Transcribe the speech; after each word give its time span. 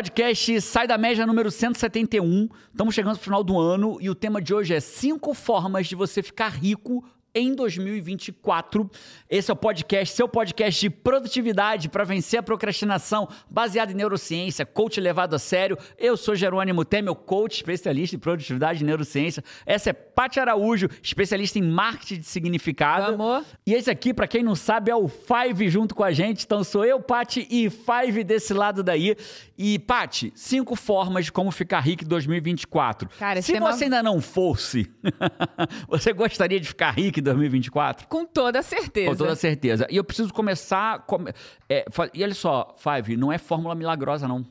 Podcast 0.00 0.62
Sai 0.62 0.86
da 0.86 0.96
Média 0.96 1.26
número 1.26 1.50
171. 1.50 2.48
Estamos 2.70 2.94
chegando 2.94 3.16
no 3.16 3.20
final 3.20 3.44
do 3.44 3.60
ano 3.60 3.98
e 4.00 4.08
o 4.08 4.14
tema 4.14 4.40
de 4.40 4.54
hoje 4.54 4.72
é 4.72 4.80
cinco 4.80 5.34
formas 5.34 5.88
de 5.88 5.94
você 5.94 6.22
ficar 6.22 6.48
rico 6.48 7.04
em 7.34 7.54
2024. 7.54 8.90
Esse 9.28 9.50
é 9.50 9.54
o 9.54 9.56
podcast, 9.56 10.14
seu 10.14 10.26
podcast 10.26 10.80
de 10.80 10.88
produtividade 10.88 11.90
para 11.90 12.04
vencer 12.04 12.40
a 12.40 12.42
procrastinação, 12.42 13.28
baseado 13.50 13.90
em 13.90 13.94
neurociência, 13.94 14.64
coach 14.64 15.00
levado 15.00 15.34
a 15.34 15.38
sério. 15.38 15.76
Eu 15.98 16.16
sou 16.16 16.34
Jerônimo 16.34 16.82
Temer, 16.82 17.14
coach 17.14 17.56
especialista 17.56 18.16
em 18.16 18.18
produtividade 18.18 18.82
e 18.82 18.86
neurociência. 18.86 19.44
Essa 19.66 19.90
é 19.90 19.92
Paty 20.20 20.38
Araújo, 20.38 20.86
especialista 21.02 21.58
em 21.58 21.62
marketing 21.62 22.20
de 22.20 22.26
significado. 22.26 23.14
Amor. 23.14 23.42
E 23.66 23.72
esse 23.72 23.90
aqui, 23.90 24.12
para 24.12 24.26
quem 24.28 24.42
não 24.42 24.54
sabe, 24.54 24.90
é 24.90 24.94
o 24.94 25.08
Five 25.08 25.70
junto 25.70 25.94
com 25.94 26.04
a 26.04 26.12
gente. 26.12 26.44
Então 26.44 26.62
sou 26.62 26.84
eu, 26.84 27.00
Paty 27.00 27.46
e 27.50 27.70
Five 27.70 28.22
desse 28.22 28.52
lado 28.52 28.82
daí. 28.82 29.16
E 29.56 29.78
Paty, 29.78 30.30
cinco 30.34 30.76
formas 30.76 31.24
de 31.24 31.32
como 31.32 31.50
ficar 31.50 31.80
rico 31.80 32.04
em 32.04 32.06
2024. 32.06 33.08
Cara, 33.18 33.40
Se 33.40 33.50
tema- 33.54 33.72
você 33.72 33.84
ainda 33.84 34.02
não 34.02 34.20
fosse, 34.20 34.90
você 35.88 36.12
gostaria 36.12 36.60
de 36.60 36.68
ficar 36.68 36.90
rico 36.90 37.18
em 37.18 37.22
2024? 37.22 38.06
Com 38.06 38.26
toda 38.26 38.62
certeza. 38.62 39.10
Com 39.10 39.16
toda 39.16 39.34
certeza. 39.34 39.86
E 39.90 39.96
eu 39.96 40.04
preciso 40.04 40.34
começar. 40.34 40.98
come- 41.06 41.32
é, 41.66 41.86
e 42.12 42.22
olha 42.22 42.34
só, 42.34 42.74
Five, 42.76 43.16
não 43.16 43.32
é 43.32 43.38
fórmula 43.38 43.74
milagrosa, 43.74 44.28
não. 44.28 44.44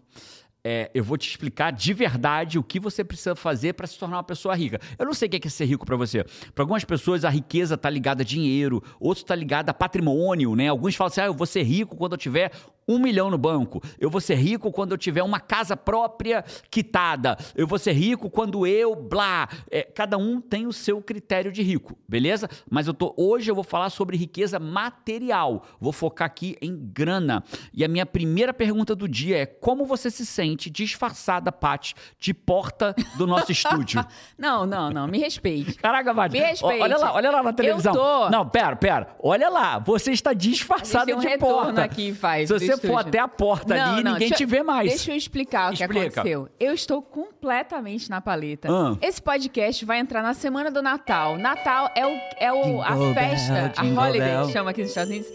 É, 0.63 0.91
eu 0.93 1.03
vou 1.03 1.17
te 1.17 1.29
explicar 1.29 1.71
de 1.71 1.93
verdade 1.93 2.59
o 2.59 2.63
que 2.63 2.79
você 2.79 3.03
precisa 3.03 3.33
fazer 3.33 3.73
para 3.73 3.87
se 3.87 3.97
tornar 3.97 4.17
uma 4.17 4.23
pessoa 4.23 4.53
rica. 4.55 4.79
Eu 4.97 5.05
não 5.05 5.13
sei 5.13 5.27
o 5.27 5.31
que 5.31 5.47
é 5.47 5.49
ser 5.49 5.65
rico 5.65 5.85
para 5.85 5.95
você. 5.95 6.25
Para 6.53 6.63
algumas 6.63 6.83
pessoas, 6.83 7.23
a 7.23 7.29
riqueza 7.29 7.75
está 7.75 7.89
ligada 7.89 8.23
a 8.23 8.25
dinheiro, 8.25 8.83
outros 8.99 9.23
está 9.23 9.35
ligada 9.35 9.71
a 9.71 9.73
patrimônio, 9.73 10.55
né? 10.55 10.67
Alguns 10.67 10.95
falam 10.95 11.07
assim: 11.09 11.21
ah, 11.21 11.25
eu 11.27 11.33
vou 11.33 11.47
ser 11.47 11.63
rico 11.63 11.95
quando 11.95 12.13
eu 12.13 12.17
tiver 12.17 12.51
um 12.89 12.97
milhão 12.97 13.29
no 13.29 13.37
banco. 13.37 13.81
Eu 13.99 14.09
vou 14.09 14.19
ser 14.19 14.35
rico 14.35 14.71
quando 14.71 14.91
eu 14.93 14.97
tiver 14.97 15.21
uma 15.21 15.39
casa 15.39 15.77
própria 15.77 16.43
quitada. 16.71 17.37
Eu 17.55 17.67
vou 17.67 17.77
ser 17.77 17.91
rico 17.91 18.29
quando 18.29 18.65
eu, 18.65 18.95
blá. 18.95 19.47
É, 19.69 19.83
cada 19.83 20.17
um 20.17 20.41
tem 20.41 20.65
o 20.65 20.73
seu 20.73 20.99
critério 21.01 21.51
de 21.51 21.61
rico, 21.61 21.95
beleza? 22.07 22.49
Mas 22.69 22.87
eu 22.87 22.93
tô 22.93 23.13
hoje 23.15 23.51
eu 23.51 23.55
vou 23.55 23.63
falar 23.63 23.91
sobre 23.91 24.17
riqueza 24.17 24.59
material. 24.59 25.63
Vou 25.79 25.91
focar 25.91 26.25
aqui 26.25 26.57
em 26.61 26.75
grana. 26.75 27.43
E 27.73 27.85
a 27.85 27.87
minha 27.87 28.05
primeira 28.05 28.53
pergunta 28.53 28.95
do 28.95 29.07
dia 29.07 29.37
é: 29.37 29.45
como 29.45 29.85
você 29.85 30.09
se 30.09 30.25
sente 30.25 30.69
disfarçada, 30.69 31.51
Paty, 31.51 31.93
de 32.19 32.33
porta 32.33 32.95
do 33.17 33.27
nosso 33.27 33.51
estúdio? 33.51 34.03
Não, 34.37 34.65
não, 34.65 34.89
não. 34.89 35.07
Me 35.07 35.19
respeite. 35.19 35.73
Caraca, 35.75 36.13
Paty. 36.13 36.39
Me 36.39 36.39
respeite. 36.45 36.81
Olha 36.81 36.97
lá, 36.97 37.13
olha 37.13 37.29
lá 37.31 37.43
na 37.43 37.51
televisão. 37.53 37.93
tô. 37.93 38.29
Não, 38.29 38.47
pera, 38.47 38.75
pera. 38.75 39.15
Olha 39.21 39.49
lá, 39.49 39.77
você 39.79 40.11
está 40.11 40.33
disfarçada 40.33 41.07
de 41.07 41.13
um 41.13 41.17
retorno 41.19 41.65
porta. 41.65 41.83
aqui, 41.83 42.13
Five, 42.13 42.47
Se 42.47 42.53
você 42.53 42.77
for 42.79 42.97
até 42.97 43.19
a 43.19 43.27
porta 43.27 43.75
Não, 43.75 43.93
ali, 43.93 44.03
não, 44.03 44.13
ninguém 44.13 44.29
deixa- 44.29 44.35
te 44.35 44.45
vê 44.45 44.63
mais. 44.63 44.89
Deixa 44.89 45.11
eu 45.11 45.15
explicar 45.15 45.71
o 45.71 45.75
que 45.75 45.83
Explica. 45.83 46.07
aconteceu. 46.21 46.49
Eu 46.59 46.73
estou 46.73 47.01
completamente 47.01 48.09
na 48.09 48.19
paleta. 48.21 48.67
Ah. 48.71 48.95
Esse 49.01 49.21
podcast 49.21 49.83
vai 49.85 49.99
entrar 49.99 50.21
na 50.21 50.33
semana 50.33 50.69
do 50.71 50.81
Natal. 50.81 51.37
Natal 51.37 51.89
é, 51.95 52.05
o, 52.05 52.19
é 52.39 52.53
o, 52.53 52.81
a 52.81 53.13
festa, 53.13 53.53
bell, 53.81 53.99
a 53.99 54.03
holiday, 54.05 54.27
bell. 54.29 54.45
que 54.47 54.51
chama 54.53 54.71
aqui 54.71 54.81
nos 54.81 54.89
Estados 54.91 55.09
Unidos, 55.11 55.29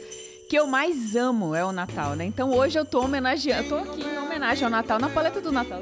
que 0.49 0.57
eu 0.57 0.67
mais 0.67 1.17
amo 1.17 1.55
é 1.55 1.65
o 1.65 1.73
Natal, 1.73 2.15
né? 2.15 2.25
Então 2.25 2.53
hoje 2.53 2.79
eu 2.79 2.85
tô 2.85 3.01
homenageando, 3.03 3.63
eu 3.65 3.69
tô 3.69 3.77
aqui 3.77 4.03
em 4.03 4.19
homenagem 4.19 4.65
ao 4.65 4.71
Natal, 4.71 4.99
na 4.99 5.09
paleta 5.09 5.41
do 5.41 5.51
Natal. 5.53 5.81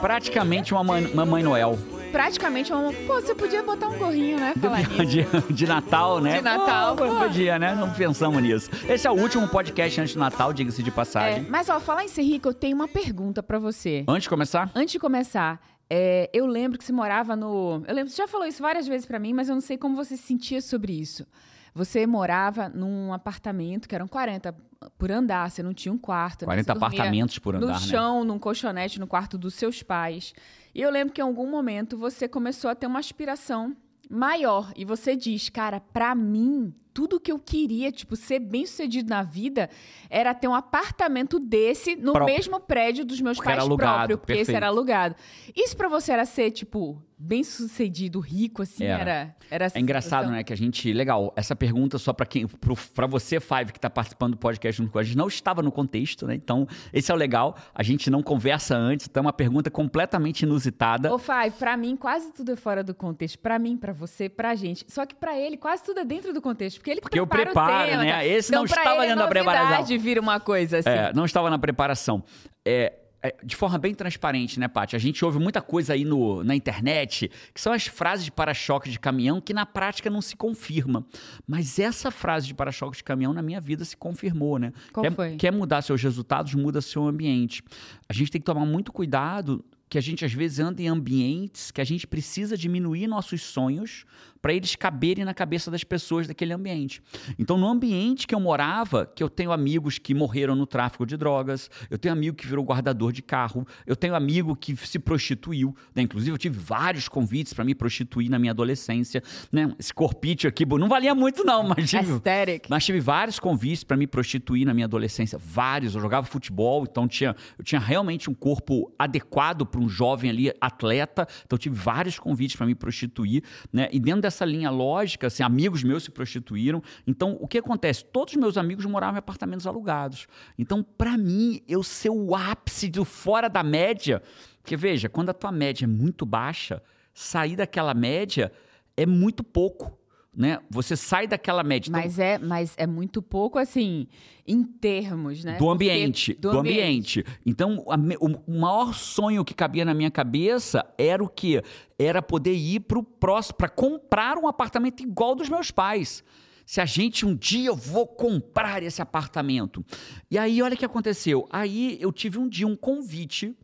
Praticamente 0.00 0.72
uma 0.72 0.84
mãe, 0.84 1.02
mamãe 1.14 1.42
Noel. 1.42 1.78
Praticamente 2.12 2.72
uma... 2.72 2.92
Pô, 3.06 3.14
você 3.20 3.34
podia 3.34 3.62
botar 3.62 3.88
um 3.88 3.98
gorrinho, 3.98 4.38
né? 4.38 4.54
Falar. 4.60 4.82
De, 5.04 5.24
de 5.52 5.66
Natal, 5.66 6.20
né? 6.20 6.36
De 6.36 6.42
Natal, 6.42 6.96
pô. 6.96 7.06
podia, 7.16 7.58
né? 7.58 7.74
Não 7.74 7.90
pensamos 7.92 8.42
nisso. 8.42 8.70
Esse 8.88 9.06
é 9.06 9.10
o 9.10 9.14
último 9.14 9.46
podcast 9.48 10.00
antes 10.00 10.14
do 10.14 10.20
Natal, 10.20 10.52
diga-se 10.52 10.82
de 10.82 10.90
É, 10.90 10.92
passagem. 10.92 11.46
mas 11.48 11.68
ó, 11.68 11.78
falar 11.78 12.04
em 12.04 12.08
ser 12.08 12.22
rico, 12.22 12.48
eu 12.48 12.54
tenho 12.54 12.74
uma 12.76 12.88
pergunta 12.88 13.42
pra 13.42 13.58
você. 13.58 14.04
Antes 14.08 14.22
de 14.24 14.28
começar, 14.30 14.70
Antes 14.74 14.92
de 14.92 14.98
começar, 14.98 15.60
é, 15.90 16.30
eu 16.32 16.46
lembro 16.46 16.78
que 16.78 16.84
você 16.84 16.92
morava 16.92 17.36
no. 17.36 17.82
Eu 17.86 17.94
lembro, 17.94 18.10
você 18.10 18.16
já 18.16 18.28
falou 18.28 18.46
isso 18.46 18.62
várias 18.62 18.86
vezes 18.86 19.06
pra 19.06 19.18
mim, 19.18 19.32
mas 19.32 19.48
eu 19.48 19.54
não 19.54 19.62
sei 19.62 19.76
como 19.76 19.94
você 19.96 20.16
se 20.16 20.22
sentia 20.22 20.60
sobre 20.60 20.92
isso. 20.92 21.26
Você 21.74 22.06
morava 22.06 22.68
num 22.68 23.12
apartamento 23.12 23.88
que 23.88 23.94
eram 23.94 24.08
40 24.08 24.54
por 24.96 25.10
andar, 25.12 25.50
você 25.50 25.62
não 25.62 25.72
tinha 25.74 25.92
um 25.92 25.98
quarto. 25.98 26.42
né? 26.42 26.46
40 26.46 26.62
Você 26.72 26.78
dormia 26.78 26.88
apartamentos 26.98 27.38
por 27.38 27.54
andar, 27.54 27.66
No 27.66 27.72
né? 27.72 27.78
chão, 27.78 28.24
num 28.24 28.38
colchonete, 28.38 28.98
no 28.98 29.06
quarto 29.06 29.36
dos 29.38 29.54
seus 29.54 29.82
pais. 29.82 30.32
E 30.78 30.80
eu 30.80 30.90
lembro 30.90 31.12
que 31.12 31.20
em 31.20 31.24
algum 31.24 31.50
momento 31.50 31.98
você 31.98 32.28
começou 32.28 32.70
a 32.70 32.74
ter 32.76 32.86
uma 32.86 33.00
aspiração 33.00 33.76
maior. 34.08 34.72
E 34.76 34.84
você 34.84 35.16
diz, 35.16 35.48
cara, 35.48 35.80
pra 35.80 36.14
mim, 36.14 36.72
tudo 36.98 37.20
que 37.20 37.30
eu 37.30 37.38
queria, 37.38 37.92
tipo, 37.92 38.16
ser 38.16 38.40
bem 38.40 38.66
sucedido 38.66 39.08
na 39.08 39.22
vida, 39.22 39.70
era 40.10 40.34
ter 40.34 40.48
um 40.48 40.54
apartamento 40.54 41.38
desse 41.38 41.94
no 41.94 42.12
Próprio. 42.12 42.34
mesmo 42.34 42.58
prédio 42.58 43.04
dos 43.04 43.20
meus 43.20 43.36
Porque 43.36 43.50
pais 43.50 43.62
alugado, 43.62 43.96
próprio, 43.98 44.18
porque 44.18 44.32
esse 44.32 44.38
perfeito. 44.46 44.56
era 44.56 44.66
alugado. 44.66 45.14
Isso 45.54 45.76
pra 45.76 45.88
você 45.88 46.10
era 46.10 46.24
ser, 46.24 46.50
tipo, 46.50 47.00
bem 47.16 47.44
sucedido, 47.44 48.18
rico, 48.20 48.62
assim? 48.62 48.84
Era. 48.84 48.98
Era, 49.10 49.36
era 49.50 49.72
é 49.74 49.80
engraçado, 49.80 50.10
sensação? 50.22 50.32
né? 50.32 50.42
Que 50.42 50.52
a 50.52 50.56
gente. 50.56 50.92
Legal, 50.92 51.32
essa 51.36 51.54
pergunta 51.56 51.98
só 51.98 52.12
pra 52.12 52.26
quem. 52.26 52.46
Pra 52.46 53.06
você, 53.06 53.38
Five, 53.40 53.72
que 53.72 53.80
tá 53.80 53.88
participando 53.90 54.32
do 54.32 54.38
podcast 54.38 54.76
junto 54.80 54.92
com 54.92 54.98
a 54.98 55.02
gente, 55.02 55.16
não 55.16 55.26
estava 55.28 55.62
no 55.62 55.70
contexto, 55.72 56.26
né? 56.26 56.34
Então, 56.34 56.66
esse 56.92 57.10
é 57.10 57.14
o 57.14 57.16
legal. 57.16 57.56
A 57.74 57.82
gente 57.82 58.10
não 58.10 58.22
conversa 58.22 58.76
antes, 58.76 59.06
então 59.08 59.20
é 59.22 59.26
uma 59.26 59.32
pergunta 59.32 59.70
completamente 59.70 60.42
inusitada. 60.42 61.12
Ô, 61.12 61.18
Fai, 61.18 61.50
pra 61.50 61.76
mim, 61.76 61.96
quase 61.96 62.32
tudo 62.32 62.52
é 62.52 62.56
fora 62.56 62.82
do 62.84 62.94
contexto. 62.94 63.38
Pra 63.38 63.58
mim, 63.58 63.76
pra 63.76 63.92
você, 63.92 64.28
pra 64.28 64.54
gente. 64.54 64.84
Só 64.88 65.04
que 65.06 65.14
pra 65.14 65.38
ele, 65.38 65.56
quase 65.56 65.82
tudo 65.84 66.00
é 66.00 66.04
dentro 66.04 66.32
do 66.32 66.40
contexto. 66.40 66.80
Porque 66.88 66.90
ele 66.90 67.00
Porque 67.00 67.20
eu 67.20 67.26
prepara 67.26 67.50
preparo, 67.50 67.84
o 67.84 67.90
tema, 67.90 68.04
né? 68.04 68.10
cara. 68.12 68.26
Esse 68.26 68.50
então, 68.50 68.60
não 68.60 68.66
estava 68.66 69.04
é 69.04 69.08
dentro 69.08 69.22
da 69.22 69.28
preparação. 69.28 69.98
vira 69.98 70.20
uma 70.20 70.40
coisa 70.40 70.78
assim. 70.78 70.88
É, 70.88 71.12
não 71.12 71.24
estava 71.24 71.50
na 71.50 71.58
preparação. 71.58 72.24
É, 72.64 72.94
é, 73.22 73.34
de 73.42 73.56
forma 73.56 73.78
bem 73.78 73.94
transparente, 73.94 74.60
né, 74.60 74.68
Paty? 74.68 74.94
A 74.94 74.98
gente 74.98 75.24
ouve 75.24 75.38
muita 75.38 75.60
coisa 75.60 75.92
aí 75.92 76.04
no, 76.04 76.42
na 76.44 76.54
internet, 76.54 77.30
que 77.52 77.60
são 77.60 77.72
as 77.72 77.86
frases 77.86 78.24
de 78.24 78.32
para-choque 78.32 78.88
de 78.88 78.98
caminhão 78.98 79.40
que 79.40 79.52
na 79.52 79.66
prática 79.66 80.08
não 80.08 80.22
se 80.22 80.36
confirma. 80.36 81.04
Mas 81.46 81.78
essa 81.78 82.10
frase 82.10 82.46
de 82.46 82.54
para-choque 82.54 82.96
de 82.96 83.04
caminhão 83.04 83.34
na 83.34 83.42
minha 83.42 83.60
vida 83.60 83.84
se 83.84 83.96
confirmou, 83.96 84.58
né? 84.58 84.72
Qual 84.92 85.02
quer, 85.02 85.12
foi? 85.12 85.36
quer 85.36 85.52
mudar 85.52 85.82
seus 85.82 86.02
resultados, 86.02 86.54
muda 86.54 86.80
seu 86.80 87.06
ambiente. 87.06 87.62
A 88.08 88.12
gente 88.12 88.30
tem 88.30 88.40
que 88.40 88.46
tomar 88.46 88.64
muito 88.64 88.92
cuidado 88.92 89.64
que 89.88 89.96
a 89.96 90.00
gente 90.00 90.24
às 90.24 90.32
vezes 90.32 90.58
anda 90.58 90.82
em 90.82 90.88
ambientes 90.88 91.70
que 91.70 91.80
a 91.80 91.84
gente 91.84 92.06
precisa 92.06 92.56
diminuir 92.56 93.06
nossos 93.06 93.42
sonhos 93.42 94.04
para 94.40 94.52
eles 94.52 94.76
caberem 94.76 95.24
na 95.24 95.34
cabeça 95.34 95.70
das 95.70 95.84
pessoas 95.84 96.26
daquele 96.26 96.52
ambiente. 96.52 97.02
Então, 97.38 97.56
no 97.58 97.66
ambiente 97.66 98.26
que 98.26 98.34
eu 98.34 98.40
morava, 98.40 99.06
que 99.06 99.22
eu 99.22 99.28
tenho 99.28 99.52
amigos 99.52 99.98
que 99.98 100.14
morreram 100.14 100.54
no 100.54 100.66
tráfico 100.66 101.04
de 101.04 101.16
drogas, 101.16 101.70
eu 101.90 101.98
tenho 101.98 102.12
amigo 102.12 102.36
que 102.36 102.46
virou 102.46 102.64
guardador 102.64 103.12
de 103.12 103.22
carro, 103.22 103.66
eu 103.86 103.96
tenho 103.96 104.14
amigo 104.14 104.54
que 104.54 104.76
se 104.76 104.98
prostituiu, 104.98 105.74
né? 105.94 106.02
Inclusive, 106.02 106.32
eu 106.32 106.38
tive 106.38 106.58
vários 106.58 107.08
convites 107.08 107.52
para 107.52 107.64
me 107.64 107.74
prostituir 107.74 108.30
na 108.30 108.38
minha 108.38 108.52
adolescência, 108.52 109.22
né? 109.52 109.74
Esse 109.78 109.92
corpite 109.92 110.46
aqui, 110.46 110.64
não 110.66 110.88
valia 110.88 111.14
muito 111.14 111.44
não, 111.44 111.62
mas 111.68 111.88
tive, 111.88 112.12
Aesthetic. 112.12 112.66
mas 112.68 112.84
tive 112.84 113.00
vários 113.00 113.38
convites 113.38 113.84
para 113.84 113.96
me 113.96 114.06
prostituir 114.06 114.66
na 114.66 114.74
minha 114.74 114.86
adolescência, 114.86 115.38
vários. 115.38 115.94
Eu 115.94 116.00
jogava 116.00 116.26
futebol, 116.26 116.84
então 116.88 117.08
tinha, 117.08 117.34
eu 117.58 117.64
tinha 117.64 117.80
realmente 117.80 118.30
um 118.30 118.34
corpo 118.34 118.92
adequado 118.98 119.66
para 119.66 119.80
um 119.80 119.88
jovem 119.88 120.30
ali 120.30 120.52
atleta. 120.60 121.26
Então 121.44 121.56
eu 121.56 121.58
tive 121.58 121.76
vários 121.76 122.18
convites 122.18 122.56
para 122.56 122.66
me 122.66 122.74
prostituir, 122.74 123.42
né? 123.72 123.88
E 123.92 123.98
dentro 123.98 124.22
dessa 124.28 124.44
linha 124.44 124.70
lógica, 124.70 125.26
assim, 125.26 125.42
amigos 125.42 125.82
meus 125.82 126.04
se 126.04 126.10
prostituíram. 126.10 126.82
Então 127.06 127.36
o 127.40 127.48
que 127.48 127.58
acontece? 127.58 128.04
Todos 128.04 128.34
os 128.34 128.40
meus 128.40 128.56
amigos 128.56 128.84
moravam 128.84 129.16
em 129.16 129.18
apartamentos 129.18 129.66
alugados. 129.66 130.26
Então 130.58 130.82
para 130.82 131.18
mim 131.18 131.60
eu 131.66 131.82
ser 131.82 132.10
o 132.10 132.34
ápice 132.34 132.88
do 132.88 133.04
fora 133.04 133.48
da 133.48 133.62
média, 133.62 134.22
porque 134.62 134.76
veja, 134.76 135.08
quando 135.08 135.30
a 135.30 135.34
tua 135.34 135.50
média 135.50 135.84
é 135.84 135.88
muito 135.88 136.24
baixa, 136.24 136.82
sair 137.12 137.56
daquela 137.56 137.94
média 137.94 138.52
é 138.96 139.04
muito 139.04 139.42
pouco. 139.42 139.97
Né? 140.38 140.60
Você 140.70 140.94
sai 140.94 141.26
daquela 141.26 141.64
média. 141.64 141.90
Então, 141.90 142.00
Mas 142.00 142.16
é, 142.16 142.38
mas 142.38 142.72
é 142.76 142.86
muito 142.86 143.20
pouco, 143.20 143.58
assim, 143.58 144.06
em 144.46 144.62
termos, 144.62 145.42
né? 145.42 145.54
do 145.54 145.58
Porque- 145.58 145.72
ambiente, 145.72 146.34
do, 146.34 146.50
ambiente. 146.50 147.24
Então, 147.44 147.84
a 147.88 147.96
o 148.20 148.52
maior 148.60 148.94
sonho 148.94 149.44
que 149.44 149.52
cabia 149.52 149.84
na 149.84 149.92
minha 149.92 150.12
cabeça 150.12 150.86
era 150.96 151.24
o 151.24 151.28
quê? 151.28 151.60
Era 151.98 152.22
poder 152.22 152.54
ir 152.54 152.78
pro 152.80 153.02
próximo, 153.02 153.56
para 153.56 153.68
comprar 153.68 154.38
um 154.38 154.46
apartamento 154.46 155.02
igual 155.02 155.34
dos 155.34 155.48
meus 155.48 155.72
pais. 155.72 156.22
Se 156.64 156.80
a 156.80 156.84
gente 156.84 157.26
um 157.26 157.34
dia 157.34 157.70
eu 157.70 157.74
vou 157.74 158.06
comprar 158.06 158.80
esse 158.84 159.02
apartamento. 159.02 159.84
E 160.30 160.38
aí, 160.38 160.62
olha 160.62 160.74
o 160.74 160.78
que 160.78 160.84
aconteceu. 160.84 161.48
Aí 161.50 161.98
eu 162.00 162.12
tive 162.12 162.38
um 162.38 162.48
dia 162.48 162.66
um 162.68 162.76
convite 162.76 163.56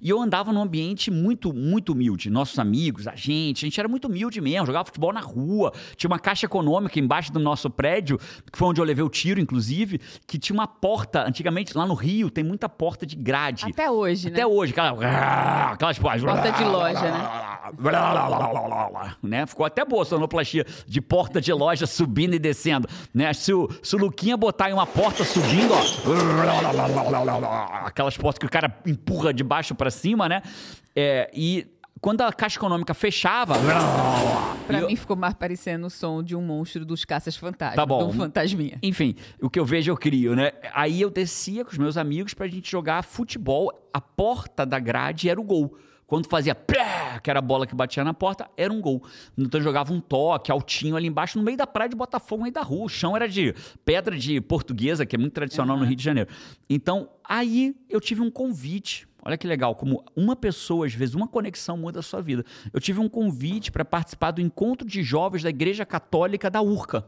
E 0.00 0.08
eu 0.08 0.20
andava 0.20 0.52
num 0.52 0.62
ambiente 0.62 1.10
muito, 1.10 1.52
muito 1.52 1.92
humilde. 1.92 2.30
Nossos 2.30 2.58
amigos, 2.58 3.06
a 3.06 3.14
gente, 3.14 3.64
a 3.64 3.66
gente 3.66 3.78
era 3.78 3.88
muito 3.88 4.06
humilde 4.06 4.40
mesmo, 4.40 4.66
jogava 4.66 4.84
futebol 4.84 5.12
na 5.12 5.20
rua. 5.20 5.72
Tinha 5.96 6.08
uma 6.08 6.18
caixa 6.18 6.46
econômica 6.46 6.98
embaixo 6.98 7.32
do 7.32 7.38
nosso 7.38 7.68
prédio, 7.70 8.18
que 8.50 8.58
foi 8.58 8.68
onde 8.68 8.80
eu 8.80 8.84
levei 8.84 9.04
o 9.04 9.08
tiro, 9.08 9.40
inclusive, 9.40 10.00
que 10.26 10.38
tinha 10.38 10.54
uma 10.54 10.66
porta. 10.66 11.26
Antigamente, 11.26 11.76
lá 11.76 11.86
no 11.86 11.94
Rio, 11.94 12.30
tem 12.30 12.44
muita 12.44 12.68
porta 12.68 13.06
de 13.06 13.16
grade. 13.16 13.66
Até 13.66 13.90
hoje, 13.90 14.30
né? 14.30 14.32
Até 14.32 14.46
hoje, 14.46 14.72
aquela, 14.72 15.72
aquelas 15.72 15.98
porta 15.98 16.50
de 16.52 16.64
loja, 16.64 17.02
né? 17.02 17.28
né? 19.22 19.46
Ficou 19.46 19.64
até 19.66 19.84
boa 19.84 20.02
a 20.02 20.06
sonoplastia 20.06 20.66
de 20.86 21.00
porta 21.00 21.40
de 21.40 21.52
loja 21.52 21.86
subindo 21.86 22.34
e 22.34 22.38
descendo, 22.38 22.88
né? 23.12 23.32
Se 23.32 23.52
o, 23.52 23.68
se 23.82 23.94
o 23.96 23.98
Luquinha 23.98 24.36
botar 24.36 24.70
em 24.70 24.72
uma 24.72 24.86
porta 24.86 25.24
subindo, 25.24 25.72
ó, 25.72 25.80
aquelas 27.86 28.16
portas 28.16 28.38
que 28.38 28.46
o 28.46 28.50
cara 28.50 28.74
empurra 28.86 29.32
de 29.32 29.44
baixo 29.44 29.69
para 29.74 29.90
cima, 29.90 30.28
né? 30.28 30.42
É, 30.94 31.30
e 31.34 31.66
quando 32.00 32.22
a 32.22 32.32
Caixa 32.32 32.58
Econômica 32.58 32.94
fechava. 32.94 33.54
Pra 34.66 34.80
eu... 34.80 34.88
mim 34.88 34.96
ficou 34.96 35.16
mais 35.16 35.34
parecendo 35.34 35.86
o 35.86 35.90
som 35.90 36.22
de 36.22 36.34
um 36.34 36.42
monstro 36.42 36.84
dos 36.84 37.04
caças 37.04 37.36
fantasmas. 37.36 37.76
Tá 37.76 37.84
bom. 37.84 38.06
um 38.08 38.12
fantasminha. 38.12 38.78
Enfim, 38.82 39.14
o 39.40 39.50
que 39.50 39.58
eu 39.58 39.64
vejo 39.64 39.90
eu 39.90 39.96
crio, 39.96 40.34
né? 40.34 40.52
Aí 40.72 41.00
eu 41.00 41.10
descia 41.10 41.64
com 41.64 41.70
os 41.70 41.78
meus 41.78 41.96
amigos 41.96 42.32
pra 42.32 42.46
gente 42.46 42.70
jogar 42.70 43.02
futebol. 43.02 43.72
A 43.92 44.00
porta 44.00 44.64
da 44.64 44.78
grade 44.78 45.28
era 45.28 45.40
o 45.40 45.44
gol. 45.44 45.76
Quando 46.06 46.26
fazia 46.26 46.56
que 47.22 47.30
era 47.30 47.38
a 47.38 47.42
bola 47.42 47.68
que 47.68 47.74
batia 47.74 48.02
na 48.02 48.12
porta, 48.12 48.50
era 48.56 48.72
um 48.72 48.80
gol. 48.80 49.00
Então 49.38 49.60
eu 49.60 49.64
jogava 49.64 49.92
um 49.92 50.00
toque 50.00 50.50
altinho 50.50 50.96
ali 50.96 51.06
embaixo, 51.06 51.38
no 51.38 51.44
meio 51.44 51.56
da 51.56 51.68
praia 51.68 51.88
de 51.88 51.94
Botafogo, 51.94 52.38
no 52.38 52.42
meio 52.44 52.52
da 52.52 52.62
rua. 52.62 52.86
O 52.86 52.88
chão 52.88 53.14
era 53.14 53.28
de 53.28 53.54
pedra 53.84 54.18
de 54.18 54.40
portuguesa, 54.40 55.06
que 55.06 55.14
é 55.14 55.18
muito 55.18 55.34
tradicional 55.34 55.76
uhum. 55.76 55.82
no 55.82 55.86
Rio 55.86 55.94
de 55.94 56.02
Janeiro. 56.02 56.28
Então, 56.68 57.08
aí 57.22 57.76
eu 57.88 58.00
tive 58.00 58.22
um 58.22 58.30
convite. 58.30 59.06
Olha 59.22 59.36
que 59.36 59.46
legal, 59.46 59.74
como 59.74 60.04
uma 60.16 60.34
pessoa, 60.34 60.86
às 60.86 60.94
vezes, 60.94 61.14
uma 61.14 61.28
conexão 61.28 61.76
muda 61.76 62.00
a 62.00 62.02
sua 62.02 62.22
vida. 62.22 62.44
Eu 62.72 62.80
tive 62.80 63.00
um 63.00 63.08
convite 63.08 63.70
para 63.70 63.84
participar 63.84 64.30
do 64.30 64.40
encontro 64.40 64.86
de 64.86 65.02
jovens 65.02 65.42
da 65.42 65.50
Igreja 65.50 65.84
Católica 65.84 66.50
da 66.50 66.62
Urca 66.62 67.06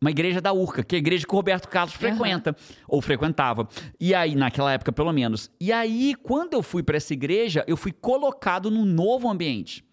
uma 0.00 0.10
igreja 0.10 0.40
da 0.40 0.52
Urca, 0.52 0.84
que 0.84 0.94
é 0.94 0.98
a 0.98 1.00
igreja 1.00 1.26
que 1.26 1.32
o 1.32 1.36
Roberto 1.36 1.68
Carlos 1.68 1.94
frequenta, 1.94 2.50
uhum. 2.50 2.76
ou 2.88 3.02
frequentava. 3.02 3.68
E 3.98 4.14
aí, 4.14 4.34
naquela 4.34 4.72
época, 4.72 4.92
pelo 4.92 5.12
menos. 5.12 5.50
E 5.60 5.72
aí, 5.72 6.14
quando 6.22 6.54
eu 6.54 6.62
fui 6.62 6.82
para 6.82 6.96
essa 6.96 7.12
igreja, 7.12 7.64
eu 7.66 7.76
fui 7.76 7.92
colocado 7.92 8.70
num 8.70 8.84
novo 8.84 9.28
ambiente. 9.28 9.84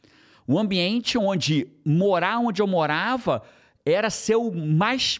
Um 0.47 0.59
ambiente 0.59 1.17
onde 1.17 1.67
morar 1.85 2.39
onde 2.39 2.61
eu 2.61 2.67
morava 2.67 3.41
era 3.85 4.09
ser 4.09 4.35
o 4.35 4.51
mais, 4.51 5.19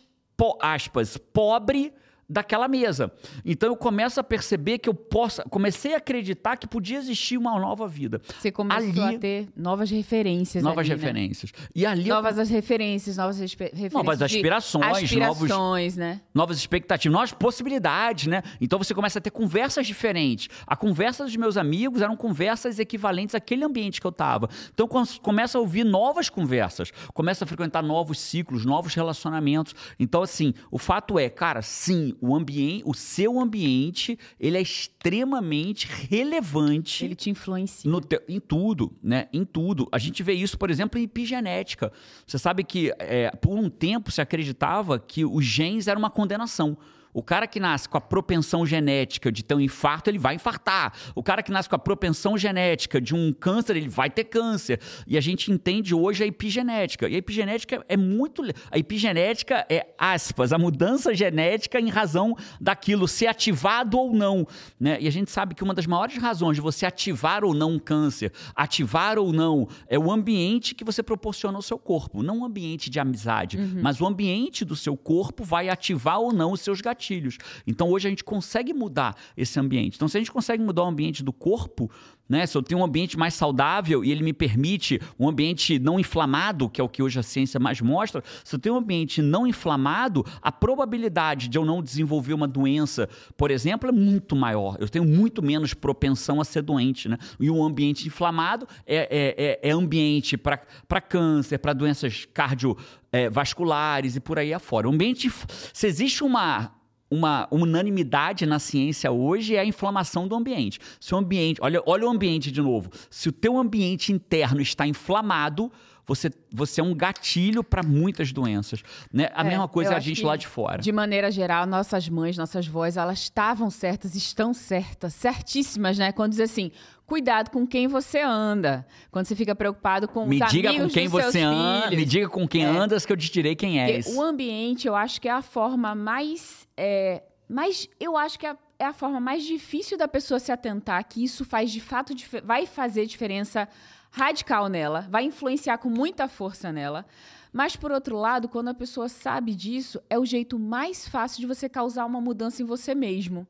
aspas, 0.62 1.18
pobre 1.18 1.94
daquela 2.34 2.68
mesa. 2.68 3.12
Então 3.46 3.70
eu 3.70 3.76
começo 3.76 4.20
a 4.20 4.24
perceber 4.24 4.80
que 4.80 4.90
eu 4.90 4.94
posso, 4.94 5.42
comecei 5.50 5.94
a 5.94 5.98
acreditar 5.98 6.58
que 6.58 6.68
podia 6.68 6.98
existir 6.98 7.38
uma 7.38 7.60
nova 7.60 7.88
vida. 7.88 8.20
Você 8.40 8.52
começou 8.52 9.04
ali, 9.04 9.16
a 9.16 9.20
ter 9.20 9.48
novas 9.56 9.92
referências, 9.92 10.64
novas 10.64 10.80
ali, 10.80 10.90
né? 10.90 10.96
referências. 10.96 11.52
Né? 11.52 11.68
E 11.76 11.86
ali 11.86 12.10
novas 12.10 12.38
eu... 12.40 12.46
referências, 12.46 13.18
novas 13.18 13.40
referências, 13.40 13.94
novas 13.94 14.22
aspirações, 14.22 15.04
aspirações, 15.04 15.50
novos, 15.50 15.96
né? 15.96 16.22
Novas 16.34 16.58
expectativas, 16.58 17.14
novas 17.14 17.32
possibilidades, 17.32 18.26
né? 18.26 18.42
Então 18.60 18.80
você 18.80 18.96
começa 18.96 19.20
a 19.20 19.22
ter 19.22 19.30
conversas 19.30 19.86
diferentes. 19.86 20.50
A 20.66 20.76
conversa 20.76 21.24
dos 21.24 21.36
meus 21.36 21.56
amigos 21.56 22.02
eram 22.02 22.16
conversas 22.18 22.80
equivalentes 22.80 23.36
àquele 23.36 23.64
ambiente 23.64 24.02
que 24.02 24.08
eu 24.08 24.12
estava. 24.12 24.50
Então 24.74 24.88
começa 25.22 25.60
a 25.60 25.62
ouvir 25.62 25.84
novas 25.84 26.30
conversas, 26.30 26.92
começa 27.14 27.44
a 27.44 27.48
frequentar 27.48 27.84
novos 27.84 28.20
ciclos, 28.20 28.66
novos 28.66 28.96
relacionamentos. 28.96 29.76
Então 30.00 30.24
assim, 30.24 30.54
o 30.72 30.80
fato 30.80 31.20
é, 31.20 31.30
cara, 31.30 31.62
sim, 31.62 32.16
o 32.26 32.34
ambiente, 32.34 32.84
o 32.86 32.94
seu 32.94 33.38
ambiente, 33.38 34.18
ele 34.40 34.58
é 34.58 34.62
extremamente 34.62 35.90
relevante. 36.10 37.04
Ele 37.04 37.16
te 37.16 37.30
influencia. 37.30 37.92
Te, 38.00 38.22
em 38.30 38.40
tudo, 38.40 38.94
né? 39.04 39.28
Em 39.34 39.44
tudo. 39.44 39.90
A 39.92 39.98
gente 39.98 40.24
vê 40.24 40.32
isso, 40.32 40.58
por 40.58 40.72
exemplo, 40.72 40.98
em 40.98 41.04
epigenética. 41.04 41.92
Você 42.26 42.40
sabe 42.40 42.64
que 42.64 42.94
é, 42.98 43.30
por 43.32 43.58
um 43.60 43.70
tempo 43.70 44.10
se 44.10 44.22
acreditava 44.22 44.98
que 44.98 45.26
os 45.26 45.44
genes 45.44 45.90
eram 45.90 46.00
uma 46.00 46.10
condenação. 46.10 46.78
O 47.14 47.22
cara 47.22 47.46
que 47.46 47.60
nasce 47.60 47.88
com 47.88 47.98
a 47.98 48.02
propensão 48.02 48.66
genética 48.66 49.32
de 49.32 49.44
ter 49.44 49.54
um 49.54 49.60
infarto, 49.60 50.10
ele 50.10 50.18
vai 50.18 50.36
infartar. 50.36 50.94
O 51.14 51.22
cara 51.22 51.44
que 51.44 51.52
nasce 51.52 51.70
com 51.70 51.76
a 51.76 51.80
propensão 51.80 52.38
genética 52.38 53.00
de 53.00 53.14
um 53.14 53.32
câncer, 53.32 53.76
ele 53.76 53.88
vai 53.88 54.10
ter 54.10 54.24
câncer. 54.24 54.80
E 55.06 55.18
a 55.18 55.22
gente 55.22 55.52
entende 55.52 55.94
hoje 55.94 56.24
a 56.24 56.28
epigenética. 56.28 57.08
E 57.08 57.16
a 57.16 57.18
epigenética 57.18 57.86
é 57.88 57.96
muito. 57.96 58.42
A 58.72 58.78
epigenética 58.80 59.66
é, 59.70 59.94
aspas, 59.98 60.52
a 60.52 60.58
mudança 60.58 61.14
genética 61.14 61.80
em 61.80 61.90
razão 61.90 62.36
daquilo 62.60 63.08
ser 63.08 63.28
ativado 63.28 63.98
ou 63.98 64.14
não. 64.14 64.48
Né? 64.80 64.98
E 65.00 65.08
a 65.08 65.12
gente 65.12 65.30
sabe 65.30 65.54
que 65.54 65.64
uma 65.64 65.74
das 65.74 65.86
maiores 65.86 66.18
razões 66.18 66.56
de 66.56 66.62
você 66.62 66.86
ativar 66.86 67.44
ou 67.44 67.54
não 67.54 67.74
um 67.74 67.80
câncer, 67.80 68.32
ativar 68.56 69.20
ou 69.20 69.32
não, 69.32 69.68
é 69.88 70.00
o 70.00 70.12
ambiente 70.12 70.74
que 70.74 70.84
você 70.84 71.04
proporciona 71.04 71.58
ao 71.58 71.62
seu 71.62 71.78
corpo. 71.78 72.24
Não 72.24 72.40
o 72.40 72.46
ambiente 72.46 72.90
de 72.90 73.00
amizade, 73.00 73.58
uhum. 73.58 73.82
mas 73.84 74.02
o 74.02 74.08
ambiente 74.08 74.66
do 74.66 74.76
seu 74.76 74.98
corpo 74.98 75.44
vai 75.44 75.70
ativar 75.70 76.20
ou 76.20 76.34
não 76.34 76.52
os 76.52 76.62
seus 76.62 76.82
gatilhos 76.82 77.03
gatilhos. 77.04 77.38
Então 77.68 77.90
hoje 77.90 78.08
a 78.08 78.10
gente 78.10 78.24
consegue 78.24 78.74
mudar 78.74 79.16
esse 79.36 79.60
ambiente. 79.60 79.96
Então 79.96 80.08
se 80.08 80.18
a 80.18 80.20
gente 80.20 80.32
consegue 80.32 80.64
mudar 80.64 80.84
o 80.84 80.88
ambiente 80.88 81.24
do 81.24 81.34
corpo, 81.34 81.92
né? 82.28 82.46
Se 82.46 82.58
eu 82.58 82.64
tenho 82.64 82.80
um 82.80 82.84
ambiente 82.84 83.18
mais 83.18 83.34
saudável 83.34 84.04
e 84.04 84.12
ele 84.12 84.24
me 84.24 84.32
permite 84.32 85.00
um 85.20 85.28
ambiente 85.28 85.78
não 85.78 86.00
inflamado, 86.00 86.70
que 86.70 86.80
é 86.80 86.84
o 86.84 86.88
que 86.88 87.04
hoje 87.04 87.20
a 87.20 87.24
ciência 87.24 87.60
mais 87.60 87.82
mostra, 87.82 88.24
se 88.44 88.56
eu 88.56 88.60
tenho 88.60 88.76
um 88.76 88.78
ambiente 88.78 89.22
não 89.22 89.46
inflamado, 89.46 90.26
a 90.42 90.52
probabilidade 90.52 91.50
de 91.50 91.58
eu 91.58 91.66
não 91.66 91.84
desenvolver 91.84 92.34
uma 92.34 92.48
doença, 92.48 93.10
por 93.36 93.52
exemplo, 93.52 93.90
é 93.90 93.92
muito 93.92 94.36
maior. 94.36 94.78
Eu 94.80 94.88
tenho 94.88 95.06
muito 95.06 95.44
menos 95.44 95.74
propensão 95.74 96.40
a 96.40 96.46
ser 96.46 96.62
doente, 96.62 97.10
né? 97.10 97.18
E 97.40 97.52
um 97.52 97.64
ambiente 97.64 98.08
inflamado 98.08 98.68
é, 98.86 98.96
é, 98.96 99.60
é, 99.62 99.70
é 99.70 99.72
ambiente 99.72 100.38
para 100.38 101.02
câncer, 101.02 101.58
para 101.58 101.74
doenças 101.74 102.26
cardiovasculares 102.34 104.16
e 104.16 104.20
por 104.22 104.40
aí 104.40 104.54
afora. 104.54 104.88
O 104.88 104.94
ambiente, 104.94 105.30
se 105.74 105.88
existe 105.88 106.24
uma 106.24 106.72
uma 107.14 107.48
unanimidade 107.52 108.44
na 108.44 108.58
ciência 108.58 109.12
hoje 109.12 109.56
é 109.56 109.60
a 109.60 109.66
inflamação 109.66 110.28
do 110.28 110.36
ambiente. 110.36 110.80
Se 111.00 111.14
o 111.14 111.18
ambiente, 111.20 111.60
olha, 111.62 111.80
olha 111.86 112.08
o 112.08 112.10
ambiente 112.10 112.52
de 112.52 112.60
novo. 112.60 112.90
Se 113.08 113.30
o 113.30 113.32
teu 113.32 113.56
ambiente 113.56 114.12
interno 114.12 114.60
está 114.60 114.88
inflamado, 114.88 115.72
você, 116.06 116.30
você 116.52 116.82
é 116.82 116.84
um 116.84 116.94
gatilho 116.94 117.64
para 117.64 117.82
muitas 117.82 118.32
doenças. 118.32 118.84
Né? 119.12 119.30
A 119.34 119.42
é, 119.42 119.50
mesma 119.50 119.68
coisa 119.68 119.94
é 119.94 119.96
a 119.96 120.00
gente 120.00 120.24
lá 120.24 120.36
de 120.36 120.48
fora. 120.48 120.82
De 120.82 120.92
maneira 120.92 121.32
geral, 121.32 121.66
nossas 121.66 122.10
mães, 122.10 122.38
nossas 122.38 122.68
vós, 122.68 122.98
elas 122.98 123.20
estavam 123.20 123.70
certas, 123.70 124.16
estão 124.16 124.54
certas, 124.54 125.14
certíssimas, 125.14 125.98
né? 125.98 126.12
Quando 126.12 126.32
diz 126.32 126.42
assim, 126.42 126.72
cuidado 127.06 127.52
com 127.52 127.66
quem 127.66 127.88
você 127.88 128.20
anda. 128.20 128.86
Quando 129.12 129.28
você 129.28 129.36
fica 129.36 129.56
preocupado 129.56 130.08
com 130.08 130.26
me 130.26 130.44
os 130.44 130.52
diga 130.52 130.74
com 130.74 130.90
quem 130.90 131.08
você 131.08 131.40
anda, 131.40 131.96
me 131.96 132.06
diga 132.06 132.28
com 132.28 132.48
quem 132.48 132.66
é. 132.66 132.68
andas 132.68 133.06
que 133.06 133.14
eu 133.14 133.18
te 133.18 133.32
direi 133.32 133.56
quem 133.56 133.80
é. 133.80 134.02
O 134.16 134.22
ambiente, 134.22 134.88
eu 134.88 134.96
acho 134.96 135.22
que 135.22 135.30
é 135.30 135.32
a 135.32 135.42
forma 135.42 135.96
mais, 135.96 136.68
é, 136.76 137.24
mais 137.48 137.88
eu 137.98 138.18
acho 138.18 138.38
que 138.38 138.46
é 138.46 138.52
a, 138.52 138.58
é 138.80 138.86
a 138.86 138.94
forma 138.94 139.22
mais 139.22 139.46
difícil 139.46 139.98
da 139.98 140.08
pessoa 140.08 140.40
se 140.40 140.52
atentar 140.52 141.08
que 141.08 141.24
isso 141.24 141.46
faz 141.46 141.72
de 141.72 141.80
fato 141.80 142.14
vai 142.44 142.66
fazer 142.66 143.06
diferença 143.06 143.70
radical 144.14 144.70
nela, 144.70 145.08
vai 145.10 145.24
influenciar 145.24 145.80
com 145.80 145.90
muita 145.90 146.28
força 146.28 146.72
nela. 146.72 147.04
Mas, 147.52 147.76
por 147.76 147.92
outro 147.92 148.16
lado, 148.16 148.48
quando 148.48 148.68
a 148.68 148.74
pessoa 148.74 149.10
sabe 149.10 149.56
disso, 149.56 150.00
é 150.08 150.18
o 150.20 150.26
jeito 150.26 150.58
mais 150.58 151.08
fácil 151.08 151.40
de 151.42 151.48
você 151.48 151.68
causar 151.68 152.06
uma 152.06 152.22
mudança 152.22 152.62
em 152.62 152.66
você 152.66 152.94
mesmo. 152.94 153.48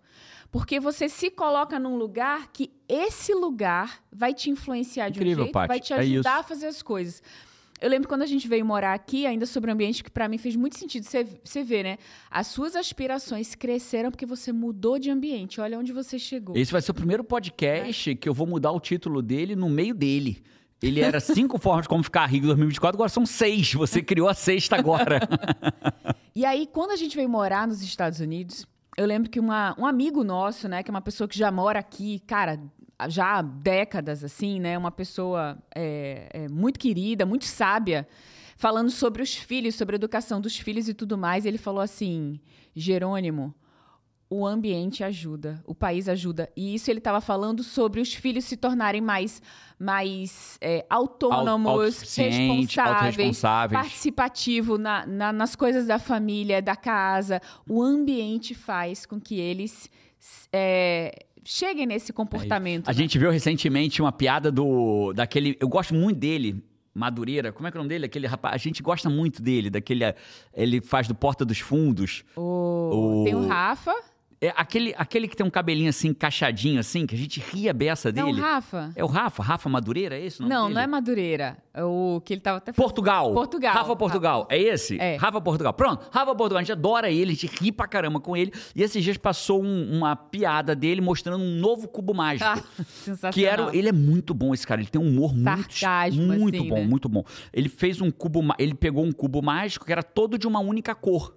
Porque 0.50 0.80
você 0.80 1.10
se 1.10 1.30
coloca 1.30 1.78
num 1.78 1.98
lugar 1.98 2.48
que 2.54 2.72
esse 2.88 3.34
lugar 3.34 4.02
vai 4.12 4.34
te 4.34 4.50
influenciar 4.50 5.10
de 5.10 5.20
Incrível, 5.20 5.44
um 5.44 5.46
jeito, 5.48 5.68
vai 5.68 5.80
te 5.80 5.94
é 5.94 5.98
ajudar 5.98 6.38
é 6.38 6.40
a 6.40 6.44
fazer 6.44 6.68
as 6.68 6.82
coisas. 6.82 7.22
Eu 7.84 7.90
lembro 7.90 8.08
quando 8.08 8.22
a 8.22 8.26
gente 8.26 8.48
veio 8.48 8.66
morar 8.66 8.94
aqui, 8.94 9.26
ainda 9.26 9.46
sobre 9.46 9.70
o 9.70 9.74
ambiente, 9.74 10.06
que 10.06 10.10
para 10.10 10.30
mim 10.30 10.38
fez 10.38 10.56
muito 10.56 10.80
sentido. 10.80 11.06
Você, 11.06 11.64
vê, 11.66 11.84
né? 11.84 11.98
As 12.32 12.48
suas 12.48 12.78
aspirações 12.78 13.56
cresceram 13.56 14.10
porque 14.10 14.26
você 14.26 14.54
mudou 14.54 14.98
de 14.98 15.12
ambiente. 15.12 15.60
Olha 15.60 15.78
onde 15.78 15.92
você 15.92 16.18
chegou. 16.18 16.56
Esse 16.56 16.72
vai 16.72 16.82
ser 16.82 16.92
o 16.92 16.94
primeiro 16.94 17.26
podcast 17.26 18.12
é. 18.12 18.16
que 18.16 18.30
eu 18.30 18.34
vou 18.34 18.48
mudar 18.48 18.72
o 18.72 18.80
título 18.80 19.22
dele 19.22 19.54
no 19.54 19.70
meio 19.70 19.94
dele. 19.94 20.42
Ele 20.82 21.02
era 21.02 21.20
cinco 21.22 21.60
formas 21.60 21.84
de 21.84 21.90
como 21.90 22.02
ficar 22.02 22.26
rico 22.26 22.46
em 22.46 22.48
2024, 22.48 22.96
agora 22.96 23.10
são 23.10 23.26
seis. 23.26 23.74
Você 23.74 24.02
criou 24.02 24.30
a 24.30 24.34
sexta 24.34 24.78
agora. 24.78 25.20
e 26.34 26.46
aí, 26.46 26.66
quando 26.72 26.92
a 26.92 26.96
gente 26.96 27.18
veio 27.18 27.28
morar 27.28 27.68
nos 27.68 27.82
Estados 27.82 28.22
Unidos, 28.22 28.66
eu 28.96 29.06
lembro 29.06 29.30
que 29.30 29.42
uma, 29.42 29.76
um 29.78 29.86
amigo 29.86 30.24
nosso, 30.24 30.70
né, 30.70 30.84
que 30.84 30.90
é 30.90 30.94
uma 30.94 31.02
pessoa 31.02 31.28
que 31.28 31.38
já 31.38 31.52
mora 31.52 31.80
aqui, 31.80 32.22
cara, 32.26 32.62
já 33.10 33.38
há 33.38 33.42
décadas, 33.42 34.24
assim, 34.24 34.60
né? 34.60 34.78
Uma 34.78 34.92
pessoa 34.92 35.58
é, 35.76 36.30
é, 36.32 36.48
muito 36.50 36.80
querida, 36.80 37.26
muito 37.26 37.46
sábia, 37.46 38.08
falando 38.58 38.90
sobre 38.90 39.22
os 39.22 39.36
filhos, 39.36 39.76
sobre 39.76 39.96
a 39.96 39.98
educação 39.98 40.40
dos 40.40 40.58
filhos 40.58 40.88
e 40.88 40.94
tudo 40.94 41.18
mais. 41.18 41.46
E 41.46 41.48
ele 41.48 41.58
falou 41.58 41.82
assim: 41.82 42.40
Jerônimo, 42.76 43.54
o 44.30 44.48
ambiente 44.48 45.04
ajuda, 45.04 45.64
o 45.64 45.76
país 45.76 46.10
ajuda. 46.10 46.50
E 46.56 46.74
isso 46.74 46.90
ele 46.90 46.98
estava 46.98 47.22
falando 47.22 47.62
sobre 47.62 48.02
os 48.02 48.14
filhos 48.16 48.46
se 48.46 48.58
tornarem 48.58 49.00
mais, 49.00 49.42
mais 49.78 50.58
é, 50.60 50.86
autônomos, 50.90 52.02
responsáveis, 52.18 53.16
participativos 53.72 54.80
na, 54.80 55.06
na, 55.06 55.32
nas 55.32 55.56
coisas 55.56 55.86
da 55.86 56.00
família, 56.00 56.62
da 56.62 56.76
casa. 56.76 57.40
O 57.70 57.84
ambiente 57.84 58.56
faz 58.56 59.06
com 59.06 59.22
que 59.22 59.40
eles 59.40 59.88
é, 60.52 61.26
cheguem 61.46 61.86
nesse 61.86 62.12
comportamento. 62.14 62.88
A 62.88 62.92
né? 62.92 62.98
gente 62.98 63.18
viu 63.18 63.30
recentemente 63.32 64.02
uma 64.02 64.12
piada 64.12 64.52
do 64.52 65.14
daquele. 65.14 65.58
Eu 65.60 65.68
gosto 65.68 65.94
muito 65.94 66.20
dele. 66.20 66.64
Madureira, 66.96 67.52
como 67.52 67.68
é 67.68 67.72
que 67.72 67.78
é 67.78 67.80
o 67.80 67.82
nome 67.82 67.90
dele? 67.90 68.06
Aquele 68.06 68.28
rapaz, 68.28 68.54
a 68.54 68.58
gente 68.58 68.84
gosta 68.84 69.10
muito 69.10 69.42
dele, 69.42 69.70
daquele. 69.72 70.04
Ele 70.54 70.80
faz 70.80 71.08
do 71.08 71.16
Porta 71.16 71.44
dos 71.44 71.60
Fundos. 71.60 72.24
O... 72.36 73.22
O- 73.22 73.24
Tem 73.24 73.34
o 73.34 73.48
Rafa. 73.48 73.96
É 74.48 74.54
aquele, 74.58 74.94
aquele 74.98 75.28
que 75.28 75.36
tem 75.38 75.46
um 75.46 75.50
cabelinho 75.50 75.90
assim, 75.90 76.10
encaixadinho 76.10 76.80
assim, 76.80 77.06
que 77.08 77.16
a 77.16 77.18
gente 77.18 77.40
ria 77.40 77.72
a 77.72 77.74
beça 77.74 78.12
dele. 78.12 78.32
o 78.32 78.36
Rafa. 78.36 78.92
É 78.96 79.04
o 79.04 79.08
Rafa? 79.08 79.42
Rafa 79.42 79.70
Madureira, 79.70 80.18
é 80.18 80.26
esse? 80.26 80.40
o 80.40 80.44
nome 80.44 80.54
Não, 80.54 80.64
dele? 80.64 80.74
não 80.76 80.82
é 80.82 80.88
Madureira. 80.88 81.58
É 81.74 81.84
o 81.84 82.22
que 82.24 82.34
ele 82.34 82.42
tava 82.42 82.58
até 82.58 82.72
falando. 82.74 82.86
Portugal. 82.88 83.34
Portugal. 83.34 83.74
Rafa 83.74 83.96
Portugal. 83.96 84.48
É 84.50 84.58
esse? 84.62 85.00
É. 85.00 85.16
Rafa 85.16 85.40
Portugal. 85.42 85.74
Pronto, 85.74 86.06
Rafa 86.12 86.36
Portugal. 86.36 86.58
A 86.60 86.62
gente 86.62 86.72
adora 86.72 87.10
ele, 87.10 87.32
a 87.32 87.36
gente 87.36 87.48
ri 87.48 87.72
pra 87.72 87.88
caramba 87.88 88.20
com 88.20 88.36
ele. 88.36 88.52
E 88.76 88.84
esses 88.84 89.04
dias 89.04 89.18
passou 89.18 89.64
um- 89.64 89.98
uma 89.98 90.16
piada 90.16 90.76
dele 90.76 91.00
mostrando 91.02 91.42
um 91.44 91.56
novo 91.60 91.88
cubo 91.88 92.14
mágico. 92.14 92.50
Ah, 92.50 92.62
sensacional. 92.86 93.34
Que 93.34 93.46
era, 93.46 93.76
ele 93.76 93.88
é 93.90 93.94
muito 93.94 94.34
bom 94.34 94.54
esse 94.54 94.68
cara, 94.68 94.82
ele 94.82 94.90
tem 94.90 95.02
um 95.02 95.08
humor 95.08 95.34
muito 95.34 95.74
Sarcasmo, 95.74 96.22
muito 96.22 96.58
assim, 96.58 96.70
bom, 96.70 96.76
né? 96.80 96.86
muito 96.86 97.08
bom. 97.10 97.24
Ele 97.54 97.70
fez 97.70 98.02
um 98.02 98.12
cubo, 98.12 98.42
ele 98.60 98.74
pegou 98.76 99.04
um 99.06 99.12
cubo 99.12 99.42
mágico 99.42 99.86
que 99.86 99.92
era 99.92 100.04
todo 100.04 100.38
de 100.38 100.46
uma 100.48 100.60
única 100.60 100.94
cor. 100.94 101.34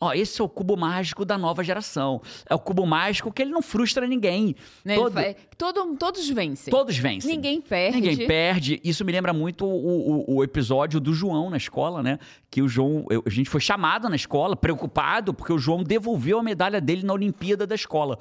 Ó, 0.00 0.12
esse 0.12 0.40
é 0.40 0.44
o 0.44 0.48
cubo 0.48 0.76
mágico 0.76 1.24
da 1.24 1.38
nova 1.38 1.64
geração. 1.64 2.20
É 2.48 2.54
o 2.54 2.58
cubo 2.58 2.84
mágico 2.86 3.32
que 3.32 3.40
ele 3.40 3.50
não 3.50 3.62
frustra 3.62 4.06
ninguém. 4.06 4.54
Né, 4.84 4.94
Todo- 4.94 5.14
todo- 5.56 5.96
todos 5.96 6.28
vencem. 6.28 6.70
todos 6.70 6.96
vencem. 6.98 7.34
Ninguém 7.34 7.60
perde. 7.62 8.00
Ninguém 8.00 8.26
perde. 8.26 8.80
Isso 8.84 9.04
me 9.04 9.12
lembra 9.12 9.32
muito 9.32 9.64
o, 9.64 10.20
o- 10.30 10.36
o 10.36 10.44
episódio 10.44 11.00
do 11.00 11.14
João 11.14 11.48
na 11.48 11.56
escola, 11.56 12.02
né? 12.02 12.18
Que 12.50 12.60
o 12.60 12.68
João. 12.68 13.06
eu- 13.10 13.22
a 13.26 13.30
gente 13.30 13.48
foi 13.48 13.60
chamado 13.60 14.08
na 14.10 14.16
escola, 14.16 14.54
preocupado, 14.54 15.32
porque 15.32 15.52
o 15.52 15.58
João 15.58 15.82
devolveu 15.82 16.38
a 16.38 16.42
medalha 16.42 16.80
dele 16.80 17.02
na 17.04 17.14
Olimpíada 17.14 17.66
da 17.66 17.74
escola. 17.74 18.18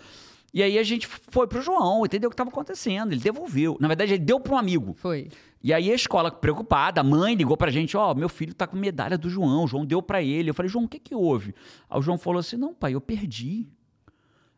E 0.55 0.63
aí 0.63 0.79
a 0.79 0.83
gente 0.83 1.05
foi 1.05 1.45
pro 1.47 1.61
João, 1.61 2.05
entendeu 2.05 2.29
o 2.29 2.31
que 2.31 2.33
estava 2.33 2.49
acontecendo. 2.49 3.11
Ele 3.11 3.19
devolveu. 3.19 3.75
Na 3.77 3.89
verdade, 3.89 4.13
ele 4.13 4.23
deu 4.23 4.39
para 4.39 4.53
um 4.53 4.57
amigo. 4.57 4.93
Foi. 4.93 5.27
E 5.61 5.73
aí 5.73 5.91
a 5.91 5.93
escola 5.93 6.31
preocupada, 6.31 7.01
a 7.01 7.03
mãe 7.03 7.35
ligou 7.35 7.57
pra 7.57 7.69
gente, 7.69 7.97
ó, 7.97 8.15
meu 8.15 8.29
filho 8.29 8.53
tá 8.53 8.65
com 8.65 8.77
medalha 8.77 9.17
do 9.17 9.29
João, 9.29 9.65
o 9.65 9.67
João 9.67 9.85
deu 9.85 10.01
pra 10.01 10.23
ele. 10.23 10.49
Eu 10.49 10.53
falei, 10.53 10.69
João, 10.69 10.85
o 10.85 10.87
que 10.87 10.97
que 10.97 11.13
houve? 11.13 11.53
Aí 11.89 11.99
o 11.99 12.01
João 12.01 12.17
falou 12.17 12.39
assim, 12.39 12.55
não, 12.55 12.73
pai, 12.73 12.95
eu 12.95 13.01
perdi. 13.01 13.67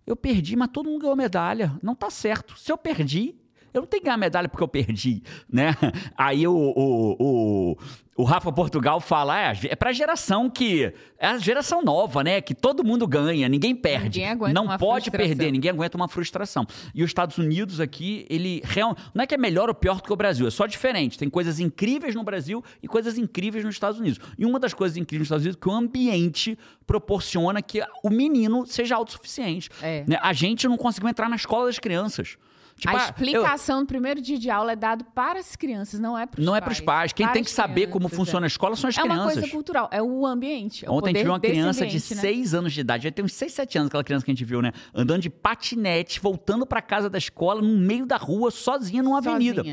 Eu 0.06 0.16
perdi, 0.16 0.56
mas 0.56 0.70
todo 0.72 0.88
mundo 0.88 1.02
ganhou 1.02 1.16
medalha. 1.16 1.76
Não 1.82 1.96
tá 1.96 2.12
certo. 2.12 2.56
Se 2.60 2.72
eu 2.72 2.78
perdi, 2.78 3.36
eu 3.78 3.82
não 3.82 3.88
tenho 3.88 4.02
que 4.02 4.06
ganhar 4.06 4.18
medalha 4.18 4.50
porque 4.50 4.64
eu 4.64 4.68
perdi, 4.68 5.24
né? 5.50 5.76
Aí 6.18 6.48
o, 6.48 6.54
o, 6.54 7.16
o, 7.20 7.78
o 8.18 8.24
Rafa 8.24 8.52
Portugal 8.52 9.00
fala, 9.00 9.40
é, 9.40 9.54
é 9.70 9.76
pra 9.76 9.92
geração 9.94 10.50
que... 10.50 10.94
É 11.20 11.30
a 11.30 11.38
geração 11.40 11.82
nova, 11.82 12.24
né? 12.24 12.40
Que 12.42 12.54
todo 12.54 12.84
mundo 12.84 13.08
ganha, 13.08 13.50
ninguém 13.50 13.76
perde. 13.76 14.20
Ninguém 14.20 14.30
aguenta 14.30 14.54
não 14.54 14.66
uma 14.66 14.78
pode 14.78 15.06
frustração. 15.06 15.36
perder, 15.36 15.52
ninguém 15.52 15.72
aguenta 15.72 15.98
uma 15.98 16.08
frustração. 16.08 16.68
E 16.94 17.04
os 17.04 17.10
Estados 17.10 17.40
Unidos 17.40 17.80
aqui, 17.80 18.28
ele 18.30 18.62
real, 18.64 18.96
não 19.16 19.24
é 19.24 19.28
que 19.28 19.34
é 19.34 19.38
melhor 19.38 19.68
ou 19.68 19.74
pior 19.74 19.96
do 19.96 20.04
que 20.04 20.14
o 20.14 20.16
Brasil, 20.16 20.48
é 20.48 20.52
só 20.52 20.68
diferente. 20.68 21.18
Tem 21.18 21.28
coisas 21.28 21.60
incríveis 21.60 22.14
no 22.14 22.24
Brasil 22.24 22.64
e 22.84 22.88
coisas 22.88 23.18
incríveis 23.18 23.66
nos 23.66 23.74
Estados 23.74 24.00
Unidos. 24.00 24.20
E 24.38 24.46
uma 24.46 24.60
das 24.60 24.76
coisas 24.76 24.96
incríveis 24.96 25.22
nos 25.22 25.28
Estados 25.28 25.44
Unidos 25.44 25.58
é 25.60 25.64
que 25.64 25.70
o 25.70 25.74
ambiente 25.74 26.58
proporciona 26.86 27.62
que 27.64 27.82
o 28.04 28.12
menino 28.12 28.68
seja 28.68 28.96
autossuficiente. 28.96 29.72
É. 29.82 30.04
Né? 30.08 30.20
A 30.22 30.34
gente 30.34 30.68
não 30.68 30.78
conseguiu 30.78 31.10
entrar 31.10 31.28
na 31.28 31.36
escola 31.36 31.66
das 31.66 31.80
crianças. 31.80 32.38
Tipo, 32.78 32.96
a 32.96 33.00
ah, 33.00 33.04
eu- 33.06 33.10
explicação 33.10 33.82
do 33.82 33.88
primeiro 33.88 34.22
dia 34.22 34.38
de 34.38 34.50
aula 34.52 34.74
é 34.74 34.76
dado 34.76 35.04
para 35.06 35.40
as 35.40 35.56
crianças, 35.56 36.00
não 36.00 36.16
é 36.18 36.28
para 36.28 36.40
os 36.40 36.46
não 36.46 36.54
pais. 36.54 36.62
é 36.62 36.64
para 36.64 36.72
os 36.74 36.80
pais. 36.80 37.12
Quem 37.14 37.26
Para 37.26 37.34
tem 37.34 37.44
que 37.44 37.50
as 37.50 37.56
saber 37.56 37.88
como 37.88 38.08
crianças, 38.08 38.18
funciona 38.18 38.46
é. 38.46 38.48
a 38.48 38.48
escola 38.48 38.76
são 38.76 38.88
as 38.88 38.98
É 38.98 39.04
uma 39.04 39.16
crianças. 39.16 39.34
coisa 39.34 39.50
cultural, 39.50 39.90
é 39.92 40.02
o 40.02 40.26
ambiente. 40.28 40.86
É 40.86 40.90
Ontem 40.92 41.10
a 41.10 41.14
gente 41.14 41.24
viu 41.24 41.32
uma 41.34 41.40
criança 41.40 41.80
de 41.88 41.98
ambiente, 41.98 42.16
né? 42.16 42.22
6 42.22 42.54
anos 42.54 42.74
de 42.74 42.82
idade, 42.82 43.04
já 43.06 43.12
tem 43.12 43.26
uns 43.26 43.34
6, 43.34 43.52
7 43.52 43.78
anos 43.80 43.88
aquela 43.88 44.04
criança 44.04 44.24
que 44.24 44.30
a 44.30 44.34
gente 44.34 44.46
viu, 44.46 44.62
né? 44.62 44.72
Andando 44.94 45.22
de 45.24 45.30
patinete, 45.30 46.20
voltando 46.20 46.68
pra 46.68 46.82
casa 46.82 47.10
da 47.10 47.18
escola, 47.18 47.62
no 47.64 47.78
meio 47.80 48.06
da 48.06 48.18
rua, 48.18 48.52
sozinha 48.52 49.02
numa 49.02 49.18
avenida. 49.18 49.64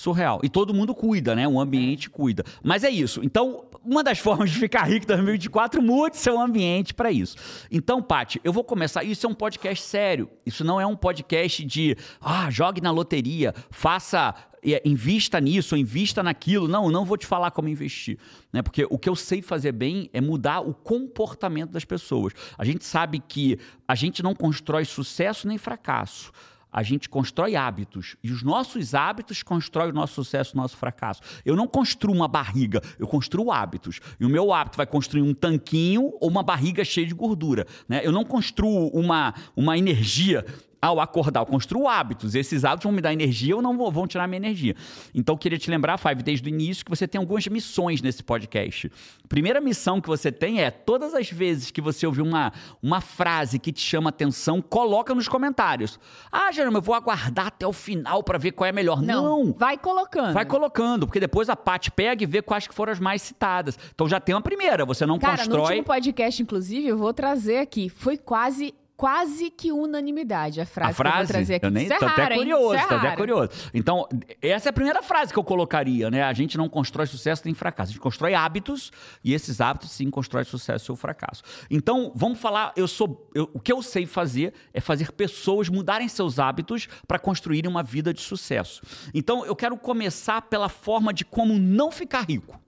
Surreal. 0.00 0.40
E 0.42 0.48
todo 0.48 0.72
mundo 0.72 0.94
cuida, 0.94 1.34
né? 1.34 1.46
O 1.46 1.60
ambiente 1.60 2.08
cuida. 2.08 2.42
Mas 2.62 2.84
é 2.84 2.88
isso. 2.88 3.20
Então, 3.22 3.66
uma 3.84 4.02
das 4.02 4.16
formas 4.18 4.50
de 4.50 4.58
ficar 4.58 4.84
rico 4.84 5.04
em 5.04 5.08
2024, 5.08 5.82
mude 5.82 6.16
seu 6.16 6.40
ambiente 6.40 6.94
para 6.94 7.12
isso. 7.12 7.36
Então, 7.70 8.02
Paty, 8.02 8.40
eu 8.42 8.50
vou 8.50 8.64
começar. 8.64 9.04
Isso 9.04 9.26
é 9.26 9.28
um 9.28 9.34
podcast 9.34 9.84
sério. 9.84 10.30
Isso 10.46 10.64
não 10.64 10.80
é 10.80 10.86
um 10.86 10.96
podcast 10.96 11.62
de, 11.66 11.98
ah, 12.18 12.50
jogue 12.50 12.80
na 12.80 12.90
loteria, 12.90 13.54
faça 13.70 14.34
é, 14.64 14.80
invista 14.86 15.38
nisso, 15.38 15.76
invista 15.76 16.22
naquilo. 16.22 16.66
Não, 16.66 16.90
não 16.90 17.04
vou 17.04 17.18
te 17.18 17.26
falar 17.26 17.50
como 17.50 17.68
investir, 17.68 18.16
né? 18.50 18.62
Porque 18.62 18.86
o 18.88 18.98
que 18.98 19.08
eu 19.08 19.14
sei 19.14 19.42
fazer 19.42 19.72
bem 19.72 20.08
é 20.14 20.20
mudar 20.22 20.60
o 20.60 20.72
comportamento 20.72 21.72
das 21.72 21.84
pessoas. 21.84 22.32
A 22.56 22.64
gente 22.64 22.86
sabe 22.86 23.18
que 23.20 23.58
a 23.86 23.94
gente 23.94 24.22
não 24.22 24.34
constrói 24.34 24.86
sucesso 24.86 25.46
nem 25.46 25.58
fracasso. 25.58 26.32
A 26.72 26.82
gente 26.82 27.08
constrói 27.08 27.56
hábitos. 27.56 28.16
E 28.22 28.30
os 28.30 28.42
nossos 28.42 28.94
hábitos 28.94 29.42
constroem 29.42 29.90
o 29.90 29.94
nosso 29.94 30.14
sucesso, 30.14 30.54
o 30.54 30.56
nosso 30.56 30.76
fracasso. 30.76 31.20
Eu 31.44 31.56
não 31.56 31.66
construo 31.66 32.14
uma 32.14 32.28
barriga, 32.28 32.80
eu 32.98 33.06
construo 33.06 33.50
hábitos. 33.50 34.00
E 34.18 34.24
o 34.24 34.28
meu 34.28 34.52
hábito 34.52 34.76
vai 34.76 34.86
construir 34.86 35.22
um 35.22 35.34
tanquinho 35.34 36.12
ou 36.20 36.28
uma 36.28 36.42
barriga 36.42 36.84
cheia 36.84 37.06
de 37.06 37.14
gordura. 37.14 37.66
Né? 37.88 38.00
Eu 38.04 38.12
não 38.12 38.24
construo 38.24 38.88
uma, 38.88 39.34
uma 39.56 39.76
energia 39.76 40.44
ao 40.82 41.00
acordar, 41.00 41.40
eu 41.40 41.46
construo 41.46 41.86
hábitos. 41.88 42.34
Esses 42.34 42.64
hábitos 42.64 42.84
vão 42.84 42.92
me 42.92 43.00
dar 43.00 43.12
energia 43.12 43.54
ou 43.54 43.60
não 43.62 43.76
vão- 43.90 44.06
tirar 44.06 44.26
minha 44.26 44.38
energia. 44.38 44.74
Então, 45.14 45.34
eu 45.34 45.38
queria 45.38 45.58
te 45.58 45.70
lembrar, 45.70 45.98
Five, 45.98 46.22
desde 46.22 46.46
o 46.46 46.48
início, 46.48 46.84
que 46.84 46.90
você 46.90 47.06
tem 47.06 47.18
algumas 47.18 47.46
missões 47.48 48.00
nesse 48.00 48.22
podcast. 48.22 48.90
Primeira 49.28 49.60
missão 49.60 50.00
que 50.00 50.08
você 50.08 50.32
tem 50.32 50.60
é, 50.62 50.70
todas 50.70 51.14
as 51.14 51.30
vezes 51.30 51.70
que 51.70 51.80
você 51.80 52.06
ouvir 52.06 52.22
uma, 52.22 52.52
uma 52.82 53.00
frase 53.00 53.58
que 53.58 53.70
te 53.72 53.80
chama 53.80 54.08
atenção, 54.10 54.62
coloca 54.62 55.14
nos 55.14 55.28
comentários. 55.28 55.98
Ah, 56.32 56.50
Jerônimo, 56.50 56.78
eu 56.78 56.82
vou 56.82 56.94
aguardar 56.94 57.48
até 57.48 57.66
o 57.66 57.72
final 57.72 58.22
para 58.24 58.38
ver 58.38 58.52
qual 58.52 58.66
é 58.66 58.70
a 58.70 58.72
melhor. 58.72 59.02
Não, 59.02 59.44
Não. 59.44 59.52
vai 59.52 59.76
colocando. 59.76 60.32
Vai 60.32 60.44
colocando, 60.46 61.06
porque 61.06 61.20
depois 61.20 61.48
a 61.48 61.56
Paty 61.56 61.90
pega 61.90 62.22
e 62.22 62.26
vê 62.26 62.40
quais 62.42 62.66
que 62.66 62.74
foram 62.74 62.92
as 62.92 62.98
mais 62.98 63.20
citadas. 63.22 63.78
Então 63.94 64.08
já 64.08 64.18
tem 64.18 64.34
uma 64.34 64.40
primeira, 64.40 64.84
você 64.86 65.04
não 65.04 65.18
Cara, 65.18 65.32
no 65.32 65.38
constrói. 65.50 65.62
último 65.76 65.84
podcast, 65.84 66.42
inclusive, 66.42 66.86
eu 66.88 66.96
vou 66.98 67.12
trazer 67.12 67.58
aqui. 67.58 67.88
Foi 67.88 68.16
quase, 68.16 68.72
quase 69.00 69.48
que 69.50 69.72
unanimidade 69.72 70.60
a 70.60 70.66
frase, 70.66 70.90
A 70.90 70.94
frase, 70.94 71.14
que 71.14 71.16
eu 71.16 71.24
vou 71.24 71.32
trazer 71.32 71.54
aqui. 71.54 71.64
eu 71.66 71.70
nem 71.70 71.84
Isso 71.84 71.94
é 71.94 71.98
tô 71.98 72.04
até 72.04 72.34
curioso, 72.34 72.74
Isso 72.74 72.84
é 72.84 72.86
tô 72.86 72.94
até 72.96 73.16
curioso. 73.16 73.50
Então, 73.72 74.06
essa 74.42 74.68
é 74.68 74.70
a 74.70 74.72
primeira 74.74 75.02
frase 75.02 75.32
que 75.32 75.38
eu 75.38 75.42
colocaria, 75.42 76.10
né? 76.10 76.22
A 76.22 76.34
gente 76.34 76.58
não 76.58 76.68
constrói 76.68 77.06
sucesso 77.06 77.40
nem 77.46 77.54
fracasso, 77.54 77.88
a 77.88 77.92
gente 77.94 78.00
constrói 78.02 78.34
hábitos 78.34 78.92
e 79.24 79.32
esses 79.32 79.58
hábitos 79.58 79.90
sim 79.92 80.10
constroem 80.10 80.44
sucesso 80.44 80.92
ou 80.92 80.96
fracasso. 80.96 81.42
Então, 81.70 82.12
vamos 82.14 82.38
falar, 82.38 82.74
eu 82.76 82.86
sou, 82.86 83.26
eu- 83.34 83.48
o 83.54 83.58
que 83.58 83.72
eu 83.72 83.80
sei 83.80 84.04
fazer 84.04 84.52
é 84.74 84.82
fazer 84.82 85.12
pessoas 85.12 85.70
mudarem 85.70 86.06
seus 86.06 86.38
hábitos 86.38 86.86
para 87.08 87.18
construírem 87.18 87.70
uma 87.70 87.82
vida 87.82 88.12
de 88.12 88.20
sucesso. 88.20 88.82
Então, 89.14 89.46
eu 89.46 89.56
quero 89.56 89.78
começar 89.78 90.42
pela 90.42 90.68
forma 90.68 91.14
de 91.14 91.24
como 91.24 91.58
não 91.58 91.90
ficar 91.90 92.26
rico. 92.28 92.59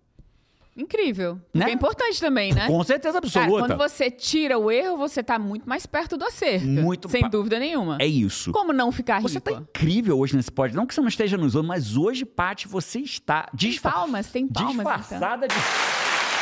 Incrível. 0.77 1.39
Né? 1.53 1.67
É 1.69 1.73
importante 1.73 2.19
também, 2.19 2.53
né? 2.55 2.67
Com 2.67 2.83
certeza 2.83 3.21
Cara, 3.21 3.27
absoluta. 3.27 3.67
quando 3.69 3.77
você 3.79 4.11
tira 4.11 4.59
o 4.59 4.71
erro, 4.71 4.97
você 4.97 5.23
tá 5.23 5.39
muito 5.39 5.69
mais 5.69 5.85
perto 5.85 6.17
do 6.17 6.25
acerto. 6.25 6.67
Muito 6.67 7.09
Sem 7.11 7.29
dúvida 7.29 7.59
nenhuma. 7.59 7.99
É 8.01 8.07
isso. 8.07 8.53
Como 8.53 8.73
não 8.73 8.91
ficar 8.91 9.17
rico? 9.19 9.29
Você 9.29 9.39
tá 9.39 9.53
incrível 9.53 10.19
hoje 10.19 10.35
nesse 10.35 10.51
podcast. 10.51 10.75
Não 10.77 10.87
que 10.87 10.95
você 10.95 11.01
não 11.03 11.09
esteja 11.09 11.37
nos 11.37 11.55
outros, 11.55 11.69
mas 11.69 11.97
hoje, 11.97 12.25
Paty, 12.25 12.67
você 12.69 13.01
está 13.01 13.43
Tem 13.43 13.51
disfa 13.71 13.91
palmas, 13.91 14.29
tem 14.31 14.47
palmas. 14.47 14.75
então. 14.75 14.97
disfarçada 14.97 15.47
de. 15.47 15.55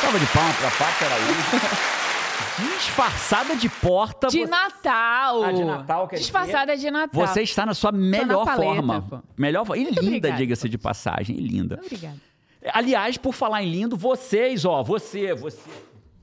Salva 0.01 0.19
de 0.19 0.25
palmas 0.27 0.55
pra 0.55 0.71
Paty 0.71 1.03
Araújo. 1.03 2.71
disfarçada 2.77 3.55
de 3.55 3.69
porta. 3.69 4.27
De 4.27 4.39
você- 4.39 4.47
Natal. 4.49 5.43
Ah, 5.43 5.51
de 5.51 5.63
Natal, 5.63 6.07
quer 6.07 6.15
dizer? 6.15 6.23
Disfarçada 6.25 6.77
de 6.77 6.89
Natal. 6.89 7.27
Você 7.27 7.41
está 7.41 7.65
na 7.65 7.73
sua 7.73 7.91
melhor 7.91 8.45
paleta, 8.45 8.63
forma. 8.75 9.01
pô. 9.01 9.19
Melhor 9.37 9.65
forma. 9.65 9.81
E 9.81 9.85
linda, 9.85 10.01
obrigada, 10.01 10.35
diga-se 10.37 10.69
de 10.69 10.77
passagem. 10.77 11.35
E 11.37 11.41
linda. 11.47 11.79
Obrigada. 11.83 12.30
Aliás, 12.73 13.17
por 13.17 13.33
falar 13.33 13.63
em 13.63 13.71
lindo, 13.71 13.97
vocês, 13.97 14.65
ó, 14.65 14.83
você, 14.83 15.33
você, 15.33 15.57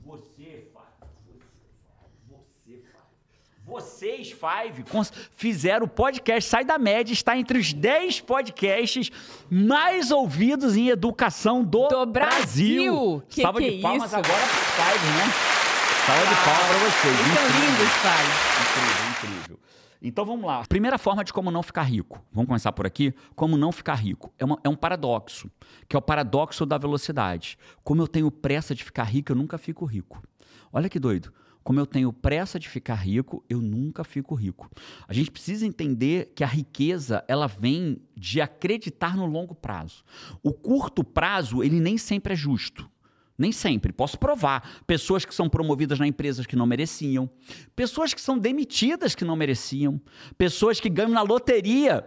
você, 0.05 0.67
Five, 0.71 1.43
você, 3.65 4.23
Five, 4.23 4.31
vocês, 4.31 4.31
Five, 4.31 4.85
fizeram 5.35 5.85
o 5.85 5.89
podcast 5.89 6.49
Sai 6.49 6.63
da 6.63 6.77
Média, 6.77 7.11
está 7.11 7.37
entre 7.37 7.59
os 7.59 7.73
10 7.73 8.21
podcasts 8.21 9.11
mais 9.49 10.11
ouvidos 10.11 10.77
em 10.77 10.87
educação 10.89 11.63
do, 11.63 11.87
Do 11.87 12.05
Brasil. 12.05 13.21
Que 13.27 13.41
Salva 13.41 13.59
que 13.59 13.71
de 13.71 13.79
é 13.79 13.81
palmas 13.81 14.13
agora 14.13 14.39
pro 14.39 14.83
Five, 14.83 15.05
né? 15.05 15.33
Salva 16.05 16.25
de 16.25 16.35
palmas 16.35 16.65
pra 16.67 16.77
vocês. 16.77 17.19
Incrível. 17.19 17.59
lindos, 17.59 17.93
pai. 18.01 18.25
Incrível, 18.61 19.09
incrível. 19.11 19.58
Então 20.01 20.25
vamos 20.25 20.45
lá. 20.45 20.63
Primeira 20.67 20.97
forma 20.97 21.23
de 21.23 21.33
como 21.33 21.51
não 21.51 21.61
ficar 21.61 21.83
rico. 21.83 22.23
Vamos 22.31 22.47
começar 22.47 22.71
por 22.71 22.85
aqui. 22.85 23.13
Como 23.35 23.57
não 23.57 23.71
ficar 23.71 23.95
rico. 23.95 24.31
É, 24.39 24.45
uma- 24.45 24.59
é 24.63 24.69
um 24.69 24.75
paradoxo, 24.75 25.51
que 25.89 25.95
é 25.95 25.99
o 25.99 26.01
paradoxo 26.01 26.65
da 26.65 26.77
velocidade. 26.77 27.57
Como 27.83 28.01
eu 28.01 28.07
tenho 28.07 28.31
pressa 28.31 28.73
de 28.73 28.83
ficar 28.83 29.03
rico, 29.03 29.31
eu 29.31 29.35
nunca 29.35 29.57
fico 29.57 29.83
rico. 29.85 30.21
Olha 30.71 30.87
que 30.87 30.99
doido. 30.99 31.33
Como 31.61 31.79
eu 31.79 31.85
tenho 31.85 32.11
pressa 32.13 32.57
de 32.57 32.69
ficar 32.69 32.95
rico, 32.95 33.43
eu 33.49 33.61
nunca 33.61 34.03
fico 34.05 34.33
rico. 34.33 34.71
A 35.07 35.13
gente 35.13 35.29
precisa 35.29 35.65
entender 35.67 36.31
que 36.33 36.43
a 36.43 36.47
riqueza, 36.47 37.23
ela 37.27 37.47
vem 37.47 38.01
de 38.15 38.39
acreditar 38.39 39.17
no 39.17 39.25
longo 39.25 39.53
prazo. 39.53 40.03
O 40.41 40.53
curto 40.53 41.03
prazo, 41.03 41.61
ele 41.61 41.79
nem 41.81 41.97
sempre 41.97 42.33
é 42.33 42.35
justo. 42.35 42.89
Nem 43.39 43.53
sempre. 43.53 43.93
Posso 43.93 44.19
provar. 44.19 44.83
Pessoas 44.85 45.23
que 45.23 45.33
são 45.33 45.47
promovidas 45.47 45.97
na 45.97 46.05
empresas 46.05 46.45
que 46.45 46.57
não 46.57 46.65
mereciam. 46.65 47.29
Pessoas 47.75 48.13
que 48.13 48.19
são 48.19 48.37
demitidas 48.37 49.15
que 49.15 49.23
não 49.23 49.37
mereciam. 49.37 49.99
Pessoas 50.37 50.81
que 50.81 50.89
ganham 50.89 51.11
na 51.11 51.21
loteria 51.21 52.05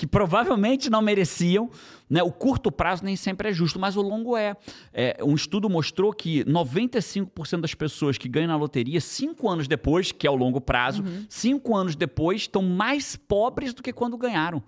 que 0.00 0.06
provavelmente 0.06 0.88
não 0.88 1.02
mereciam. 1.02 1.68
Né? 2.08 2.22
O 2.22 2.32
curto 2.32 2.72
prazo 2.72 3.04
nem 3.04 3.16
sempre 3.16 3.50
é 3.50 3.52
justo, 3.52 3.78
mas 3.78 3.98
o 3.98 4.00
longo 4.00 4.34
é. 4.34 4.56
é 4.94 5.18
um 5.22 5.34
estudo 5.34 5.68
mostrou 5.68 6.10
que 6.10 6.42
95% 6.44 7.60
das 7.60 7.74
pessoas 7.74 8.16
que 8.16 8.26
ganham 8.26 8.48
na 8.48 8.56
loteria, 8.56 8.98
cinco 8.98 9.46
anos 9.46 9.68
depois, 9.68 10.10
que 10.10 10.26
é 10.26 10.30
o 10.30 10.34
longo 10.34 10.58
prazo, 10.58 11.02
uhum. 11.02 11.26
cinco 11.28 11.76
anos 11.76 11.94
depois, 11.94 12.42
estão 12.42 12.62
mais 12.62 13.14
pobres 13.14 13.74
do 13.74 13.82
que 13.82 13.92
quando 13.92 14.16
ganharam. 14.16 14.62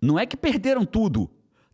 Não 0.00 0.18
é 0.18 0.24
que 0.24 0.36
perderam 0.36 0.86
tudo, 0.86 1.28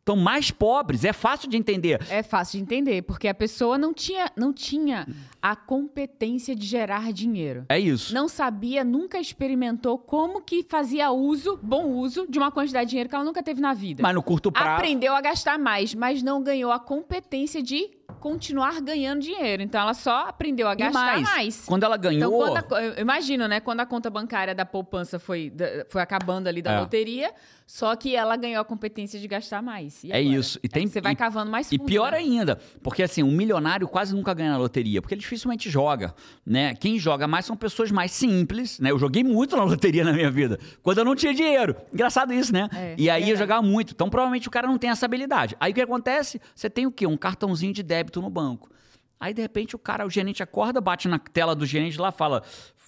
estão 0.08 0.16
mais 0.16 0.50
pobres. 0.50 1.04
É 1.04 1.12
fácil 1.12 1.48
de 1.50 1.56
entender. 1.56 2.00
É 2.08 2.22
fácil 2.22 2.58
de 2.58 2.62
entender, 2.62 3.02
porque 3.02 3.28
a 3.28 3.34
pessoa 3.34 3.76
não 3.76 3.92
tinha, 3.92 4.30
não 4.34 4.52
tinha 4.52 5.06
a 5.40 5.54
competência 5.54 6.56
de 6.56 6.66
gerar 6.66 7.12
dinheiro. 7.12 7.66
É 7.68 7.78
isso. 7.78 8.14
Não 8.14 8.26
sabia, 8.28 8.82
nunca 8.82 9.20
experimentou 9.20 9.98
como 9.98 10.40
que 10.40 10.62
fazia 10.62 11.10
uso, 11.10 11.58
bom 11.62 11.86
uso, 11.86 12.26
de 12.28 12.38
uma 12.38 12.50
quantidade 12.50 12.86
de 12.86 12.90
dinheiro 12.90 13.08
que 13.08 13.14
ela 13.14 13.24
nunca 13.24 13.42
teve 13.42 13.60
na 13.60 13.74
vida. 13.74 14.02
Mas 14.02 14.14
no 14.14 14.22
curto 14.22 14.50
prazo. 14.50 14.76
Aprendeu 14.76 15.14
a 15.14 15.20
gastar 15.20 15.58
mais, 15.58 15.94
mas 15.94 16.22
não 16.22 16.42
ganhou 16.42 16.72
a 16.72 16.78
competência 16.78 17.62
de 17.62 17.97
continuar 18.20 18.80
ganhando 18.80 19.20
dinheiro. 19.20 19.62
Então 19.62 19.80
ela 19.80 19.94
só 19.94 20.28
aprendeu 20.28 20.66
a 20.68 20.74
gastar 20.74 20.98
mais. 20.98 21.22
mais. 21.22 21.64
Quando 21.66 21.84
ela 21.84 21.96
ganhou. 21.96 22.42
Então, 22.42 22.62
quando 22.62 22.74
a, 22.74 22.82
eu 22.82 23.02
imagino, 23.02 23.46
né? 23.46 23.60
Quando 23.60 23.80
a 23.80 23.86
conta 23.86 24.10
bancária 24.10 24.54
da 24.54 24.64
poupança 24.64 25.18
foi, 25.18 25.52
foi 25.88 26.02
acabando 26.02 26.48
ali 26.48 26.62
da 26.62 26.72
é. 26.72 26.80
loteria, 26.80 27.32
só 27.66 27.94
que 27.94 28.16
ela 28.16 28.34
ganhou 28.36 28.60
a 28.60 28.64
competência 28.64 29.20
de 29.20 29.28
gastar 29.28 29.62
mais. 29.62 30.02
é 30.04 30.20
isso. 30.20 30.58
E 30.62 30.68
tem, 30.68 30.86
você 30.86 31.00
vai 31.00 31.14
cavando 31.14 31.50
mais 31.50 31.68
fundo. 31.68 31.82
E 31.82 31.86
pior 31.86 32.12
né? 32.12 32.18
ainda, 32.18 32.58
porque 32.82 33.02
assim, 33.02 33.22
um 33.22 33.30
milionário 33.30 33.86
quase 33.86 34.14
nunca 34.14 34.32
ganha 34.32 34.50
na 34.50 34.56
loteria, 34.56 35.02
porque 35.02 35.14
ele 35.14 35.20
dificilmente 35.20 35.68
joga, 35.68 36.14
né? 36.46 36.74
Quem 36.74 36.98
joga 36.98 37.28
mais 37.28 37.44
são 37.44 37.56
pessoas 37.56 37.90
mais 37.90 38.10
simples, 38.10 38.80
né? 38.80 38.90
Eu 38.90 38.98
joguei 38.98 39.22
muito 39.22 39.54
na 39.54 39.64
loteria 39.64 40.02
na 40.02 40.14
minha 40.14 40.30
vida, 40.30 40.58
quando 40.82 40.98
eu 40.98 41.04
não 41.04 41.14
tinha 41.14 41.34
dinheiro. 41.34 41.76
Engraçado 41.92 42.32
isso, 42.32 42.52
né? 42.52 42.68
É, 42.74 42.94
e 42.96 43.10
aí 43.10 43.24
é 43.24 43.32
eu 43.32 43.36
jogava 43.36 43.60
muito. 43.60 43.92
Então 43.92 44.08
provavelmente 44.08 44.48
o 44.48 44.50
cara 44.50 44.66
não 44.66 44.78
tem 44.78 44.88
essa 44.88 45.04
habilidade. 45.04 45.54
Aí 45.60 45.72
o 45.72 45.74
que 45.74 45.82
acontece? 45.82 46.40
Você 46.54 46.70
tem 46.70 46.86
o 46.86 46.90
quê? 46.90 47.06
Um 47.06 47.18
cartãozinho 47.18 47.74
de 47.74 47.82
débito 47.98 48.22
no 48.22 48.30
banco. 48.30 48.70
Aí, 49.20 49.34
de 49.34 49.42
repente, 49.42 49.74
o 49.74 49.78
cara, 49.78 50.06
o 50.06 50.10
gerente 50.10 50.42
acorda, 50.42 50.80
bate 50.80 51.08
na 51.08 51.18
tela 51.18 51.54
do 51.54 51.66
gerente 51.66 51.98
lá, 51.98 52.12
fala: 52.12 52.42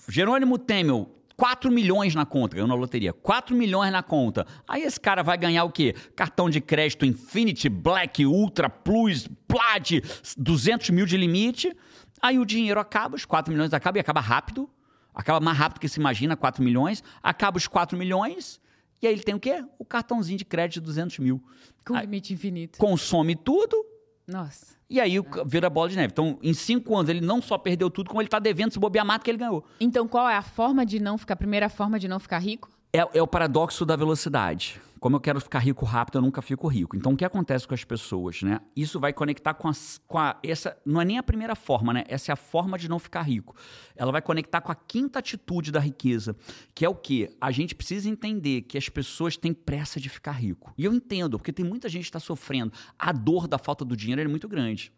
Jerônimo 0.08 0.56
Temel, 0.58 1.10
4 1.36 1.72
milhões 1.72 2.14
na 2.14 2.24
conta, 2.24 2.54
ganhou 2.54 2.68
na 2.68 2.74
loteria. 2.74 3.12
4 3.12 3.56
milhões 3.56 3.90
na 3.90 4.02
conta. 4.02 4.46
Aí 4.68 4.82
esse 4.82 5.00
cara 5.00 5.22
vai 5.22 5.36
ganhar 5.36 5.64
o 5.64 5.72
quê? 5.72 5.94
Cartão 6.14 6.48
de 6.48 6.60
crédito 6.60 7.04
Infinity, 7.04 7.68
Black, 7.68 8.24
Ultra, 8.24 8.70
Plus, 8.70 9.28
Plat, 9.48 9.90
200 10.36 10.90
mil 10.90 11.06
de 11.06 11.16
limite. 11.16 11.76
Aí 12.22 12.38
o 12.38 12.44
dinheiro 12.44 12.78
acaba, 12.78 13.16
os 13.16 13.24
4 13.24 13.52
milhões 13.52 13.72
acabam 13.72 13.98
e 13.98 14.00
acaba 14.00 14.20
rápido. 14.20 14.70
Acaba 15.12 15.40
mais 15.40 15.58
rápido 15.58 15.80
que 15.80 15.88
se 15.88 15.98
imagina, 15.98 16.36
4 16.36 16.62
milhões. 16.62 17.02
Acaba 17.22 17.58
os 17.58 17.66
4 17.66 17.98
milhões. 17.98 18.60
E 19.02 19.06
aí 19.06 19.14
ele 19.14 19.22
tem 19.22 19.34
o 19.34 19.40
quê? 19.40 19.64
O 19.78 19.84
cartãozinho 19.84 20.38
de 20.38 20.44
crédito 20.44 20.74
de 20.74 20.86
200 20.86 21.18
mil. 21.18 21.42
Com 21.86 21.96
limite 21.96 22.32
infinito. 22.34 22.78
Consome 22.78 23.34
tudo. 23.34 23.82
Nossa. 24.26 24.79
E 24.90 25.00
aí 25.00 25.14
vira 25.46 25.70
bola 25.70 25.88
de 25.88 25.94
neve. 25.94 26.10
Então, 26.12 26.36
em 26.42 26.52
cinco 26.52 26.96
anos, 26.96 27.08
ele 27.08 27.20
não 27.20 27.40
só 27.40 27.56
perdeu 27.56 27.88
tudo, 27.88 28.08
como 28.08 28.20
ele 28.20 28.26
está 28.26 28.40
devendo 28.40 28.72
se 28.72 28.78
bobear 28.80 29.06
mais 29.06 29.22
que 29.22 29.30
ele 29.30 29.38
ganhou. 29.38 29.64
Então, 29.78 30.08
qual 30.08 30.28
é 30.28 30.34
a 30.34 30.42
forma 30.42 30.84
de 30.84 30.98
não 30.98 31.16
ficar, 31.16 31.34
a 31.34 31.36
primeira 31.36 31.68
forma 31.68 31.96
de 31.96 32.08
não 32.08 32.18
ficar 32.18 32.38
rico? 32.38 32.68
É, 32.92 33.06
é, 33.14 33.22
o 33.22 33.26
paradoxo 33.26 33.86
da 33.86 33.94
velocidade. 33.94 34.80
Como 35.00 35.16
eu 35.16 35.20
quero 35.20 35.40
ficar 35.40 35.60
rico 35.60 35.86
rápido, 35.86 36.18
eu 36.18 36.22
nunca 36.22 36.42
fico 36.42 36.68
rico. 36.68 36.94
Então, 36.94 37.12
o 37.12 37.16
que 37.16 37.24
acontece 37.24 37.66
com 37.66 37.72
as 37.72 37.82
pessoas, 37.82 38.42
né? 38.42 38.60
Isso 38.76 39.00
vai 39.00 39.14
conectar 39.14 39.54
com, 39.54 39.66
as, 39.66 39.98
com 40.06 40.18
a. 40.18 40.38
Essa 40.42 40.76
não 40.84 41.00
é 41.00 41.04
nem 41.06 41.16
a 41.16 41.22
primeira 41.22 41.56
forma, 41.56 41.94
né? 41.94 42.04
Essa 42.06 42.32
é 42.32 42.34
a 42.34 42.36
forma 42.36 42.78
de 42.78 42.86
não 42.86 42.98
ficar 42.98 43.22
rico. 43.22 43.56
Ela 43.96 44.12
vai 44.12 44.20
conectar 44.20 44.60
com 44.60 44.70
a 44.70 44.74
quinta 44.74 45.18
atitude 45.18 45.72
da 45.72 45.80
riqueza, 45.80 46.36
que 46.74 46.84
é 46.84 46.88
o 46.88 46.94
quê? 46.94 47.34
A 47.40 47.50
gente 47.50 47.74
precisa 47.74 48.10
entender 48.10 48.62
que 48.62 48.76
as 48.76 48.90
pessoas 48.90 49.38
têm 49.38 49.54
pressa 49.54 49.98
de 49.98 50.10
ficar 50.10 50.32
rico. 50.32 50.74
E 50.76 50.84
eu 50.84 50.92
entendo, 50.92 51.38
porque 51.38 51.52
tem 51.52 51.64
muita 51.64 51.88
gente 51.88 52.02
que 52.02 52.08
está 52.08 52.20
sofrendo. 52.20 52.70
A 52.98 53.10
dor 53.10 53.48
da 53.48 53.56
falta 53.56 53.86
do 53.86 53.96
dinheiro 53.96 54.20
é 54.20 54.28
muito 54.28 54.46
grande. 54.46 54.92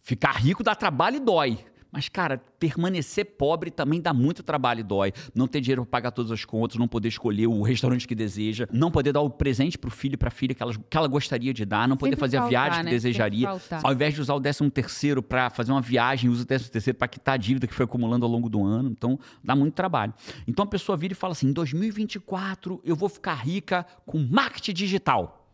Ficar 0.00 0.36
rico 0.36 0.62
dá 0.62 0.76
trabalho 0.76 1.16
e 1.16 1.20
dói. 1.20 1.58
Mas, 1.90 2.08
cara, 2.08 2.38
permanecer 2.58 3.24
pobre 3.24 3.70
também 3.70 4.00
dá 4.00 4.12
muito 4.12 4.42
trabalho 4.42 4.80
e 4.80 4.82
dói. 4.82 5.12
Não 5.34 5.46
ter 5.48 5.60
dinheiro 5.60 5.86
para 5.86 5.90
pagar 5.90 6.10
todas 6.10 6.30
as 6.30 6.44
contas, 6.44 6.76
não 6.76 6.86
poder 6.86 7.08
escolher 7.08 7.46
o 7.46 7.62
restaurante 7.62 8.06
que 8.06 8.14
deseja, 8.14 8.68
não 8.70 8.90
poder 8.90 9.12
dar 9.12 9.22
o 9.22 9.30
presente 9.30 9.78
pro 9.78 9.90
filho 9.90 10.14
e 10.14 10.16
pra 10.16 10.30
filha 10.30 10.54
que 10.54 10.62
ela, 10.62 10.74
que 10.74 10.96
ela 10.96 11.08
gostaria 11.08 11.52
de 11.54 11.64
dar, 11.64 11.88
não 11.88 11.96
poder 11.96 12.10
Sempre 12.10 12.20
fazer 12.20 12.36
faltar, 12.38 12.46
a 12.46 12.64
viagem 12.64 12.84
né? 12.84 12.90
que 12.90 12.96
desejaria. 12.96 13.48
Ao 13.82 13.92
invés 13.92 14.14
de 14.14 14.20
usar 14.20 14.34
o 14.34 14.40
décimo 14.40 14.70
terceiro 14.70 15.22
para 15.22 15.48
fazer 15.48 15.72
uma 15.72 15.80
viagem, 15.80 16.28
usa 16.28 16.42
o 16.42 16.46
décimo 16.46 16.70
terceiro 16.70 16.98
para 16.98 17.08
quitar 17.08 17.34
a 17.34 17.38
dívida 17.38 17.66
que 17.66 17.72
foi 17.72 17.84
acumulando 17.84 18.26
ao 18.26 18.30
longo 18.30 18.50
do 18.50 18.62
ano. 18.62 18.90
Então, 18.90 19.18
dá 19.42 19.56
muito 19.56 19.72
trabalho. 19.72 20.12
Então, 20.46 20.64
a 20.64 20.68
pessoa 20.68 20.96
vira 20.96 21.12
e 21.12 21.16
fala 21.16 21.32
assim: 21.32 21.48
em 21.48 21.52
2024 21.52 22.82
eu 22.84 22.94
vou 22.94 23.08
ficar 23.08 23.34
rica 23.34 23.86
com 24.04 24.18
marketing 24.18 24.74
digital. 24.74 25.50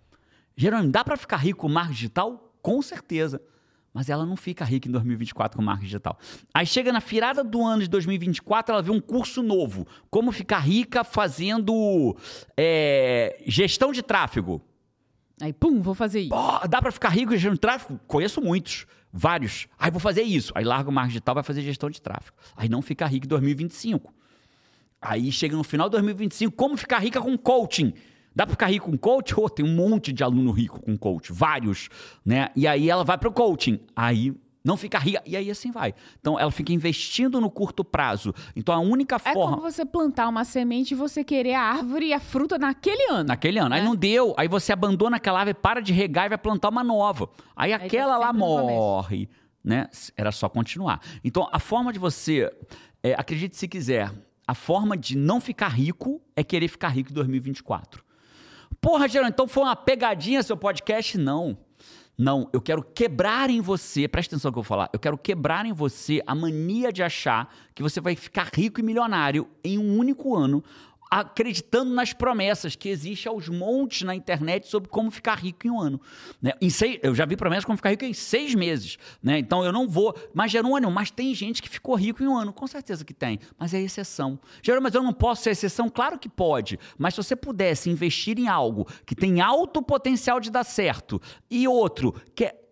Jerônimo, 0.56 0.90
dá 0.90 1.04
para 1.04 1.16
ficar 1.16 1.36
rico 1.36 1.60
com 1.60 1.68
marketing 1.68 1.94
digital? 1.94 2.54
Com 2.60 2.82
certeza 2.82 3.40
mas 3.94 4.10
ela 4.10 4.26
não 4.26 4.36
fica 4.36 4.64
rica 4.64 4.88
em 4.88 4.90
2024 4.90 5.56
com 5.56 5.62
marketing 5.62 5.86
digital. 5.86 6.18
Aí 6.52 6.66
chega 6.66 6.92
na 6.92 6.98
virada 6.98 7.44
do 7.44 7.64
ano 7.64 7.82
de 7.82 7.88
2024, 7.88 8.74
ela 8.74 8.82
vê 8.82 8.90
um 8.90 9.00
curso 9.00 9.40
novo. 9.40 9.86
Como 10.10 10.32
ficar 10.32 10.58
rica 10.58 11.04
fazendo 11.04 12.16
é, 12.56 13.40
gestão 13.46 13.92
de 13.92 14.02
tráfego. 14.02 14.60
Aí, 15.40 15.52
pum, 15.52 15.80
vou 15.80 15.94
fazer 15.94 16.20
isso. 16.20 16.34
Dá 16.68 16.82
para 16.82 16.90
ficar 16.90 17.10
rico 17.10 17.32
gestão 17.32 17.54
de 17.54 17.60
tráfego? 17.60 18.00
Conheço 18.08 18.40
muitos, 18.42 18.84
vários. 19.12 19.68
Aí 19.78 19.92
vou 19.92 20.00
fazer 20.00 20.22
isso. 20.22 20.52
Aí 20.56 20.64
larga 20.64 20.90
o 20.90 20.92
marketing 20.92 21.12
digital, 21.12 21.34
vai 21.36 21.44
fazer 21.44 21.62
gestão 21.62 21.88
de 21.88 22.02
tráfego. 22.02 22.36
Aí 22.56 22.68
não 22.68 22.82
fica 22.82 23.06
rico 23.06 23.26
em 23.26 23.28
2025. 23.28 24.12
Aí 25.00 25.30
chega 25.30 25.56
no 25.56 25.62
final 25.62 25.88
de 25.88 25.92
2025, 25.92 26.56
como 26.56 26.76
ficar 26.76 26.98
rica 26.98 27.20
com 27.20 27.38
coaching? 27.38 27.92
Dá 28.34 28.44
para 28.44 28.52
ficar 28.52 28.66
rico 28.66 28.90
com 28.90 28.98
coach? 28.98 29.34
Oh, 29.38 29.48
tem 29.48 29.64
um 29.64 29.74
monte 29.74 30.12
de 30.12 30.24
aluno 30.24 30.50
rico 30.50 30.80
com 30.80 30.96
coach, 30.96 31.32
vários, 31.32 31.88
né? 32.24 32.48
E 32.56 32.66
aí 32.66 32.90
ela 32.90 33.04
vai 33.04 33.16
para 33.16 33.28
o 33.28 33.32
coaching. 33.32 33.78
Aí 33.94 34.34
não 34.64 34.78
fica 34.78 34.98
rica. 34.98 35.22
E 35.26 35.36
aí 35.36 35.50
assim 35.50 35.70
vai. 35.70 35.94
Então 36.18 36.40
ela 36.40 36.50
fica 36.50 36.72
investindo 36.72 37.38
no 37.38 37.50
curto 37.50 37.84
prazo. 37.84 38.34
Então 38.56 38.74
a 38.74 38.78
única 38.78 39.18
forma. 39.18 39.40
É 39.40 39.56
como 39.56 39.60
você 39.60 39.84
plantar 39.84 40.26
uma 40.26 40.42
semente 40.42 40.94
e 40.94 40.96
você 40.96 41.22
querer 41.22 41.52
a 41.52 41.60
árvore 41.60 42.06
e 42.06 42.12
a 42.14 42.18
fruta 42.18 42.58
naquele 42.58 43.10
ano. 43.10 43.28
Naquele 43.28 43.58
ano. 43.58 43.68
Né? 43.68 43.76
Aí 43.76 43.84
não 43.84 43.94
deu. 43.94 44.34
Aí 44.38 44.48
você 44.48 44.72
abandona 44.72 45.18
aquela 45.18 45.40
árvore, 45.40 45.58
para 45.60 45.80
de 45.80 45.92
regar 45.92 46.26
e 46.26 46.28
vai 46.30 46.38
plantar 46.38 46.70
uma 46.70 46.82
nova. 46.82 47.28
Aí, 47.54 47.74
aí 47.74 47.86
aquela 47.86 48.16
lá 48.16 48.32
morre. 48.32 49.28
Né? 49.62 49.86
Era 50.16 50.32
só 50.32 50.48
continuar. 50.48 51.00
Então 51.22 51.46
a 51.52 51.58
forma 51.58 51.92
de 51.92 51.98
você. 51.98 52.50
É, 53.02 53.12
acredite 53.14 53.56
se 53.58 53.68
quiser. 53.68 54.10
A 54.46 54.54
forma 54.54 54.96
de 54.96 55.16
não 55.16 55.40
ficar 55.40 55.68
rico 55.68 56.22
é 56.34 56.42
querer 56.42 56.68
ficar 56.68 56.88
rico 56.88 57.10
em 57.10 57.14
2024. 57.14 58.02
Porra, 58.84 59.08
Gerão, 59.08 59.26
então 59.26 59.48
foi 59.48 59.62
uma 59.62 59.74
pegadinha 59.74 60.42
seu 60.42 60.58
podcast? 60.58 61.16
Não. 61.16 61.56
Não, 62.18 62.50
eu 62.52 62.60
quero 62.60 62.82
quebrar 62.82 63.48
em 63.48 63.58
você, 63.58 64.06
presta 64.06 64.36
atenção 64.36 64.50
no 64.50 64.52
que 64.52 64.58
eu 64.58 64.62
vou 64.62 64.68
falar, 64.68 64.90
eu 64.92 64.98
quero 64.98 65.16
quebrar 65.16 65.64
em 65.64 65.72
você 65.72 66.22
a 66.26 66.34
mania 66.34 66.92
de 66.92 67.02
achar 67.02 67.50
que 67.74 67.82
você 67.82 67.98
vai 67.98 68.14
ficar 68.14 68.50
rico 68.52 68.78
e 68.80 68.82
milionário 68.82 69.48
em 69.64 69.78
um 69.78 69.98
único 69.98 70.36
ano, 70.36 70.62
acreditando 71.20 71.94
nas 71.94 72.12
promessas 72.12 72.74
que 72.74 72.88
existem 72.88 73.30
aos 73.30 73.48
montes 73.48 74.02
na 74.02 74.16
internet 74.16 74.66
sobre 74.66 74.88
como 74.88 75.12
ficar 75.12 75.38
rico 75.38 75.64
em 75.64 75.70
um 75.70 75.80
ano. 75.80 76.00
Né? 76.42 76.52
Em 76.60 76.68
seis, 76.68 76.98
eu 77.04 77.14
já 77.14 77.24
vi 77.24 77.36
promessas 77.36 77.64
como 77.64 77.76
ficar 77.76 77.90
rico 77.90 78.04
em 78.04 78.12
seis 78.12 78.52
meses. 78.52 78.98
Né? 79.22 79.38
Então 79.38 79.64
eu 79.64 79.70
não 79.70 79.86
vou. 79.86 80.12
Mas, 80.34 80.50
Jerônimo, 80.50 80.90
mas 80.90 81.12
tem 81.12 81.32
gente 81.32 81.62
que 81.62 81.68
ficou 81.68 81.94
rico 81.94 82.20
em 82.20 82.26
um 82.26 82.36
ano. 82.36 82.52
Com 82.52 82.66
certeza 82.66 83.04
que 83.04 83.14
tem. 83.14 83.38
Mas 83.56 83.72
é 83.72 83.80
exceção. 83.80 84.40
Jerônimo, 84.60 84.82
mas 84.84 84.94
eu 84.96 85.04
não 85.04 85.12
posso 85.12 85.44
ser 85.44 85.50
exceção? 85.50 85.88
Claro 85.88 86.18
que 86.18 86.28
pode. 86.28 86.80
Mas 86.98 87.14
se 87.14 87.22
você 87.22 87.36
pudesse 87.36 87.88
investir 87.88 88.36
em 88.36 88.48
algo 88.48 88.84
que 89.06 89.14
tem 89.14 89.40
alto 89.40 89.80
potencial 89.80 90.40
de 90.40 90.50
dar 90.50 90.64
certo 90.64 91.22
e 91.48 91.68
outro 91.68 92.12
que 92.34 92.46
é 92.46 92.63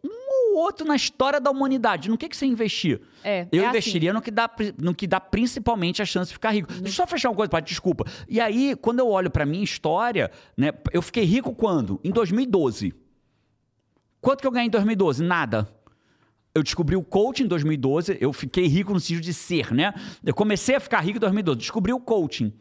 outro 0.56 0.86
na 0.86 0.96
história 0.96 1.40
da 1.40 1.50
humanidade. 1.50 2.08
No 2.08 2.18
que, 2.18 2.28
que 2.28 2.36
você 2.36 2.46
investir? 2.46 3.00
É, 3.22 3.46
eu 3.52 3.64
é 3.64 3.68
investiria 3.68 4.10
assim. 4.10 4.14
no, 4.16 4.22
que 4.22 4.30
dá, 4.30 4.50
no 4.78 4.94
que 4.94 5.06
dá 5.06 5.20
principalmente 5.20 6.02
a 6.02 6.04
chance 6.04 6.28
de 6.28 6.34
ficar 6.34 6.50
rico. 6.50 6.72
Deixa 6.72 6.88
eu 6.88 6.92
só 6.92 7.06
fechar 7.06 7.30
uma 7.30 7.36
coisa, 7.36 7.50
pai, 7.50 7.62
desculpa. 7.62 8.04
E 8.28 8.40
aí, 8.40 8.76
quando 8.76 9.00
eu 9.00 9.08
olho 9.08 9.30
para 9.30 9.46
minha 9.46 9.64
história, 9.64 10.30
né, 10.56 10.72
eu 10.92 11.02
fiquei 11.02 11.24
rico 11.24 11.54
quando? 11.54 12.00
Em 12.04 12.10
2012. 12.10 12.94
Quanto 14.20 14.40
que 14.40 14.46
eu 14.46 14.50
ganhei 14.50 14.68
em 14.68 14.70
2012? 14.70 15.22
Nada. 15.22 15.68
Eu 16.54 16.62
descobri 16.62 16.94
o 16.94 17.02
coaching 17.02 17.44
em 17.44 17.48
2012, 17.48 18.18
eu 18.20 18.32
fiquei 18.32 18.66
rico 18.66 18.92
no 18.92 19.00
sentido 19.00 19.22
de 19.22 19.32
ser, 19.32 19.72
né? 19.72 19.94
Eu 20.22 20.34
comecei 20.34 20.76
a 20.76 20.80
ficar 20.80 21.00
rico 21.00 21.16
em 21.16 21.20
2012, 21.20 21.58
descobri 21.58 21.92
o 21.92 21.98
coaching. 21.98 22.52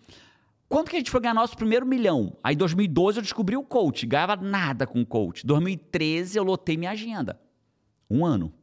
Quando 0.71 0.89
que 0.89 0.95
a 0.95 0.99
gente 0.99 1.11
foi 1.11 1.19
ganhar 1.19 1.33
nosso 1.33 1.57
primeiro 1.57 1.85
milhão? 1.85 2.37
Aí 2.41 2.55
em 2.55 2.57
2012 2.57 3.17
eu 3.17 3.21
descobri 3.21 3.57
o 3.57 3.63
coach, 3.63 4.05
ganhava 4.05 4.37
nada 4.37 4.87
com 4.87 5.01
o 5.01 5.05
coach. 5.05 5.45
2013 5.45 6.37
eu 6.37 6.45
lotei 6.45 6.77
minha 6.77 6.91
agenda. 6.91 7.37
Um 8.11 8.25
ano. 8.25 8.53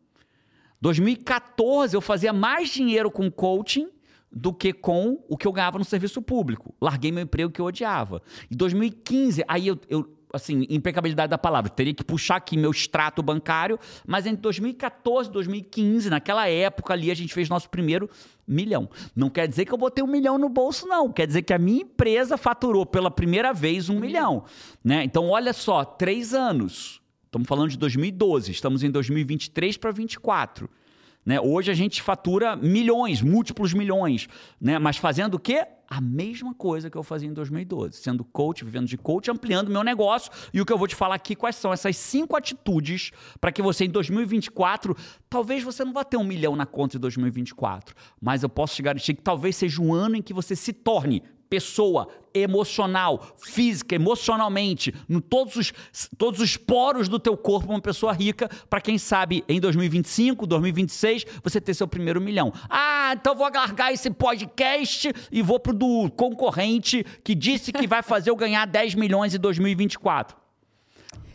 2014 0.81 1.97
eu 1.97 2.01
fazia 2.01 2.33
mais 2.33 2.69
dinheiro 2.69 3.11
com 3.11 3.31
coaching 3.31 3.89
do 4.31 4.53
que 4.53 4.73
com 4.73 5.25
o 5.29 5.37
que 5.37 5.47
eu 5.47 5.53
ganhava 5.53 5.79
no 5.79 5.85
serviço 5.85 6.21
público. 6.21 6.75
Larguei 6.81 7.11
meu 7.11 7.23
emprego 7.23 7.51
que 7.51 7.61
eu 7.61 7.65
odiava. 7.65 8.23
Em 8.51 8.57
2015, 8.57 9.43
aí 9.49 9.69
eu, 9.69 9.79
eu 9.89 10.19
assim, 10.33 10.67
impecabilidade 10.69 11.31
da 11.31 11.39
palavra. 11.39 11.71
Teria 11.71 11.95
que 11.95 12.05
puxar 12.05 12.37
aqui 12.37 12.57
meu 12.57 12.71
extrato 12.71 13.23
bancário, 13.23 13.79
mas 14.07 14.27
entre 14.27 14.43
2014 14.43 15.29
e 15.29 15.33
2015, 15.33 16.11
naquela 16.11 16.49
época 16.49 16.93
ali, 16.93 17.11
a 17.11 17.15
gente 17.15 17.33
fez 17.33 17.49
nosso 17.49 17.69
primeiro 17.71 18.09
milhão. 18.47 18.89
Não 19.15 19.31
quer 19.31 19.49
dizer 19.49 19.65
que 19.65 19.73
eu 19.73 19.79
botei 19.79 20.05
um 20.05 20.09
milhão 20.09 20.39
no 20.39 20.49
bolso, 20.49 20.87
não. 20.87 21.11
Quer 21.11 21.27
dizer 21.27 21.43
que 21.43 21.53
a 21.53 21.59
minha 21.59 21.83
empresa 21.83 22.37
faturou 22.37 22.85
pela 22.85 23.11
primeira 23.11 23.53
vez 23.53 23.89
um 23.89 23.99
milhão. 23.99 24.45
Né? 24.85 25.05
Então, 25.05 25.31
olha 25.31 25.53
só, 25.53 25.85
três 25.85 26.35
anos. 26.35 27.01
Estamos 27.29 27.47
falando 27.47 27.69
de 27.69 27.77
2012, 27.77 28.51
estamos 28.51 28.83
em 28.83 28.91
2023 28.91 29.77
para 29.77 29.91
2024. 29.91 30.69
Né? 31.27 31.39
Hoje 31.39 31.71
a 31.71 31.75
gente 31.75 32.01
fatura 32.01 32.57
milhões, 32.57 33.21
múltiplos 33.21 33.75
milhões, 33.75 34.27
né? 34.59 34.79
mas 34.79 34.97
fazendo 34.97 35.35
o 35.35 35.39
quê? 35.39 35.67
A 35.87 36.01
mesma 36.01 36.55
coisa 36.55 36.89
que 36.89 36.97
eu 36.97 37.03
fazia 37.03 37.29
em 37.29 37.35
2012, 37.35 37.99
sendo 37.99 38.25
coach, 38.25 38.65
vivendo 38.65 38.87
de 38.87 38.97
coach, 38.97 39.31
ampliando 39.31 39.71
meu 39.71 39.85
negócio. 39.85 40.33
E 40.55 40.61
o 40.61 40.65
que 40.65 40.73
eu 40.73 40.79
vou 40.79 40.89
te 40.89 40.95
falar 40.95 41.17
aqui, 41.17 41.37
quais 41.37 41.57
são 41.57 41.71
essas 41.71 41.99
cinco 41.99 42.35
atitudes 42.35 43.11
para 43.39 43.53
que 43.53 43.61
você 43.61 43.85
em 43.85 43.91
2024, 43.91 44.97
talvez 45.29 45.63
você 45.63 45.85
não 45.85 45.93
vá 45.93 46.05
ter 46.05 46.17
um 46.17 46.25
milhão 46.25 46.57
na 46.57 46.65
conta 46.65 46.97
em 46.97 47.01
2024, 47.01 47.95
mas 48.19 48.43
eu 48.43 48.49
posso 48.49 48.75
te 48.75 48.81
garantir 48.81 49.13
que 49.13 49.23
talvez 49.23 49.55
seja 49.55 49.83
um 49.83 49.93
ano 49.93 50.17
em 50.17 50.23
que 50.23 50.33
você 50.33 50.57
se 50.57 50.73
torne 50.73 51.23
pessoa, 51.49 52.09
emocional, 52.35 53.37
física, 53.39 53.95
emocionalmente, 53.95 54.95
em 55.09 55.21
todos 55.21 55.57
os, 55.57 55.73
todos 56.17 56.41
os 56.41 56.57
poros 56.57 57.09
do 57.09 57.19
teu 57.19 57.37
corpo, 57.37 57.71
uma 57.71 57.81
pessoa 57.81 58.13
rica, 58.13 58.49
para 58.69 58.81
quem 58.81 58.99
sabe 58.99 59.45
em 59.49 59.61
2025, 59.61 60.47
2026, 60.47 61.25
você 61.43 61.61
ter 61.61 61.75
seu 61.75 61.89
primeiro 61.89 62.21
milhão. 62.21 62.53
Ah, 62.69 63.15
então 63.19 63.35
vou 63.35 63.51
largar 63.51 63.93
esse 63.93 64.11
podcast 64.11 65.13
e 65.31 65.43
vou 65.43 65.59
pro 65.59 65.73
do 65.73 66.11
concorrente 66.17 67.05
que 67.25 67.35
disse 67.35 67.73
que 67.73 67.87
vai 67.87 68.03
fazer 68.03 68.31
eu 68.31 68.37
ganhar 68.37 68.67
10 68.67 68.95
milhões 68.95 69.35
em 69.35 69.39
2024. 69.39 70.37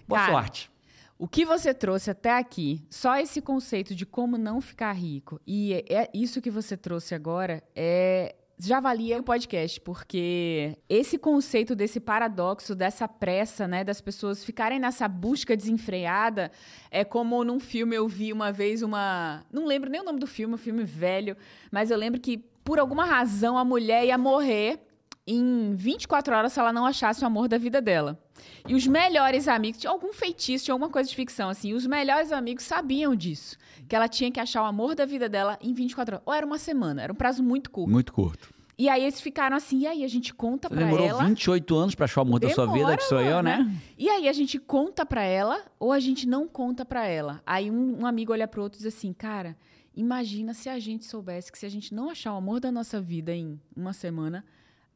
Boa 0.07 0.19
Cara, 0.19 0.31
sorte. 0.31 0.71
O 1.17 1.27
que 1.27 1.45
você 1.45 1.73
trouxe 1.73 2.11
até 2.11 2.37
aqui, 2.37 2.85
só 2.89 3.17
esse 3.17 3.41
conceito 3.41 3.95
de 3.95 4.05
como 4.05 4.37
não 4.37 4.59
ficar 4.59 4.91
rico, 4.91 5.39
e 5.47 5.73
é, 5.73 6.03
é 6.03 6.09
isso 6.13 6.41
que 6.41 6.51
você 6.51 6.75
trouxe 6.75 7.15
agora, 7.15 7.63
é 7.75 8.35
já 8.57 8.79
valia 8.79 9.19
o 9.19 9.23
podcast, 9.23 9.81
porque 9.81 10.77
esse 10.87 11.17
conceito 11.17 11.75
desse 11.75 11.99
paradoxo, 11.99 12.75
dessa 12.75 13.07
pressa, 13.07 13.67
né, 13.67 13.83
das 13.83 13.99
pessoas 13.99 14.43
ficarem 14.43 14.79
nessa 14.79 15.07
busca 15.07 15.57
desenfreada, 15.57 16.51
é 16.91 17.03
como 17.03 17.43
num 17.43 17.59
filme 17.59 17.95
eu 17.95 18.07
vi 18.07 18.31
uma 18.31 18.51
vez 18.51 18.81
uma. 18.81 19.43
Não 19.51 19.65
lembro 19.65 19.89
nem 19.89 20.01
o 20.01 20.05
nome 20.05 20.19
do 20.19 20.27
filme, 20.27 20.55
um 20.55 20.57
filme 20.57 20.83
velho, 20.83 21.35
mas 21.71 21.91
eu 21.91 21.97
lembro 21.97 22.21
que, 22.21 22.37
por 22.63 22.79
alguma 22.79 23.05
razão, 23.05 23.57
a 23.57 23.65
mulher 23.65 24.05
ia 24.05 24.17
morrer 24.17 24.79
em 25.25 25.75
24 25.75 26.35
horas 26.35 26.53
se 26.53 26.59
ela 26.59 26.71
não 26.71 26.85
achasse 26.85 27.23
o 27.23 27.27
amor 27.27 27.47
da 27.47 27.57
vida 27.57 27.81
dela. 27.81 28.22
E 28.67 28.73
os 28.75 28.87
melhores 28.87 29.47
amigos, 29.47 29.81
tinha 29.81 29.91
algum 29.91 30.13
feitiço, 30.13 30.65
tinha 30.65 30.73
alguma 30.73 30.89
coisa 30.89 31.09
de 31.09 31.15
ficção, 31.15 31.49
assim, 31.49 31.73
os 31.73 31.85
melhores 31.85 32.31
amigos 32.31 32.63
sabiam 32.63 33.15
disso. 33.15 33.57
Que 33.87 33.95
ela 33.95 34.07
tinha 34.07 34.31
que 34.31 34.39
achar 34.39 34.61
o 34.63 34.65
amor 34.65 34.95
da 34.95 35.05
vida 35.05 35.27
dela 35.27 35.57
em 35.61 35.73
24 35.73 36.15
horas. 36.15 36.23
Ou 36.25 36.33
era 36.33 36.45
uma 36.45 36.57
semana, 36.57 37.01
era 37.01 37.11
um 37.11 37.15
prazo 37.15 37.43
muito 37.43 37.69
curto. 37.69 37.91
Muito 37.91 38.13
curto. 38.13 38.53
E 38.77 38.89
aí 38.89 39.03
eles 39.03 39.21
ficaram 39.21 39.55
assim, 39.55 39.79
e 39.79 39.87
aí 39.87 40.03
a 40.03 40.07
gente 40.07 40.33
conta 40.33 40.67
Você 40.67 40.75
pra 40.75 40.85
demorou 40.85 41.07
ela. 41.07 41.23
28 41.25 41.75
anos 41.75 41.95
para 41.95 42.05
achar 42.05 42.21
o 42.21 42.23
amor 42.23 42.39
da 42.39 42.49
sua 42.49 42.65
vida, 42.71 42.97
que 42.97 43.03
sou 43.03 43.19
eu, 43.19 43.35
mano, 43.35 43.49
né? 43.49 43.81
E 43.97 44.09
aí 44.09 44.27
a 44.27 44.33
gente 44.33 44.57
conta 44.57 45.05
pra 45.05 45.23
ela 45.23 45.61
ou 45.79 45.91
a 45.91 45.99
gente 45.99 46.27
não 46.27 46.47
conta 46.47 46.83
pra 46.83 47.05
ela. 47.05 47.41
Aí 47.45 47.69
um, 47.69 48.01
um 48.01 48.05
amigo 48.05 48.31
olha 48.31 48.47
pro 48.47 48.63
outro 48.63 48.79
e 48.79 48.83
diz 48.83 48.93
assim, 48.93 49.13
cara, 49.13 49.55
imagina 49.95 50.55
se 50.55 50.69
a 50.69 50.79
gente 50.79 51.05
soubesse 51.05 51.51
que 51.51 51.57
se 51.59 51.67
a 51.67 51.69
gente 51.69 51.93
não 51.93 52.09
achar 52.09 52.33
o 52.33 52.37
amor 52.37 52.59
da 52.59 52.71
nossa 52.71 52.99
vida 52.99 53.33
em 53.33 53.59
uma 53.75 53.93
semana, 53.93 54.43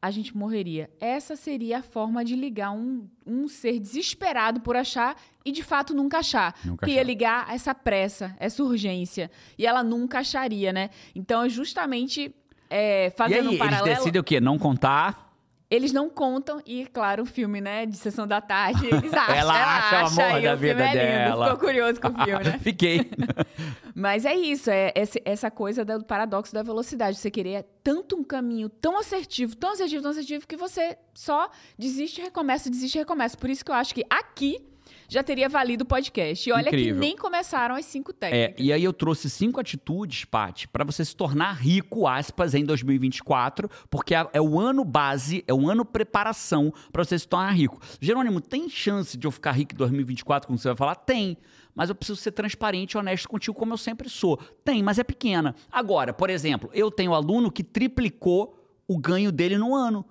a 0.00 0.10
gente 0.10 0.36
morreria. 0.36 0.88
Essa 1.00 1.34
seria 1.36 1.78
a 1.78 1.82
forma 1.82 2.24
de 2.24 2.36
ligar 2.36 2.70
um, 2.70 3.08
um 3.26 3.48
ser 3.48 3.78
desesperado 3.80 4.60
por 4.60 4.76
achar 4.76 5.16
e 5.44 5.50
de 5.50 5.62
fato 5.62 5.92
nunca 5.94 6.18
achar. 6.18 6.54
Nunca 6.64 6.86
que 6.86 6.92
ia 6.92 6.98
achar. 7.00 7.06
ligar 7.06 7.54
essa 7.54 7.74
pressa, 7.74 8.36
essa 8.38 8.62
urgência. 8.62 9.30
E 9.58 9.66
ela 9.66 9.82
nunca 9.82 10.20
acharia, 10.20 10.72
né? 10.72 10.90
Então 11.14 11.42
é 11.42 11.48
justamente 11.48 12.34
é, 12.70 13.06
E 13.06 13.10
fazendo 13.10 13.40
aí, 13.40 13.46
um 13.46 13.50
eles 13.50 13.58
paralelo. 13.58 13.96
decidem 13.96 14.20
o 14.20 14.24
quê? 14.24 14.40
Não 14.40 14.58
contar? 14.58 15.27
Eles 15.70 15.92
não 15.92 16.08
contam, 16.08 16.62
e 16.64 16.86
claro, 16.86 17.24
o 17.24 17.26
filme, 17.26 17.60
né, 17.60 17.84
de 17.84 17.96
sessão 17.98 18.26
da 18.26 18.40
tarde, 18.40 18.86
eles 18.86 19.12
acham. 19.12 19.34
Ela 19.34 19.52
acha 19.52 19.96
o 19.96 20.22
amor 20.22 20.40
da 20.40 20.54
vida 20.54 20.82
é 20.82 20.92
dela. 20.94 21.44
Ficou 21.50 21.66
curioso 21.66 22.00
com 22.00 22.08
o 22.08 22.24
filme, 22.24 22.44
né? 22.44 22.58
Fiquei. 22.64 23.10
Mas 23.94 24.24
é 24.24 24.34
isso, 24.34 24.70
é 24.70 24.94
essa 25.24 25.50
coisa 25.50 25.84
do 25.84 26.02
paradoxo 26.04 26.54
da 26.54 26.62
velocidade. 26.62 27.18
Você 27.18 27.30
querer 27.30 27.66
tanto 27.82 28.16
um 28.16 28.24
caminho 28.24 28.70
tão 28.70 28.98
assertivo, 28.98 29.54
tão 29.56 29.72
assertivo, 29.72 30.02
tão 30.02 30.10
assertivo, 30.10 30.46
que 30.46 30.56
você 30.56 30.96
só 31.12 31.50
desiste 31.78 32.20
e 32.20 32.24
recomeça, 32.24 32.70
desiste 32.70 32.96
e 32.96 33.00
recomeça. 33.00 33.36
Por 33.36 33.50
isso 33.50 33.62
que 33.62 33.70
eu 33.70 33.74
acho 33.74 33.94
que 33.94 34.04
aqui 34.08 34.66
já 35.08 35.22
teria 35.22 35.48
valido 35.48 35.82
o 35.84 35.86
podcast. 35.86 36.48
E 36.48 36.52
olha 36.52 36.68
Incrível. 36.68 36.94
que 36.94 37.00
nem 37.00 37.16
começaram 37.16 37.74
as 37.74 37.86
cinco 37.86 38.12
É, 38.12 38.14
técnicas. 38.14 38.64
e 38.66 38.72
aí 38.72 38.84
eu 38.84 38.92
trouxe 38.92 39.28
cinco 39.30 39.58
atitudes, 39.58 40.24
Paty, 40.26 40.68
para 40.68 40.84
você 40.84 41.04
se 41.04 41.16
tornar 41.16 41.52
rico, 41.54 42.06
aspas, 42.06 42.54
em 42.54 42.64
2024, 42.64 43.68
porque 43.90 44.14
é 44.14 44.28
é 44.32 44.40
o 44.40 44.60
ano 44.60 44.84
base, 44.84 45.42
é 45.48 45.54
o 45.54 45.68
ano 45.70 45.84
preparação 45.84 46.72
para 46.92 47.02
você 47.04 47.18
se 47.18 47.26
tornar 47.26 47.50
rico. 47.52 47.80
Jerônimo, 48.00 48.40
tem 48.40 48.68
chance 48.68 49.16
de 49.16 49.26
eu 49.26 49.30
ficar 49.30 49.52
rico 49.52 49.74
em 49.74 49.76
2024, 49.78 50.46
como 50.46 50.58
você 50.58 50.68
vai 50.68 50.76
falar? 50.76 50.94
Tem. 50.96 51.36
Mas 51.74 51.88
eu 51.88 51.94
preciso 51.94 52.20
ser 52.20 52.32
transparente 52.32 52.92
e 52.92 52.98
honesto 52.98 53.28
contigo, 53.28 53.56
como 53.56 53.72
eu 53.72 53.78
sempre 53.78 54.08
sou. 54.10 54.36
Tem, 54.64 54.82
mas 54.82 54.98
é 54.98 55.04
pequena. 55.04 55.54
Agora, 55.70 56.12
por 56.12 56.28
exemplo, 56.28 56.68
eu 56.74 56.90
tenho 56.90 57.12
um 57.12 57.14
aluno 57.14 57.50
que 57.52 57.62
triplicou 57.62 58.58
o 58.86 58.98
ganho 58.98 59.30
dele 59.30 59.56
no 59.56 59.74
ano. 59.74 60.04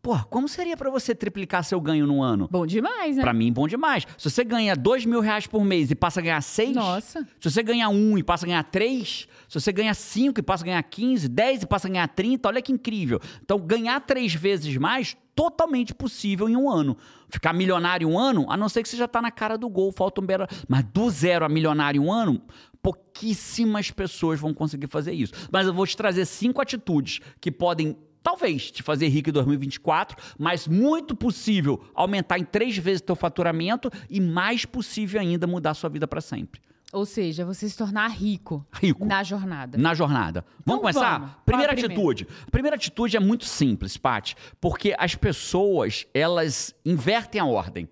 Pô, 0.00 0.16
como 0.30 0.48
seria 0.48 0.76
para 0.76 0.90
você 0.90 1.14
triplicar 1.14 1.64
seu 1.64 1.80
ganho 1.80 2.06
no 2.06 2.22
ano? 2.22 2.48
Bom 2.50 2.64
demais, 2.64 3.16
né? 3.16 3.22
Pra 3.22 3.32
mim, 3.32 3.52
bom 3.52 3.66
demais. 3.66 4.06
Se 4.16 4.30
você 4.30 4.44
ganha 4.44 4.76
dois 4.76 5.04
mil 5.04 5.20
reais 5.20 5.46
por 5.46 5.64
mês 5.64 5.90
e 5.90 5.94
passa 5.94 6.20
a 6.20 6.22
ganhar 6.22 6.40
seis, 6.40 6.74
Nossa. 6.74 7.26
se 7.40 7.50
você 7.50 7.62
ganha 7.62 7.88
um 7.88 8.16
e 8.16 8.22
passa 8.22 8.46
a 8.46 8.48
ganhar 8.48 8.62
três, 8.62 9.26
se 9.48 9.60
você 9.60 9.72
ganha 9.72 9.92
cinco 9.94 10.38
e 10.38 10.42
passa 10.42 10.62
a 10.64 10.66
ganhar 10.66 10.82
15, 10.82 11.28
10 11.28 11.62
e 11.62 11.66
passa 11.66 11.88
a 11.88 11.90
ganhar 11.90 12.08
30, 12.08 12.48
olha 12.48 12.62
que 12.62 12.70
incrível. 12.70 13.20
Então, 13.42 13.58
ganhar 13.58 14.00
três 14.00 14.34
vezes 14.34 14.76
mais, 14.76 15.16
totalmente 15.34 15.92
possível 15.94 16.48
em 16.48 16.56
um 16.56 16.70
ano. 16.70 16.96
Ficar 17.28 17.52
milionário 17.52 18.08
em 18.08 18.12
um 18.12 18.18
ano, 18.18 18.46
a 18.48 18.56
não 18.56 18.68
ser 18.68 18.82
que 18.82 18.88
você 18.88 18.96
já 18.96 19.08
tá 19.08 19.20
na 19.20 19.30
cara 19.30 19.58
do 19.58 19.68
gol, 19.68 19.90
falta 19.90 20.20
um 20.20 20.26
belo... 20.26 20.46
Mas 20.68 20.84
do 20.84 21.10
zero 21.10 21.44
a 21.44 21.48
milionário 21.48 22.02
em 22.02 22.04
um 22.04 22.12
ano, 22.12 22.40
pouquíssimas 22.82 23.90
pessoas 23.90 24.38
vão 24.38 24.54
conseguir 24.54 24.86
fazer 24.86 25.12
isso. 25.12 25.32
Mas 25.50 25.66
eu 25.66 25.74
vou 25.74 25.86
te 25.86 25.96
trazer 25.96 26.24
cinco 26.24 26.60
atitudes 26.60 27.20
que 27.40 27.50
podem 27.50 27.96
talvez 28.22 28.70
te 28.70 28.82
fazer 28.82 29.08
rico 29.08 29.30
em 29.30 29.32
2024, 29.32 30.16
mas 30.38 30.66
muito 30.68 31.14
possível 31.16 31.82
aumentar 31.94 32.38
em 32.38 32.44
três 32.44 32.76
vezes 32.76 33.00
teu 33.00 33.16
faturamento 33.16 33.90
e 34.08 34.20
mais 34.20 34.64
possível 34.64 35.20
ainda 35.20 35.46
mudar 35.46 35.74
sua 35.74 35.88
vida 35.90 36.06
para 36.06 36.20
sempre. 36.20 36.60
Ou 36.90 37.04
seja, 37.04 37.44
você 37.44 37.68
se 37.68 37.76
tornar 37.76 38.08
rico, 38.08 38.66
Rico. 38.72 39.04
na 39.04 39.22
jornada. 39.22 39.76
Na 39.76 39.92
jornada. 39.92 40.42
Vamos 40.64 40.80
Então 40.80 40.80
começar? 40.80 41.18
vamos. 41.18 41.34
Primeira 41.44 41.72
atitude. 41.74 42.26
A 42.46 42.50
primeira 42.50 42.76
atitude 42.76 43.14
é 43.16 43.20
muito 43.20 43.44
simples, 43.44 43.98
Paty, 43.98 44.34
porque 44.58 44.94
as 44.98 45.14
pessoas, 45.14 46.06
elas 46.14 46.74
invertem 46.86 47.40
a 47.40 47.44
ordem. 47.44 47.86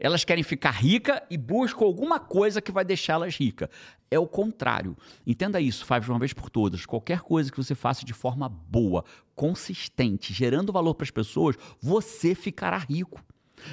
Elas 0.00 0.24
querem 0.24 0.42
ficar 0.42 0.70
rica 0.70 1.22
e 1.30 1.36
buscam 1.36 1.84
alguma 1.84 2.18
coisa 2.18 2.62
que 2.62 2.72
vai 2.72 2.84
deixá-las 2.84 3.36
ricas. 3.36 3.68
É 4.10 4.18
o 4.18 4.26
contrário. 4.26 4.96
Entenda 5.26 5.60
isso, 5.60 5.84
Five, 5.84 6.00
de 6.00 6.10
uma 6.10 6.18
vez 6.18 6.32
por 6.32 6.48
todas. 6.48 6.86
Qualquer 6.86 7.20
coisa 7.20 7.52
que 7.52 7.56
você 7.58 7.74
faça 7.74 8.04
de 8.04 8.14
forma 8.14 8.48
boa, 8.48 9.04
consistente, 9.36 10.32
gerando 10.32 10.72
valor 10.72 10.94
para 10.94 11.04
as 11.04 11.10
pessoas, 11.10 11.54
você 11.80 12.34
ficará 12.34 12.78
rico. 12.78 13.22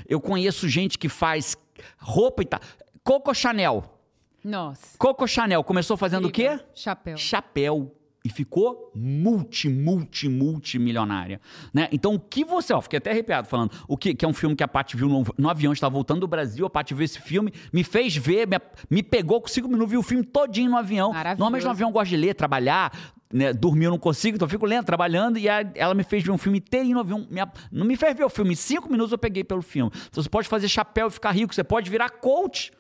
Eu 0.05 0.19
conheço 0.19 0.67
gente 0.67 0.97
que 0.97 1.07
faz 1.07 1.55
roupa 1.97 2.43
e 2.43 2.45
tal. 2.45 2.59
Coco 3.03 3.33
Chanel. 3.33 3.97
Nossa. 4.43 4.97
Coco 4.97 5.25
Chanel 5.27 5.63
começou 5.63 5.95
fazendo 5.95 6.27
o 6.27 6.31
quê? 6.31 6.59
Chapéu. 6.75 7.17
chapéu 7.17 7.96
e 8.27 8.29
ficou 8.29 8.91
multi, 8.93 9.69
multi, 9.69 10.27
multimilionária, 10.27 11.39
né? 11.73 11.87
Então 11.91 12.13
o 12.15 12.19
que 12.19 12.43
você, 12.43 12.73
ó, 12.73 12.81
fiquei 12.81 12.97
até 12.97 13.11
arrepiado 13.11 13.47
falando, 13.47 13.71
o 13.87 13.95
que, 13.95 14.13
que 14.13 14.25
é 14.25 14.27
um 14.27 14.33
filme 14.33 14.53
que 14.55 14.63
a 14.63 14.67
Paty 14.67 14.97
viu 14.97 15.07
no, 15.07 15.25
no 15.37 15.49
avião, 15.49 15.71
estava 15.71 15.93
voltando 15.93 16.19
do 16.21 16.27
Brasil, 16.27 16.65
a 16.65 16.69
Paty 16.69 16.93
viu 16.93 17.05
esse 17.05 17.21
filme, 17.21 17.53
me 17.71 17.83
fez 17.83 18.15
ver, 18.17 18.45
me, 18.47 18.59
me 18.89 19.01
pegou 19.01 19.39
com 19.41 19.47
cinco 19.47 19.67
minutos, 19.69 19.89
viu 19.91 20.01
o 20.01 20.03
filme 20.03 20.25
todinho 20.25 20.71
no 20.71 20.77
avião. 20.77 21.13
Normalmente 21.39 21.63
no 21.63 21.71
avião 21.71 21.89
eu 21.89 21.93
gosto 21.93 22.09
de 22.09 22.17
ler, 22.17 22.33
trabalhar, 22.35 22.91
né? 23.31 23.53
Dormir 23.53 23.85
eu 23.85 23.91
não 23.91 23.97
consigo, 23.97 24.35
então 24.35 24.45
eu 24.45 24.49
fico 24.49 24.65
lendo, 24.65 24.85
trabalhando, 24.85 25.37
e 25.37 25.47
a- 25.47 25.65
ela 25.75 25.93
me 25.93 26.03
fez 26.03 26.23
ver 26.23 26.31
um 26.31 26.37
filme 26.37 26.57
inteirinho 26.57 26.95
no 26.95 26.99
avião. 26.99 27.25
Me 27.29 27.39
a- 27.39 27.51
não 27.71 27.85
me 27.85 27.95
fez 27.95 28.15
ver 28.15 28.25
o 28.25 28.29
filme, 28.29 28.51
em 28.51 28.55
cinco 28.55 28.91
minutos 28.91 29.11
eu 29.13 29.17
peguei 29.17 29.43
pelo 29.43 29.61
filme. 29.61 29.89
Então 30.09 30.21
você 30.21 30.29
pode 30.29 30.47
fazer 30.49 30.67
chapéu 30.67 31.07
e 31.07 31.11
ficar 31.11 31.31
rico, 31.31 31.55
você 31.55 31.63
pode 31.63 31.89
virar 31.89 32.09
coach 32.09 32.71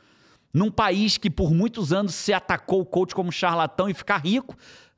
num 0.53 0.71
país 0.71 1.17
que 1.17 1.29
por 1.29 1.53
muitos 1.53 1.91
anos 1.93 2.15
se 2.15 2.33
atacou 2.33 2.79
o 2.81 2.85
coach 2.85 3.13
como 3.13 3.31
charlatão 3.31 3.87
e 3.89 3.93
ficar 3.93 4.17
rico, 4.17 4.55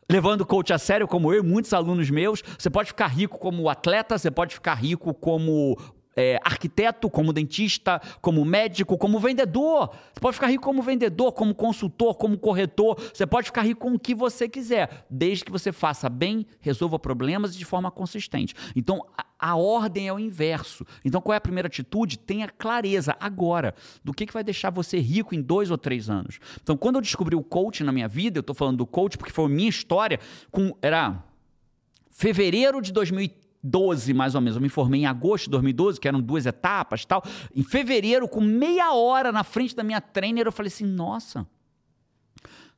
levando 0.10 0.42
o 0.42 0.46
coach 0.46 0.74
a 0.74 0.78
sério, 0.78 1.08
como 1.08 1.32
eu 1.34 1.44
e 1.44 1.46
muitos 1.46 1.72
alunos 1.72 2.10
meus. 2.10 2.42
Você 2.58 2.70
pode 2.70 2.88
ficar 2.90 3.08
rico 3.08 3.38
como 3.38 3.70
atleta, 3.70 4.18
você 4.18 4.32
pode 4.32 4.56
ficar 4.56 4.74
rico 4.74 5.14
como 5.14 5.78
é, 6.20 6.38
arquiteto, 6.44 7.10
como 7.10 7.32
dentista, 7.32 8.02
como 8.22 8.44
médico, 8.44 8.98
como 8.98 9.20
vendedor. 9.20 9.90
Você 10.14 10.20
pode 10.20 10.36
ficar 10.36 10.48
rico 10.48 10.66
como 10.66 10.82
vendedor, 10.82 11.32
como 11.32 11.56
consultor, 11.56 12.16
como 12.16 12.38
corretor. 12.38 13.00
Você 13.14 13.26
pode 13.26 13.46
ficar 13.46 13.62
rico 13.62 13.80
com 13.80 13.94
o 13.94 14.00
que 14.00 14.14
você 14.14 14.50
quiser, 14.50 15.06
desde 15.10 15.46
que 15.46 15.52
você 15.52 15.72
faça 15.72 16.10
bem, 16.10 16.46
resolva 16.60 17.00
problemas 17.00 17.56
de 17.56 17.64
forma 17.64 17.90
consistente. 17.90 18.54
Então, 18.76 19.02
a, 19.18 19.52
a 19.52 19.56
ordem 19.56 20.10
é 20.10 20.14
o 20.14 20.20
inverso. 20.20 20.86
Então, 21.06 21.22
qual 21.22 21.34
é 21.34 21.38
a 21.38 21.42
primeira 21.42 21.68
atitude? 21.68 22.20
Tenha 22.20 22.50
clareza 22.50 23.16
agora 23.18 23.74
do 24.04 24.14
que, 24.14 24.26
que 24.26 24.34
vai 24.34 24.44
deixar 24.44 24.72
você 24.72 25.00
rico 25.00 25.34
em 25.34 25.42
dois 25.42 25.72
ou 25.72 25.78
três 25.78 26.10
anos. 26.10 26.40
Então, 26.62 26.76
quando 26.76 26.98
eu 26.98 27.02
descobri 27.02 27.36
o 27.38 27.44
coach 27.44 27.82
na 27.82 27.94
minha 27.94 28.10
vida, 28.10 28.40
eu 28.40 28.42
estou 28.42 28.54
falando 28.56 28.78
do 28.78 28.86
coach 28.86 29.18
porque 29.18 29.32
foi 29.32 29.46
a 29.46 29.50
minha 29.50 29.70
história, 29.70 30.20
com, 30.52 30.76
era 30.82 31.24
fevereiro 32.10 32.82
de 32.82 32.92
2012, 33.64 34.14
mais 34.14 34.36
ou 34.36 34.42
menos. 34.42 34.56
Eu 34.56 34.62
me 34.62 34.70
formei 34.70 35.02
em 35.02 35.06
agosto 35.06 35.46
de 35.46 35.52
2012, 35.52 36.00
que 36.00 36.08
eram 36.08 36.22
duas 36.22 36.46
etapas 36.46 37.06
tal. 37.06 37.24
Em 37.56 37.64
fevereiro, 37.64 38.28
com 38.28 38.42
meia 38.42 38.94
hora 38.94 39.32
na 39.32 39.44
frente 39.44 39.76
da 39.76 39.84
minha 39.84 40.02
trainer, 40.02 40.46
eu 40.46 40.52
falei 40.52 40.68
assim: 40.68 40.86
nossa, 40.86 41.48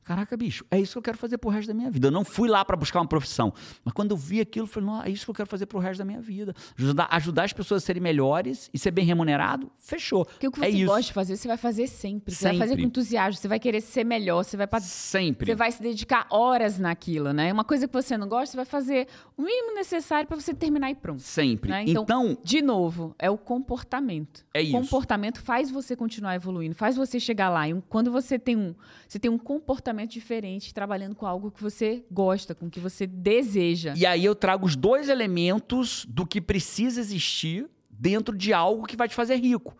Caraca, 0.04 0.36
bicho, 0.36 0.64
é 0.70 0.80
isso 0.80 0.92
que 0.94 0.98
eu 0.98 1.02
quero 1.02 1.16
fazer 1.18 1.38
pro 1.38 1.48
resto 1.48 1.68
da 1.68 1.74
minha 1.74 1.90
vida. 1.90 2.08
Eu 2.08 2.10
não 2.10 2.24
fui 2.24 2.48
lá 2.48 2.64
para 2.64 2.76
buscar 2.76 2.98
uma 3.00 3.06
profissão. 3.06 3.52
Mas 3.84 3.94
quando 3.94 4.10
eu 4.10 4.16
vi 4.16 4.40
aquilo, 4.40 4.64
eu 4.64 4.68
falei, 4.68 4.88
não, 4.88 5.02
é 5.02 5.08
isso 5.10 5.24
que 5.24 5.30
eu 5.30 5.34
quero 5.34 5.48
fazer 5.48 5.66
pro 5.66 5.78
resto 5.78 5.98
da 5.98 6.04
minha 6.04 6.20
vida. 6.20 6.54
Ajudar, 6.76 7.06
ajudar 7.12 7.44
as 7.44 7.52
pessoas 7.52 7.82
a 7.82 7.86
serem 7.86 8.02
melhores 8.02 8.68
e 8.74 8.78
ser 8.78 8.90
bem 8.90 9.04
remunerado, 9.04 9.70
fechou. 9.78 10.24
Porque 10.24 10.48
o 10.48 10.50
que 10.50 10.60
é 10.64 10.70
você 10.70 10.76
isso. 10.76 10.86
gosta 10.86 11.02
de 11.02 11.12
fazer, 11.12 11.36
você 11.36 11.46
vai 11.48 11.56
fazer 11.56 11.86
sempre. 11.86 12.34
Você 12.34 12.40
Sempre. 12.42 12.58
vai 12.58 12.66
fazer 12.68 12.80
com 12.80 12.86
entusiasmo, 12.86 13.40
você 13.40 13.46
vai 13.48 13.60
querer 13.60 13.80
ser 13.80 14.04
melhor, 14.04 14.42
você 14.44 14.56
vai 14.56 14.66
pa- 14.66 14.80
Sempre. 14.80 15.46
Você 15.46 15.54
vai 15.54 15.70
se 15.70 15.80
dedicar 15.80 16.26
horas 16.30 16.78
naquilo, 16.80 17.32
né? 17.32 17.52
Uma 17.52 17.64
coisa 17.64 17.86
que 17.86 17.92
você 17.92 18.16
não 18.18 18.28
gosta, 18.28 18.46
você 18.52 18.56
vai 18.56 18.64
fazer 18.66 19.06
o 19.36 19.42
mínimo 19.42 19.74
necessário 19.74 20.26
para 20.26 20.36
você 20.36 20.52
terminar 20.52 20.90
e 20.90 20.94
pronto. 20.96 21.22
Sempre. 21.22 21.70
né? 21.70 21.84
Então, 21.86 22.02
Então, 22.02 22.38
de 22.42 22.60
novo, 22.60 23.14
é 23.20 23.30
o 23.30 23.38
comportamento. 23.38 24.44
É 24.52 24.60
o 24.60 24.62
isso. 24.62 24.72
comportamento 24.72 25.40
faz 25.40 25.70
você 25.70 25.94
continuar 25.94 26.34
evoluindo, 26.34 26.74
faz 26.74 26.96
você 26.96 27.20
chegar 27.20 27.48
lá. 27.48 27.68
E 27.68 27.80
quando 27.88 28.10
você 28.10 28.36
tem 28.38 28.56
um, 28.56 28.74
você 29.08 29.18
tem 29.18 29.30
um 29.30 29.38
comportamento 29.38 29.91
diferente, 30.14 30.72
trabalhando 30.72 31.14
com 31.14 31.26
algo 31.26 31.50
que 31.50 31.62
você 31.62 32.04
gosta, 32.10 32.54
com 32.54 32.70
que 32.70 32.80
você 32.80 33.06
deseja. 33.06 33.94
E 33.96 34.06
aí 34.06 34.24
eu 34.24 34.34
trago 34.34 34.66
os 34.66 34.76
dois 34.76 35.08
elementos 35.08 36.06
do 36.08 36.26
que 36.26 36.40
precisa 36.40 37.00
existir 37.00 37.68
dentro 37.90 38.36
de 38.36 38.52
algo 38.52 38.86
que 38.86 38.96
vai 38.96 39.08
te 39.08 39.14
fazer 39.14 39.36
rico. 39.36 39.76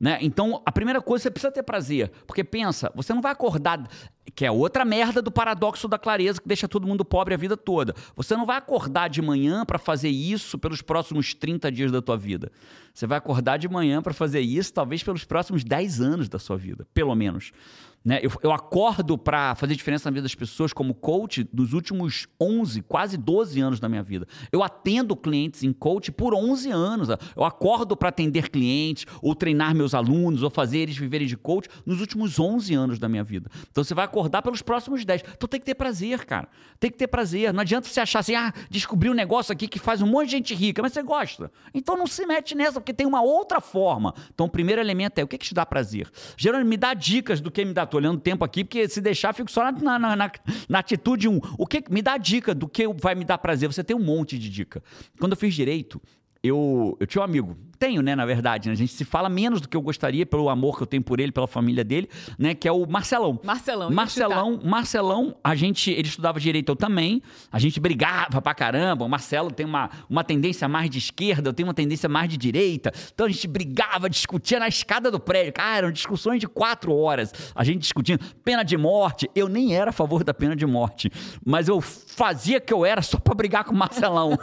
Né? 0.00 0.18
Então, 0.22 0.62
a 0.64 0.72
primeira 0.72 1.02
coisa, 1.02 1.24
você 1.24 1.30
precisa 1.30 1.52
ter 1.52 1.62
prazer. 1.62 2.10
Porque 2.26 2.42
pensa, 2.42 2.90
você 2.94 3.12
não 3.12 3.20
vai 3.20 3.32
acordar, 3.32 3.86
que 4.34 4.46
é 4.46 4.50
outra 4.50 4.82
merda 4.82 5.20
do 5.20 5.30
paradoxo 5.30 5.86
da 5.86 5.98
clareza 5.98 6.40
que 6.40 6.48
deixa 6.48 6.66
todo 6.66 6.86
mundo 6.86 7.04
pobre 7.04 7.34
a 7.34 7.36
vida 7.36 7.54
toda. 7.54 7.94
Você 8.16 8.34
não 8.34 8.46
vai 8.46 8.56
acordar 8.56 9.10
de 9.10 9.20
manhã 9.20 9.62
para 9.62 9.78
fazer 9.78 10.08
isso 10.08 10.58
pelos 10.58 10.80
próximos 10.80 11.34
30 11.34 11.70
dias 11.70 11.92
da 11.92 12.00
tua 12.00 12.16
vida. 12.16 12.50
Você 12.94 13.06
vai 13.06 13.18
acordar 13.18 13.58
de 13.58 13.68
manhã 13.68 14.00
para 14.00 14.14
fazer 14.14 14.40
isso 14.40 14.72
talvez 14.72 15.02
pelos 15.02 15.24
próximos 15.24 15.62
10 15.62 16.00
anos 16.00 16.28
da 16.30 16.38
sua 16.38 16.56
vida, 16.56 16.86
pelo 16.94 17.14
menos. 17.14 17.52
Né? 18.02 18.18
Eu, 18.22 18.30
eu 18.42 18.50
acordo 18.50 19.18
para 19.18 19.54
fazer 19.54 19.76
diferença 19.76 20.08
na 20.08 20.14
vida 20.14 20.22
das 20.22 20.34
pessoas 20.34 20.72
como 20.72 20.94
coach 20.94 21.46
dos 21.52 21.74
últimos 21.74 22.26
11, 22.40 22.80
quase 22.82 23.18
12 23.18 23.60
anos 23.60 23.78
da 23.78 23.90
minha 23.90 24.02
vida. 24.02 24.26
Eu 24.50 24.62
atendo 24.62 25.14
clientes 25.14 25.62
em 25.62 25.72
coach 25.72 26.10
por 26.10 26.32
11 26.34 26.70
anos. 26.70 27.08
Eu 27.36 27.44
acordo 27.44 27.94
para 27.94 28.08
atender 28.08 28.48
clientes, 28.48 29.04
ou 29.20 29.34
treinar 29.34 29.74
meus 29.74 29.92
alunos, 29.92 30.42
ou 30.42 30.48
fazer 30.48 30.78
eles 30.78 30.96
viverem 30.96 31.26
de 31.26 31.36
coach 31.36 31.68
nos 31.84 32.00
últimos 32.00 32.40
11 32.40 32.74
anos 32.74 32.98
da 32.98 33.06
minha 33.06 33.22
vida. 33.22 33.50
Então 33.70 33.84
você 33.84 33.92
vai 33.92 34.06
acordar 34.06 34.40
pelos 34.40 34.62
próximos 34.62 35.04
10. 35.04 35.22
Então 35.36 35.46
tem 35.46 35.60
que 35.60 35.66
ter 35.66 35.74
prazer, 35.74 36.24
cara. 36.24 36.48
Tem 36.78 36.90
que 36.90 36.96
ter 36.96 37.06
prazer. 37.06 37.52
Não 37.52 37.60
adianta 37.60 37.86
você 37.86 38.00
achar 38.00 38.20
assim, 38.20 38.34
ah, 38.34 38.52
descobri 38.70 39.10
um 39.10 39.14
negócio 39.14 39.52
aqui 39.52 39.68
que 39.68 39.78
faz 39.78 40.00
um 40.00 40.06
monte 40.06 40.26
de 40.26 40.32
gente 40.32 40.54
rica, 40.54 40.80
mas 40.80 40.94
você 40.94 41.02
gosta. 41.02 41.52
Então 41.74 41.98
não 41.98 42.06
se 42.06 42.24
mete 42.24 42.54
nessa, 42.54 42.80
porque 42.80 42.94
tem 42.94 43.06
uma 43.06 43.20
outra 43.20 43.60
forma. 43.60 44.14
Então 44.32 44.46
o 44.46 44.50
primeiro 44.50 44.80
elemento 44.80 45.18
é 45.18 45.24
o 45.24 45.28
que, 45.28 45.36
que 45.36 45.44
te 45.44 45.54
dá 45.54 45.66
prazer. 45.66 46.10
Geralmente 46.38 46.68
me 46.68 46.76
dá 46.78 46.94
dicas 46.94 47.42
do 47.42 47.50
que 47.50 47.62
me 47.62 47.74
dá. 47.74 47.89
Tô 47.90 47.96
olhando 47.96 48.18
o 48.18 48.20
tempo 48.20 48.44
aqui, 48.44 48.64
porque 48.64 48.88
se 48.88 49.00
deixar, 49.00 49.32
fico 49.34 49.50
só 49.50 49.70
na, 49.70 49.98
na, 49.98 50.16
na, 50.16 50.30
na 50.68 50.78
atitude 50.78 51.28
1. 51.28 51.40
O 51.58 51.66
que 51.66 51.82
me 51.90 52.00
dá 52.00 52.16
dica 52.16 52.54
do 52.54 52.68
que 52.68 52.86
vai 52.88 53.14
me 53.14 53.24
dar 53.24 53.38
prazer? 53.38 53.70
Você 53.70 53.82
tem 53.82 53.96
um 53.96 54.02
monte 54.02 54.38
de 54.38 54.48
dica. 54.48 54.82
Quando 55.18 55.32
eu 55.32 55.36
fiz 55.36 55.54
direito, 55.54 56.00
eu, 56.42 56.96
eu 57.00 57.06
tinha 57.06 57.20
um 57.20 57.24
amigo, 57.24 57.56
tenho, 57.80 58.02
né, 58.02 58.14
na 58.14 58.26
verdade, 58.26 58.68
né? 58.68 58.74
a 58.74 58.76
gente 58.76 58.92
se 58.92 59.06
fala 59.06 59.30
menos 59.30 59.62
do 59.62 59.66
que 59.66 59.74
eu 59.74 59.80
gostaria 59.80 60.26
pelo 60.26 60.50
amor 60.50 60.76
que 60.76 60.82
eu 60.82 60.86
tenho 60.86 61.02
por 61.02 61.18
ele, 61.18 61.32
pela 61.32 61.46
família 61.46 61.82
dele, 61.82 62.10
né, 62.38 62.54
que 62.54 62.68
é 62.68 62.72
o 62.72 62.86
Marcelão. 62.86 63.40
Marcelão. 63.42 63.90
Marcelão, 63.90 64.60
Marcelão, 64.62 65.36
a 65.42 65.54
gente, 65.54 65.90
ele 65.90 66.06
estudava 66.06 66.38
direito, 66.38 66.68
eu 66.68 66.76
também. 66.76 67.22
A 67.50 67.58
gente 67.58 67.80
brigava 67.80 68.42
pra 68.42 68.54
caramba. 68.54 69.06
O 69.06 69.08
Marcelo 69.08 69.50
tem 69.50 69.64
uma, 69.64 69.88
uma 70.10 70.22
tendência 70.22 70.68
mais 70.68 70.90
de 70.90 70.98
esquerda, 70.98 71.48
eu 71.48 71.54
tenho 71.54 71.66
uma 71.68 71.74
tendência 71.74 72.06
mais 72.06 72.28
de 72.28 72.36
direita. 72.36 72.92
Então 73.14 73.26
a 73.26 73.30
gente 73.30 73.48
brigava, 73.48 74.10
discutia 74.10 74.60
na 74.60 74.68
escada 74.68 75.10
do 75.10 75.18
prédio. 75.18 75.54
Cara, 75.54 75.78
eram 75.78 75.90
discussões 75.90 76.38
de 76.38 76.46
quatro 76.46 76.94
horas. 76.94 77.32
A 77.54 77.64
gente 77.64 77.80
discutindo 77.80 78.22
pena 78.44 78.62
de 78.62 78.76
morte. 78.76 79.30
Eu 79.34 79.48
nem 79.48 79.74
era 79.74 79.88
a 79.88 79.92
favor 79.92 80.22
da 80.22 80.34
pena 80.34 80.54
de 80.54 80.66
morte, 80.66 81.10
mas 81.42 81.66
eu 81.66 81.80
fazia 81.80 82.60
que 82.60 82.74
eu 82.74 82.84
era 82.84 83.00
só 83.00 83.18
pra 83.18 83.34
brigar 83.34 83.64
com 83.64 83.72
o 83.72 83.76
Marcelão. 83.76 84.38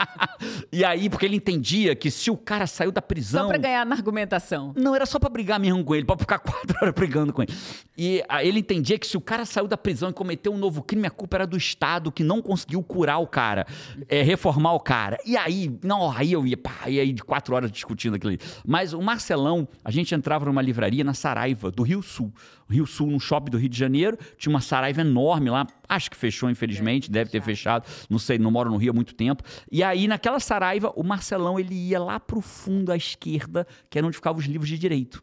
e 0.72 0.82
aí, 0.82 1.10
porque 1.10 1.26
ele 1.26 1.36
entendia 1.36 1.94
que 1.94 2.10
se 2.10 2.30
o 2.30 2.36
cara 2.36 2.61
saiu 2.66 2.92
da 2.92 3.02
prisão. 3.02 3.42
Só 3.42 3.48
pra 3.48 3.58
ganhar 3.58 3.84
na 3.86 3.94
argumentação. 3.94 4.72
Não, 4.76 4.94
era 4.94 5.06
só 5.06 5.18
pra 5.18 5.28
brigar 5.28 5.58
mesmo 5.58 5.84
com 5.84 5.94
ele, 5.94 6.04
pra 6.04 6.16
ficar 6.16 6.38
quatro 6.40 6.76
horas 6.80 6.94
brigando 6.94 7.32
com 7.32 7.42
ele. 7.42 7.52
E 7.96 8.22
aí 8.28 8.48
ele 8.48 8.60
entendia 8.60 8.98
que 8.98 9.06
se 9.06 9.16
o 9.16 9.20
cara 9.20 9.44
saiu 9.44 9.68
da 9.68 9.76
prisão 9.76 10.10
e 10.10 10.12
cometeu 10.12 10.52
um 10.52 10.58
novo 10.58 10.82
crime, 10.82 11.06
a 11.06 11.10
culpa 11.10 11.36
era 11.38 11.46
do 11.46 11.56
Estado 11.56 12.10
que 12.10 12.24
não 12.24 12.40
conseguiu 12.42 12.82
curar 12.82 13.18
o 13.18 13.26
cara, 13.26 13.66
é, 14.08 14.22
reformar 14.22 14.72
o 14.72 14.80
cara. 14.80 15.18
E 15.24 15.36
aí, 15.36 15.76
não, 15.82 16.10
aí 16.10 16.32
eu 16.32 16.46
ia, 16.46 16.56
pá, 16.56 16.88
e 16.88 16.98
aí 16.98 17.12
de 17.12 17.22
quatro 17.22 17.54
horas 17.54 17.70
discutindo 17.70 18.16
aquilo 18.16 18.30
ali. 18.30 18.40
Mas 18.66 18.92
o 18.92 19.00
Marcelão, 19.00 19.68
a 19.84 19.90
gente 19.90 20.14
entrava 20.14 20.44
numa 20.44 20.62
livraria 20.62 21.04
na 21.04 21.14
Saraiva, 21.14 21.70
do 21.70 21.82
Rio 21.82 22.02
Sul. 22.02 22.32
Rio 22.72 22.86
Sul, 22.86 23.08
num 23.08 23.20
shopping 23.20 23.50
do 23.50 23.58
Rio 23.58 23.68
de 23.68 23.78
Janeiro, 23.78 24.18
tinha 24.36 24.50
uma 24.52 24.60
Saraiva 24.60 25.02
enorme 25.02 25.50
lá, 25.50 25.66
acho 25.88 26.10
que 26.10 26.16
fechou, 26.16 26.50
infelizmente, 26.50 27.10
deve 27.10 27.30
ter 27.30 27.42
fechado, 27.42 27.84
não 28.08 28.18
sei, 28.18 28.38
não 28.38 28.50
moro 28.50 28.70
no 28.70 28.76
Rio 28.76 28.90
há 28.90 28.94
muito 28.94 29.14
tempo. 29.14 29.42
E 29.70 29.82
aí, 29.82 30.08
naquela 30.08 30.40
Saraiva, 30.40 30.92
o 30.96 31.02
Marcelão, 31.02 31.60
ele 31.60 31.74
ia 31.74 32.00
lá 32.00 32.18
pro 32.18 32.40
fundo 32.52 32.92
à 32.92 32.96
esquerda, 32.96 33.66
que 33.90 33.98
era 33.98 34.06
onde 34.06 34.16
ficavam 34.16 34.38
os 34.38 34.46
livros 34.46 34.68
de 34.68 34.78
direito. 34.78 35.22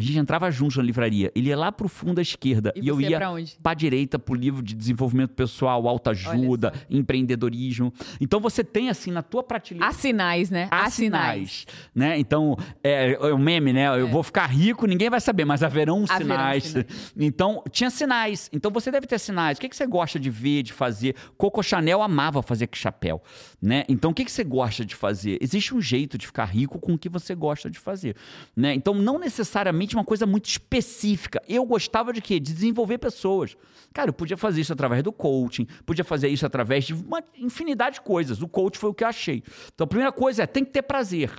A 0.00 0.02
gente 0.02 0.18
entrava 0.18 0.50
juntos 0.50 0.76
na 0.78 0.82
livraria. 0.82 1.30
Ele 1.34 1.48
ia 1.50 1.56
lá 1.58 1.70
pro 1.70 1.88
fundo 1.88 2.18
à 2.18 2.22
esquerda. 2.22 2.72
E 2.74 2.80
E, 2.80 2.88
eu 2.88 3.00
ia 3.00 3.18
pra 3.18 3.30
onde? 3.30 3.56
pra 3.62 3.74
direita, 3.74 4.18
pro 4.18 4.34
livro 4.34 4.62
de 4.62 4.74
desenvolvimento 4.74 5.30
pessoal, 5.34 5.86
autoajuda, 5.86 6.72
empreendedorismo. 6.88 7.92
Então 8.20 8.40
você 8.40 8.64
tem, 8.64 8.88
assim, 8.88 9.10
na 9.10 9.22
tua 9.22 9.42
prateleira. 9.42 9.86
Há 9.88 9.92
sinais, 9.92 10.50
né? 10.50 10.68
Há, 10.70 10.84
Há 10.86 10.90
sinais. 10.90 11.50
sinais, 11.50 11.66
né? 11.94 12.18
Então, 12.18 12.56
é, 12.82 13.12
é 13.12 13.32
o 13.34 13.38
meme, 13.38 13.72
né? 13.72 13.88
Eu 14.00 14.08
vou 14.08 14.22
ficar 14.22 14.46
rico, 14.46 14.86
ninguém 14.86 15.10
vai 15.10 15.20
saber, 15.20 15.44
mas 15.44 15.62
haverão 15.62 16.04
Haverão 16.08 16.18
sinais. 16.18 16.64
sinais. 16.64 16.86
Então, 17.16 17.62
tinha 17.70 17.90
sinais. 17.90 18.48
Então, 18.52 18.70
você 18.70 18.90
deve 18.90 19.06
ter 19.06 19.18
sinais. 19.18 19.58
O 19.58 19.60
que, 19.60 19.68
que 19.68 19.76
você 19.76 19.86
gosta 19.86 20.18
de 20.18 20.30
ver, 20.30 20.62
de 20.62 20.72
fazer? 20.72 21.14
Coco 21.36 21.62
Chanel 21.62 22.00
amava 22.02 22.42
fazer 22.42 22.68
chapéu, 22.72 23.22
né? 23.60 23.84
Então, 23.88 24.12
o 24.12 24.14
que, 24.14 24.24
que 24.24 24.32
você 24.32 24.44
gosta 24.44 24.84
de 24.84 24.94
fazer? 24.94 25.36
Existe 25.40 25.74
um 25.74 25.80
jeito 25.80 26.16
de 26.16 26.26
ficar 26.26 26.44
rico 26.46 26.78
com 26.78 26.94
o 26.94 26.98
que 26.98 27.08
você 27.08 27.34
gosta 27.34 27.68
de 27.70 27.78
fazer, 27.78 28.14
né? 28.56 28.72
Então, 28.74 28.94
não 28.94 29.18
necessariamente 29.18 29.89
uma 29.96 30.04
coisa 30.04 30.26
muito 30.26 30.46
específica. 30.46 31.42
Eu 31.48 31.64
gostava 31.64 32.12
de 32.12 32.20
quê? 32.20 32.40
De 32.40 32.52
desenvolver 32.52 32.98
pessoas. 32.98 33.56
Cara, 33.92 34.10
eu 34.10 34.14
podia 34.14 34.36
fazer 34.36 34.60
isso 34.60 34.72
através 34.72 35.02
do 35.02 35.12
coaching, 35.12 35.66
podia 35.84 36.04
fazer 36.04 36.28
isso 36.28 36.46
através 36.46 36.84
de 36.84 36.94
uma 36.94 37.22
infinidade 37.36 37.94
de 37.94 38.00
coisas. 38.02 38.40
O 38.42 38.48
coach 38.48 38.78
foi 38.78 38.90
o 38.90 38.94
que 38.94 39.04
eu 39.04 39.08
achei. 39.08 39.42
Então, 39.74 39.84
a 39.84 39.88
primeira 39.88 40.12
coisa 40.12 40.44
é, 40.44 40.46
tem 40.46 40.64
que 40.64 40.70
ter 40.70 40.82
prazer. 40.82 41.32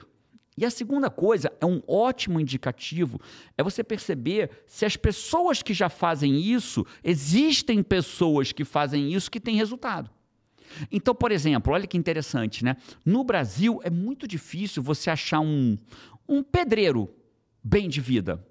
E 0.57 0.65
a 0.65 0.69
segunda 0.69 1.09
coisa, 1.09 1.51
é 1.61 1.65
um 1.65 1.81
ótimo 1.87 2.39
indicativo, 2.39 3.19
é 3.57 3.63
você 3.63 3.83
perceber 3.83 4.49
se 4.67 4.85
as 4.85 4.97
pessoas 4.97 5.63
que 5.63 5.73
já 5.73 5.87
fazem 5.87 6.41
isso, 6.41 6.85
existem 7.03 7.81
pessoas 7.81 8.51
que 8.51 8.65
fazem 8.65 9.13
isso 9.13 9.31
que 9.31 9.39
têm 9.39 9.55
resultado. 9.55 10.09
Então, 10.91 11.15
por 11.15 11.31
exemplo, 11.31 11.73
olha 11.73 11.87
que 11.87 11.97
interessante, 11.97 12.63
né? 12.63 12.77
No 13.05 13.23
Brasil 13.23 13.79
é 13.83 13.89
muito 13.89 14.27
difícil 14.27 14.83
você 14.83 15.09
achar 15.09 15.39
um, 15.39 15.77
um 16.27 16.43
pedreiro 16.43 17.09
bem 17.63 17.89
de 17.89 18.01
vida. 18.01 18.43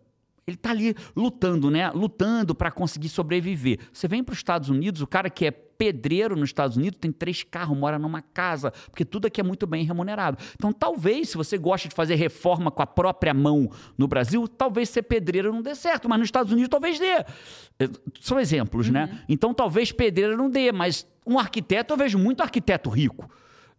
Ele 0.46 0.57
está 0.57 0.70
ali 0.70 0.96
lutando, 1.14 1.70
né? 1.70 1.90
Lutando 1.90 2.55
para 2.55 2.70
conseguir 2.70 3.09
sobreviver. 3.09 3.79
Você 3.92 4.09
vem 4.09 4.23
para 4.25 4.33
os 4.33 4.38
Estados 4.38 4.68
Unidos, 4.68 5.01
o 5.01 5.07
cara 5.07 5.31
que 5.31 5.46
é 5.46 5.51
pedreiro 5.51 6.37
nos 6.37 6.51
Estados 6.51 6.77
Unidos 6.77 6.99
tem 7.01 7.11
três 7.11 7.42
carros, 7.42 7.77
mora 7.79 7.99
numa 7.99 8.20
casa, 8.20 8.70
porque 8.90 9.03
tudo 9.03 9.27
aqui 9.27 9.40
é 9.40 9.44
muito 9.44 9.66
bem 9.66 9.83
remunerado. 9.83 10.37
Então, 10.55 10.73
talvez, 10.73 11.31
se 11.31 11.38
você 11.38 11.57
gosta 11.57 11.88
de 11.88 11.94
fazer 11.94 12.16
reforma 12.16 12.70
com 12.70 12.83
a 12.83 12.87
própria 12.87 13.33
mão 13.33 13.70
no 13.96 14.07
Brasil, 14.07 14.46
talvez 14.46 14.90
ser 14.90 15.05
pedreiro 15.05 15.51
não 15.53 15.62
dê 15.62 15.75
certo, 15.75 16.07
mas 16.07 16.18
nos 16.18 16.27
Estados 16.29 16.53
Unidos 16.53 16.68
talvez 16.68 16.99
dê. 16.99 17.25
Eh, 17.79 17.88
São 18.20 18.38
exemplos, 18.38 18.90
né? 18.90 19.23
Então, 19.27 19.55
talvez 19.55 19.90
pedreiro 19.90 20.37
não 20.37 20.51
dê, 20.51 20.70
mas 20.70 21.07
um 21.27 21.38
arquiteto, 21.38 21.94
eu 21.94 21.96
vejo 21.96 22.18
muito 22.18 22.42
arquiteto 22.42 22.90
rico. 22.90 23.31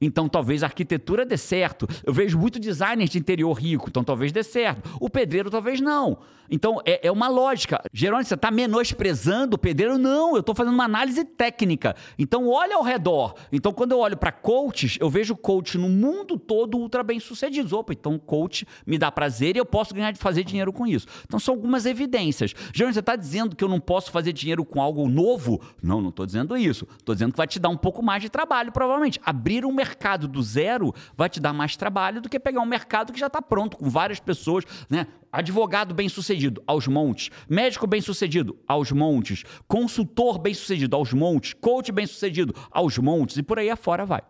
Então 0.02 0.28
talvez 0.28 0.64
a 0.64 0.66
arquitetura 0.66 1.24
dê 1.24 1.38
certo. 1.38 1.88
Eu 2.04 2.12
vejo 2.12 2.38
muito 2.38 2.60
designer 2.60 3.08
de 3.08 3.20
interior 3.20 3.54
rico, 3.54 3.88
então 3.88 4.04
talvez 4.04 4.32
dê 4.32 4.42
certo. 4.42 4.98
O 5.00 5.10
pedreiro 5.10 5.52
talvez 5.52 5.80
não. 5.80 6.18
Então 6.50 6.82
é, 6.84 7.08
é 7.08 7.12
uma 7.12 7.30
lógica. 7.30 7.82
Jerônimo, 7.94 8.28
você 8.28 8.34
está 8.34 8.50
menosprezando 8.52 9.56
o 9.56 9.60
pedreiro? 9.60 9.98
Não, 9.98 10.34
eu 10.34 10.42
estou 10.42 10.56
fazendo 10.56 10.74
uma 10.74 10.84
análise 10.86 11.24
técnica. 11.24 11.96
Então 12.18 12.50
olha 12.50 12.76
ao 12.76 12.84
redor. 12.84 13.36
Então 13.52 13.72
quando 13.72 13.92
eu 13.92 14.00
olho 14.00 14.18
para 14.18 14.32
coaches, 14.32 14.98
eu 15.00 15.10
vejo 15.10 15.36
coach 15.36 15.78
no 15.78 15.88
mundo 15.88 16.38
todo 16.38 16.78
ultra 16.78 17.04
bem 17.04 17.20
sucedidos. 17.20 17.72
Opa, 17.72 17.94
então 17.94 18.18
coach 18.18 18.66
me 18.86 18.98
dá 18.98 19.12
prazer 19.12 19.56
e 19.56 19.60
eu 19.60 19.66
posso 19.66 19.94
ganhar 19.94 20.12
de 20.12 20.20
fazer 20.20 20.44
dinheiro 20.44 20.74
com 20.74 20.88
isso. 20.88 21.08
Então 21.26 21.40
são 21.40 21.54
algumas 21.54 21.86
evidências. 21.86 22.54
Jerônimo, 22.74 22.96
você 22.96 23.00
está 23.00 23.16
dizendo 23.16 23.56
que 23.56 23.64
eu 23.64 23.70
não 23.70 23.80
posso 23.80 24.12
fazer 24.12 24.34
dinheiro 24.34 24.66
com 24.66 24.82
algo 24.82 25.08
novo? 25.08 25.62
Não, 25.82 26.02
não 26.02 26.10
estou 26.10 26.26
dizendo 26.26 26.58
isso. 26.58 26.88
Estou 26.98 27.14
dizendo 27.14 27.32
que 27.32 27.38
vai 27.38 27.48
te 27.48 27.60
dar 27.60 27.70
um 27.70 27.78
pouco 27.78 28.02
mais 28.02 28.22
de 28.22 28.30
trabalho, 28.30 28.72
provavelmente. 28.72 29.22
Abrir 29.24 29.64
um 29.64 29.72
mercado 29.72 29.91
do 30.28 30.42
zero 30.42 30.94
vai 31.16 31.30
te 31.30 31.40
dar 31.40 31.54
mais 31.54 31.76
trabalho 31.76 32.22
do 32.22 32.30
que 32.30 32.40
pegar 32.40 32.62
um 32.62 32.66
mercado 32.66 33.14
que 33.14 33.20
já 33.20 33.28
está 33.28 33.42
pronto, 33.42 33.78
com 33.78 33.90
várias 33.90 34.20
pessoas, 34.20 34.66
né? 34.90 35.08
advogado 35.32 35.94
bem-sucedido, 35.94 36.62
aos 36.68 36.88
montes, 36.88 37.30
médico 37.50 37.88
bem-sucedido, 37.88 38.58
aos 38.68 38.92
montes, 38.92 39.44
consultor 39.68 40.38
bem-sucedido, 40.38 40.96
aos 40.96 41.14
montes, 41.14 41.54
coach 41.54 41.92
bem-sucedido, 41.92 42.54
aos 42.70 42.98
montes, 42.98 43.38
e 43.38 43.44
por 43.44 43.58
aí 43.58 43.70
afora 43.70 44.06
vai. 44.06 44.22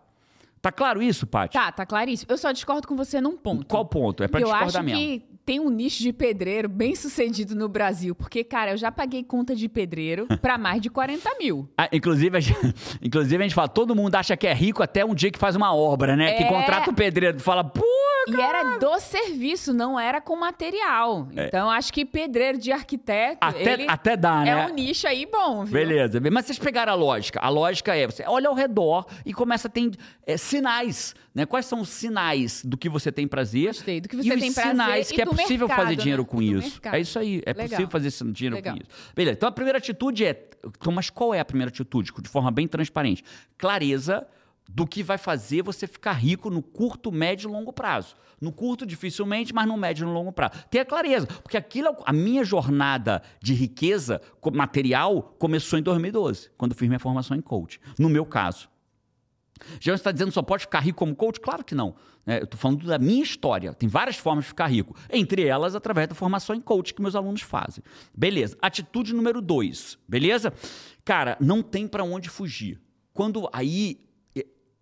Tá 0.62 0.70
claro 0.70 1.02
isso, 1.02 1.26
Paty? 1.26 1.54
Tá, 1.54 1.72
tá 1.72 1.84
claríssimo. 1.84 2.30
Eu 2.30 2.38
só 2.38 2.52
discordo 2.52 2.86
com 2.86 2.94
você 2.94 3.20
num 3.20 3.36
ponto. 3.36 3.66
Qual 3.66 3.84
ponto? 3.84 4.22
É 4.22 4.28
pra 4.28 4.40
eu 4.40 4.44
discordar 4.44 4.68
acho 4.68 4.82
mesmo. 4.84 4.96
que 5.00 5.24
tem 5.44 5.58
um 5.58 5.68
nicho 5.70 6.00
de 6.04 6.12
pedreiro 6.12 6.68
bem 6.68 6.94
sucedido 6.94 7.56
no 7.56 7.68
Brasil. 7.68 8.14
Porque, 8.14 8.44
cara, 8.44 8.70
eu 8.70 8.76
já 8.76 8.92
paguei 8.92 9.24
conta 9.24 9.56
de 9.56 9.68
pedreiro 9.68 10.24
pra 10.40 10.56
mais 10.56 10.80
de 10.80 10.88
40 10.88 11.28
mil. 11.40 11.68
Ah, 11.76 11.88
inclusive, 11.92 12.36
a 12.36 12.40
gente, 12.40 12.74
inclusive, 13.02 13.36
a 13.36 13.42
gente 13.42 13.54
fala, 13.56 13.66
todo 13.66 13.92
mundo 13.96 14.14
acha 14.14 14.36
que 14.36 14.46
é 14.46 14.54
rico 14.54 14.84
até 14.84 15.04
um 15.04 15.16
dia 15.16 15.32
que 15.32 15.38
faz 15.38 15.56
uma 15.56 15.74
obra, 15.74 16.14
né? 16.14 16.32
Que 16.34 16.44
É. 16.44 16.48
contrata 16.48 16.90
o 16.90 16.94
pedreiro, 16.94 17.40
fala, 17.40 17.64
pô, 17.64 17.82
E 18.28 18.40
era 18.40 18.78
do 18.78 19.00
serviço, 19.00 19.74
não 19.74 19.98
era 19.98 20.20
com 20.20 20.36
material. 20.36 21.26
Então, 21.32 21.68
acho 21.68 21.92
que 21.92 22.04
pedreiro 22.04 22.56
de 22.56 22.70
arquiteto, 22.70 23.44
É. 23.44 23.48
até, 23.48 23.72
ele 23.72 23.86
até 23.88 24.16
dá, 24.16 24.42
né? 24.44 24.50
é 24.50 24.66
um 24.68 24.72
nicho 24.72 25.08
aí 25.08 25.26
bom, 25.26 25.64
viu? 25.64 25.72
Beleza, 25.74 26.20
mas 26.30 26.46
vocês 26.46 26.56
pegaram 26.56 26.92
a 26.92 26.94
lógica. 26.94 27.40
A 27.40 27.48
lógica 27.48 27.96
é, 27.96 28.06
você 28.06 28.22
olha 28.24 28.48
ao 28.48 28.54
redor 28.54 29.06
e 29.26 29.34
começa 29.34 29.66
a 29.66 29.70
ter 29.70 29.90
é, 30.24 30.36
sinais, 30.52 31.14
né? 31.34 31.44
Quais 31.46 31.66
são 31.66 31.80
os 31.80 31.88
sinais 31.88 32.64
do 32.64 32.76
que 32.76 32.88
você 32.88 33.10
tem 33.10 33.26
prazer? 33.26 33.68
Gostei, 33.68 34.00
do 34.00 34.08
que 34.08 34.16
e 34.16 34.22
você 34.22 34.34
os 34.34 34.40
tem 34.40 34.52
prazer 34.52 34.70
sinais 34.70 35.10
e 35.10 35.14
que 35.14 35.22
é 35.22 35.24
possível 35.26 35.66
mercado, 35.66 35.84
fazer 35.84 35.96
dinheiro 35.96 36.22
né? 36.22 36.28
com 36.28 36.42
E 36.42 36.52
do 36.52 36.58
isso. 36.58 36.70
mercado. 36.70 36.94
É 36.94 37.00
isso 37.00 37.18
aí, 37.18 37.42
é 37.44 37.50
Legal. 37.52 37.68
possível 37.68 37.88
fazer 37.90 38.10
dinheiro 38.32 38.56
Legal. 38.56 38.76
com 38.76 38.82
isso. 38.82 39.12
Beleza, 39.14 39.36
então 39.36 39.48
a 39.48 39.52
primeira 39.52 39.78
atitude 39.78 40.24
é, 40.24 40.48
então, 40.64 40.92
mas 40.92 41.10
qual 41.10 41.34
é 41.34 41.40
a 41.40 41.44
primeira 41.44 41.70
atitude? 41.70 42.12
De 42.20 42.28
forma 42.28 42.50
bem 42.50 42.68
transparente. 42.68 43.24
Clareza 43.58 44.26
do 44.68 44.86
que 44.86 45.02
vai 45.02 45.18
fazer 45.18 45.62
você 45.62 45.86
ficar 45.86 46.12
rico 46.12 46.48
no 46.48 46.62
curto, 46.62 47.10
médio 47.12 47.48
e 47.48 47.52
longo 47.52 47.72
prazo. 47.72 48.14
No 48.40 48.50
curto, 48.52 48.84
dificilmente, 48.86 49.54
mas 49.54 49.66
no 49.68 49.76
médio 49.76 50.04
e 50.04 50.06
no 50.06 50.12
longo 50.12 50.32
prazo. 50.32 50.54
Tenha 50.70 50.84
clareza, 50.84 51.26
porque 51.26 51.56
aquilo, 51.56 51.88
é 51.88 51.94
a 52.06 52.12
minha 52.12 52.44
jornada 52.44 53.22
de 53.40 53.54
riqueza 53.54 54.20
material 54.52 55.34
começou 55.38 55.78
em 55.78 55.82
2012, 55.82 56.50
quando 56.56 56.72
eu 56.72 56.76
fiz 56.76 56.88
minha 56.88 56.98
formação 56.98 57.36
em 57.36 57.40
coach. 57.40 57.80
No 57.98 58.08
meu 58.08 58.24
caso. 58.24 58.71
Já 59.80 59.94
está 59.94 60.10
dizendo 60.10 60.28
que 60.28 60.34
só 60.34 60.42
pode 60.42 60.62
ficar 60.62 60.80
rico 60.80 60.98
como 60.98 61.14
coach? 61.14 61.40
Claro 61.40 61.64
que 61.64 61.74
não. 61.74 61.94
né? 62.26 62.40
eu 62.40 62.44
estou 62.44 62.58
falando 62.58 62.86
da 62.86 62.98
minha 62.98 63.22
história. 63.22 63.72
Tem 63.72 63.88
várias 63.88 64.16
formas 64.16 64.44
de 64.44 64.48
ficar 64.48 64.66
rico. 64.66 64.96
Entre 65.10 65.46
elas, 65.46 65.74
através 65.74 66.08
da 66.08 66.14
formação 66.14 66.54
em 66.54 66.60
coach 66.60 66.94
que 66.94 67.02
meus 67.02 67.14
alunos 67.14 67.42
fazem. 67.42 67.82
Beleza. 68.16 68.56
Atitude 68.60 69.14
número 69.14 69.40
dois. 69.40 69.98
Beleza? 70.08 70.52
Cara, 71.04 71.36
não 71.40 71.62
tem 71.62 71.86
para 71.86 72.04
onde 72.04 72.28
fugir. 72.28 72.80
Quando 73.12 73.48
aí. 73.52 74.00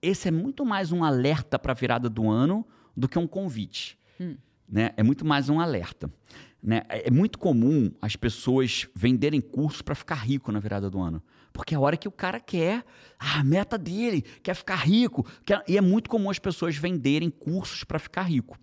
Esse 0.03 0.29
é 0.29 0.31
muito 0.31 0.65
mais 0.65 0.93
um 0.93 1.05
alerta 1.05 1.59
para 1.59 1.73
a 1.73 1.75
virada 1.75 2.09
do 2.09 2.31
ano 2.31 2.67
do 2.97 3.07
que 3.07 3.19
um 3.19 3.27
convite. 3.27 3.99
Né? 4.67 4.93
É 4.97 5.03
muito 5.03 5.27
mais 5.27 5.51
um 5.51 5.61
alerta. 5.61 6.11
Né? 6.63 6.83
É 6.89 7.09
é 7.09 7.11
muito 7.11 7.39
comum 7.39 7.91
as 8.01 8.17
pessoas 8.17 8.87
venderem 8.95 9.41
cursos 9.41 9.83
para 9.83 9.95
ficar 9.95 10.15
rico 10.15 10.51
na 10.53 10.59
virada 10.61 10.89
do 10.89 11.01
ano. 11.01 11.23
Porque 11.53 11.75
é 11.75 11.77
a 11.77 11.81
hora 11.81 11.97
que 11.97 12.09
o 12.09 12.13
cara 12.13 12.39
quer, 12.41 12.85
a 13.19 13.43
meta 13.45 13.79
dele, 13.79 14.23
quer 14.43 14.55
ficar 14.55 14.77
rico. 14.77 15.27
quer- 15.45 15.63
e 15.69 15.77
é 15.77 15.81
muito 15.81 16.11
comum 16.11 16.31
as 16.31 16.39
pessoas 16.39 16.77
venderem 16.77 17.31
cursos 17.31 17.85
para 17.85 17.99
ficar 17.99 18.23
rico. 18.23 18.59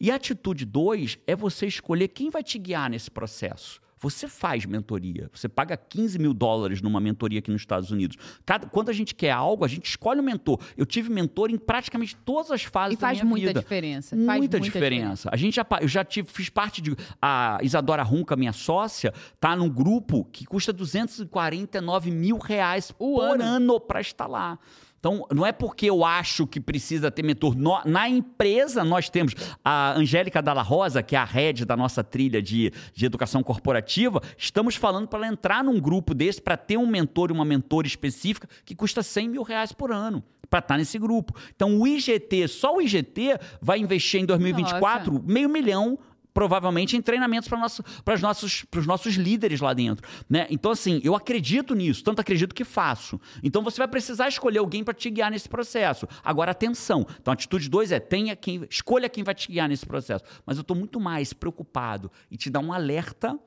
E 0.00 0.10
a 0.10 0.14
atitude 0.14 0.64
2 0.64 1.18
é 1.26 1.34
você 1.34 1.66
escolher 1.66 2.08
quem 2.08 2.30
vai 2.30 2.42
te 2.42 2.58
guiar 2.58 2.88
nesse 2.90 3.10
processo. 3.10 3.81
Você 4.02 4.26
faz 4.26 4.66
mentoria. 4.66 5.30
Você 5.32 5.48
paga 5.48 5.76
15 5.76 6.18
mil 6.18 6.34
dólares 6.34 6.82
numa 6.82 7.00
mentoria 7.00 7.38
aqui 7.38 7.50
nos 7.50 7.62
Estados 7.62 7.90
Unidos. 7.92 8.16
Cada, 8.44 8.66
quando 8.66 8.88
a 8.88 8.92
gente 8.92 9.14
quer 9.14 9.30
algo, 9.30 9.64
a 9.64 9.68
gente 9.68 9.86
escolhe 9.86 10.18
o 10.18 10.22
mentor. 10.22 10.58
Eu 10.76 10.84
tive 10.84 11.08
mentor 11.08 11.50
em 11.50 11.56
praticamente 11.56 12.16
todas 12.16 12.50
as 12.50 12.64
fases 12.64 12.98
E 12.98 13.00
faz 13.00 13.18
da 13.18 13.24
minha 13.24 13.30
muita 13.30 13.46
vida. 13.46 13.60
diferença. 13.60 14.16
Muita, 14.16 14.26
faz 14.32 14.38
muita 14.40 14.60
diferença. 14.60 15.28
A 15.32 15.36
gente 15.36 15.54
já, 15.54 15.66
eu 15.80 15.88
já 15.88 16.04
tive, 16.04 16.28
fiz 16.28 16.48
parte 16.48 16.82
de. 16.82 16.96
A 17.20 17.58
Isadora 17.62 18.02
Runca, 18.02 18.34
minha 18.34 18.52
sócia, 18.52 19.14
tá 19.38 19.54
num 19.54 19.68
grupo 19.70 20.24
que 20.32 20.44
custa 20.44 20.72
249 20.72 22.10
mil 22.10 22.38
reais 22.38 22.92
O 22.98 23.16
por 23.18 23.34
ano. 23.34 23.42
ano 23.44 23.80
para 23.80 24.00
estar 24.00 24.26
lá. 24.26 24.58
Então, 25.02 25.26
não 25.34 25.44
é 25.44 25.50
porque 25.50 25.86
eu 25.90 26.04
acho 26.04 26.46
que 26.46 26.60
precisa 26.60 27.10
ter 27.10 27.24
mentor. 27.24 27.56
No- 27.56 27.82
na 27.84 28.08
empresa, 28.08 28.84
nós 28.84 29.10
temos 29.10 29.34
a 29.64 29.94
Angélica 29.98 30.40
Dalla 30.40 30.62
Rosa, 30.62 31.02
que 31.02 31.16
é 31.16 31.18
a 31.18 31.24
head 31.24 31.64
da 31.64 31.76
nossa 31.76 32.04
trilha 32.04 32.40
de, 32.40 32.72
de 32.94 33.04
educação 33.04 33.42
corporativa. 33.42 34.22
Estamos 34.38 34.76
falando 34.76 35.08
para 35.08 35.18
ela 35.18 35.26
entrar 35.26 35.64
num 35.64 35.80
grupo 35.80 36.14
desse, 36.14 36.40
para 36.40 36.56
ter 36.56 36.76
um 36.76 36.86
mentor 36.86 37.30
e 37.30 37.32
uma 37.32 37.44
mentora 37.44 37.84
específica 37.84 38.48
que 38.64 38.76
custa 38.76 39.02
100 39.02 39.28
mil 39.28 39.42
reais 39.42 39.72
por 39.72 39.90
ano. 39.90 40.22
Para 40.48 40.60
estar 40.60 40.78
nesse 40.78 41.00
grupo. 41.00 41.34
Então, 41.56 41.80
o 41.80 41.84
IGT, 41.84 42.46
só 42.46 42.76
o 42.76 42.80
IGT, 42.80 43.40
vai 43.60 43.80
investir 43.80 44.20
em 44.20 44.24
2024 44.24 45.20
meio 45.26 45.48
milhão 45.48 45.98
provavelmente 46.32 46.96
em 46.96 47.02
treinamentos 47.02 47.48
para 47.48 47.58
nosso, 47.58 47.82
os 48.06 48.20
nossos, 48.20 48.64
nossos 48.86 49.14
líderes 49.14 49.60
lá 49.60 49.72
dentro. 49.72 50.08
Né? 50.28 50.46
Então, 50.50 50.70
assim, 50.70 51.00
eu 51.04 51.14
acredito 51.14 51.74
nisso, 51.74 52.02
tanto 52.02 52.20
acredito 52.20 52.54
que 52.54 52.64
faço. 52.64 53.20
Então, 53.42 53.62
você 53.62 53.78
vai 53.78 53.88
precisar 53.88 54.28
escolher 54.28 54.58
alguém 54.58 54.82
para 54.82 54.94
te 54.94 55.10
guiar 55.10 55.30
nesse 55.30 55.48
processo. 55.48 56.06
Agora, 56.24 56.50
atenção. 56.52 57.06
Então, 57.20 57.32
atitude 57.32 57.68
2 57.68 57.92
é 57.92 58.00
tenha 58.00 58.34
quem, 58.34 58.66
escolha 58.70 59.08
quem 59.08 59.24
vai 59.24 59.34
te 59.34 59.48
guiar 59.48 59.68
nesse 59.68 59.86
processo. 59.86 60.24
Mas 60.46 60.56
eu 60.56 60.62
estou 60.62 60.76
muito 60.76 61.00
mais 61.00 61.32
preocupado 61.32 62.10
e 62.30 62.36
te 62.36 62.50
dar 62.50 62.60
um 62.60 62.72
alerta 62.72 63.38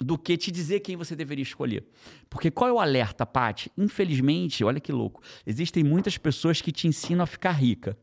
do 0.00 0.16
que 0.16 0.36
te 0.36 0.50
dizer 0.50 0.80
quem 0.80 0.96
você 0.96 1.16
deveria 1.16 1.42
escolher. 1.42 1.84
Porque 2.30 2.50
qual 2.50 2.70
é 2.70 2.72
o 2.72 2.78
alerta, 2.78 3.26
Paty? 3.26 3.70
Infelizmente, 3.76 4.62
olha 4.64 4.80
que 4.80 4.92
louco, 4.92 5.20
existem 5.44 5.82
muitas 5.82 6.16
pessoas 6.16 6.60
que 6.60 6.70
te 6.70 6.86
ensinam 6.86 7.24
a 7.24 7.26
ficar 7.26 7.52
rica. 7.52 7.98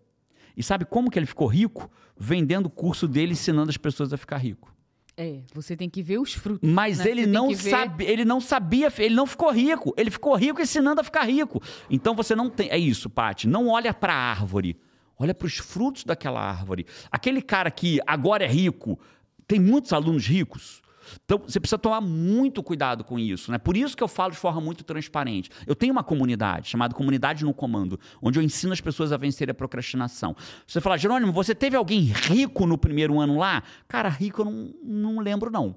E 0.56 0.64
sabe 0.64 0.86
como 0.86 1.10
que 1.10 1.20
ele 1.20 1.26
ficou 1.26 1.48
rico? 1.48 1.90
Vendendo 2.18 2.68
o 2.68 2.70
curso 2.70 3.08
dele 3.08 3.34
ensinando 3.34 3.70
as 3.70 3.78
pessoas 3.78 4.14
a 4.14 4.18
ficar 4.18 4.38
rico. 4.38 4.74
É, 5.18 5.40
você 5.54 5.78
tem 5.78 5.90
que 5.90 6.02
ver 6.02 6.20
os 6.20 6.34
frutos. 6.34 6.70
Mas 6.70 7.00
né? 7.00 7.10
ele 7.10 7.26
não 7.26 7.48
que 7.48 7.56
ver- 7.56 7.70
sabe, 7.70 8.04
ele 8.04 8.26
não 8.26 8.42
sabia, 8.42 8.92
ele 8.98 9.16
não 9.16 9.26
ficou 9.26 9.50
rico. 9.52 9.94
Ele 9.98 10.12
ficou 10.12 10.36
rico 10.36 10.62
ensinando 10.62 11.00
a 11.00 11.04
ficar 11.04 11.24
rico. 11.24 11.62
Então 11.90 12.14
você 12.16 12.36
não 12.36 12.50
tem, 12.50 12.70
é 12.70 12.78
isso, 12.78 13.10
Paty, 13.10 13.48
não 13.48 13.68
olha 13.70 13.94
para 13.94 14.14
a 14.14 14.18
árvore. 14.18 14.78
Olha 15.18 15.34
para 15.34 15.46
os 15.46 15.58
frutos 15.58 16.04
daquela 16.04 16.42
árvore. 16.42 16.86
Aquele 17.10 17.42
cara 17.42 17.72
que 17.72 18.00
agora 18.06 18.44
é 18.44 18.48
rico, 18.48 19.00
tem 19.48 19.60
muitos 19.60 19.94
alunos 19.94 20.26
ricos. 20.28 20.82
Então, 21.24 21.40
você 21.40 21.60
precisa 21.60 21.78
tomar 21.78 22.02
muito 22.02 22.62
cuidado 22.64 23.04
com 23.04 23.18
isso, 23.20 23.52
né? 23.52 23.58
Por 23.58 23.76
isso 23.76 23.96
que 23.96 24.04
eu 24.04 24.08
falo 24.08 24.32
de 24.32 24.38
forma 24.38 24.62
muito 24.62 24.84
transparente. 24.84 25.50
Eu 25.66 25.76
tenho 25.76 25.92
uma 25.92 26.04
comunidade 26.04 26.70
chamada 26.70 26.94
Comunidade 26.94 27.44
no 27.44 27.54
Comando, 27.54 28.00
onde 28.22 28.40
eu 28.40 28.44
ensino 28.44 28.74
as 28.74 28.82
pessoas 28.82 29.12
a 29.12 29.18
vencer 29.18 29.50
a 29.50 29.54
procrastinação. 29.54 30.36
Você 30.66 30.82
fala, 30.82 30.98
Jerônimo, 30.98 31.32
você 31.32 31.54
teve 31.54 31.76
alguém 31.76 32.02
rico 32.02 32.66
no 32.66 32.78
primeiro 32.78 33.20
ano 33.20 33.38
lá? 33.38 33.64
Cara, 33.88 34.10
rico 34.10 34.42
eu 34.42 34.46
não, 34.46 34.74
não 34.84 35.20
lembro, 35.20 35.52
não. 35.52 35.76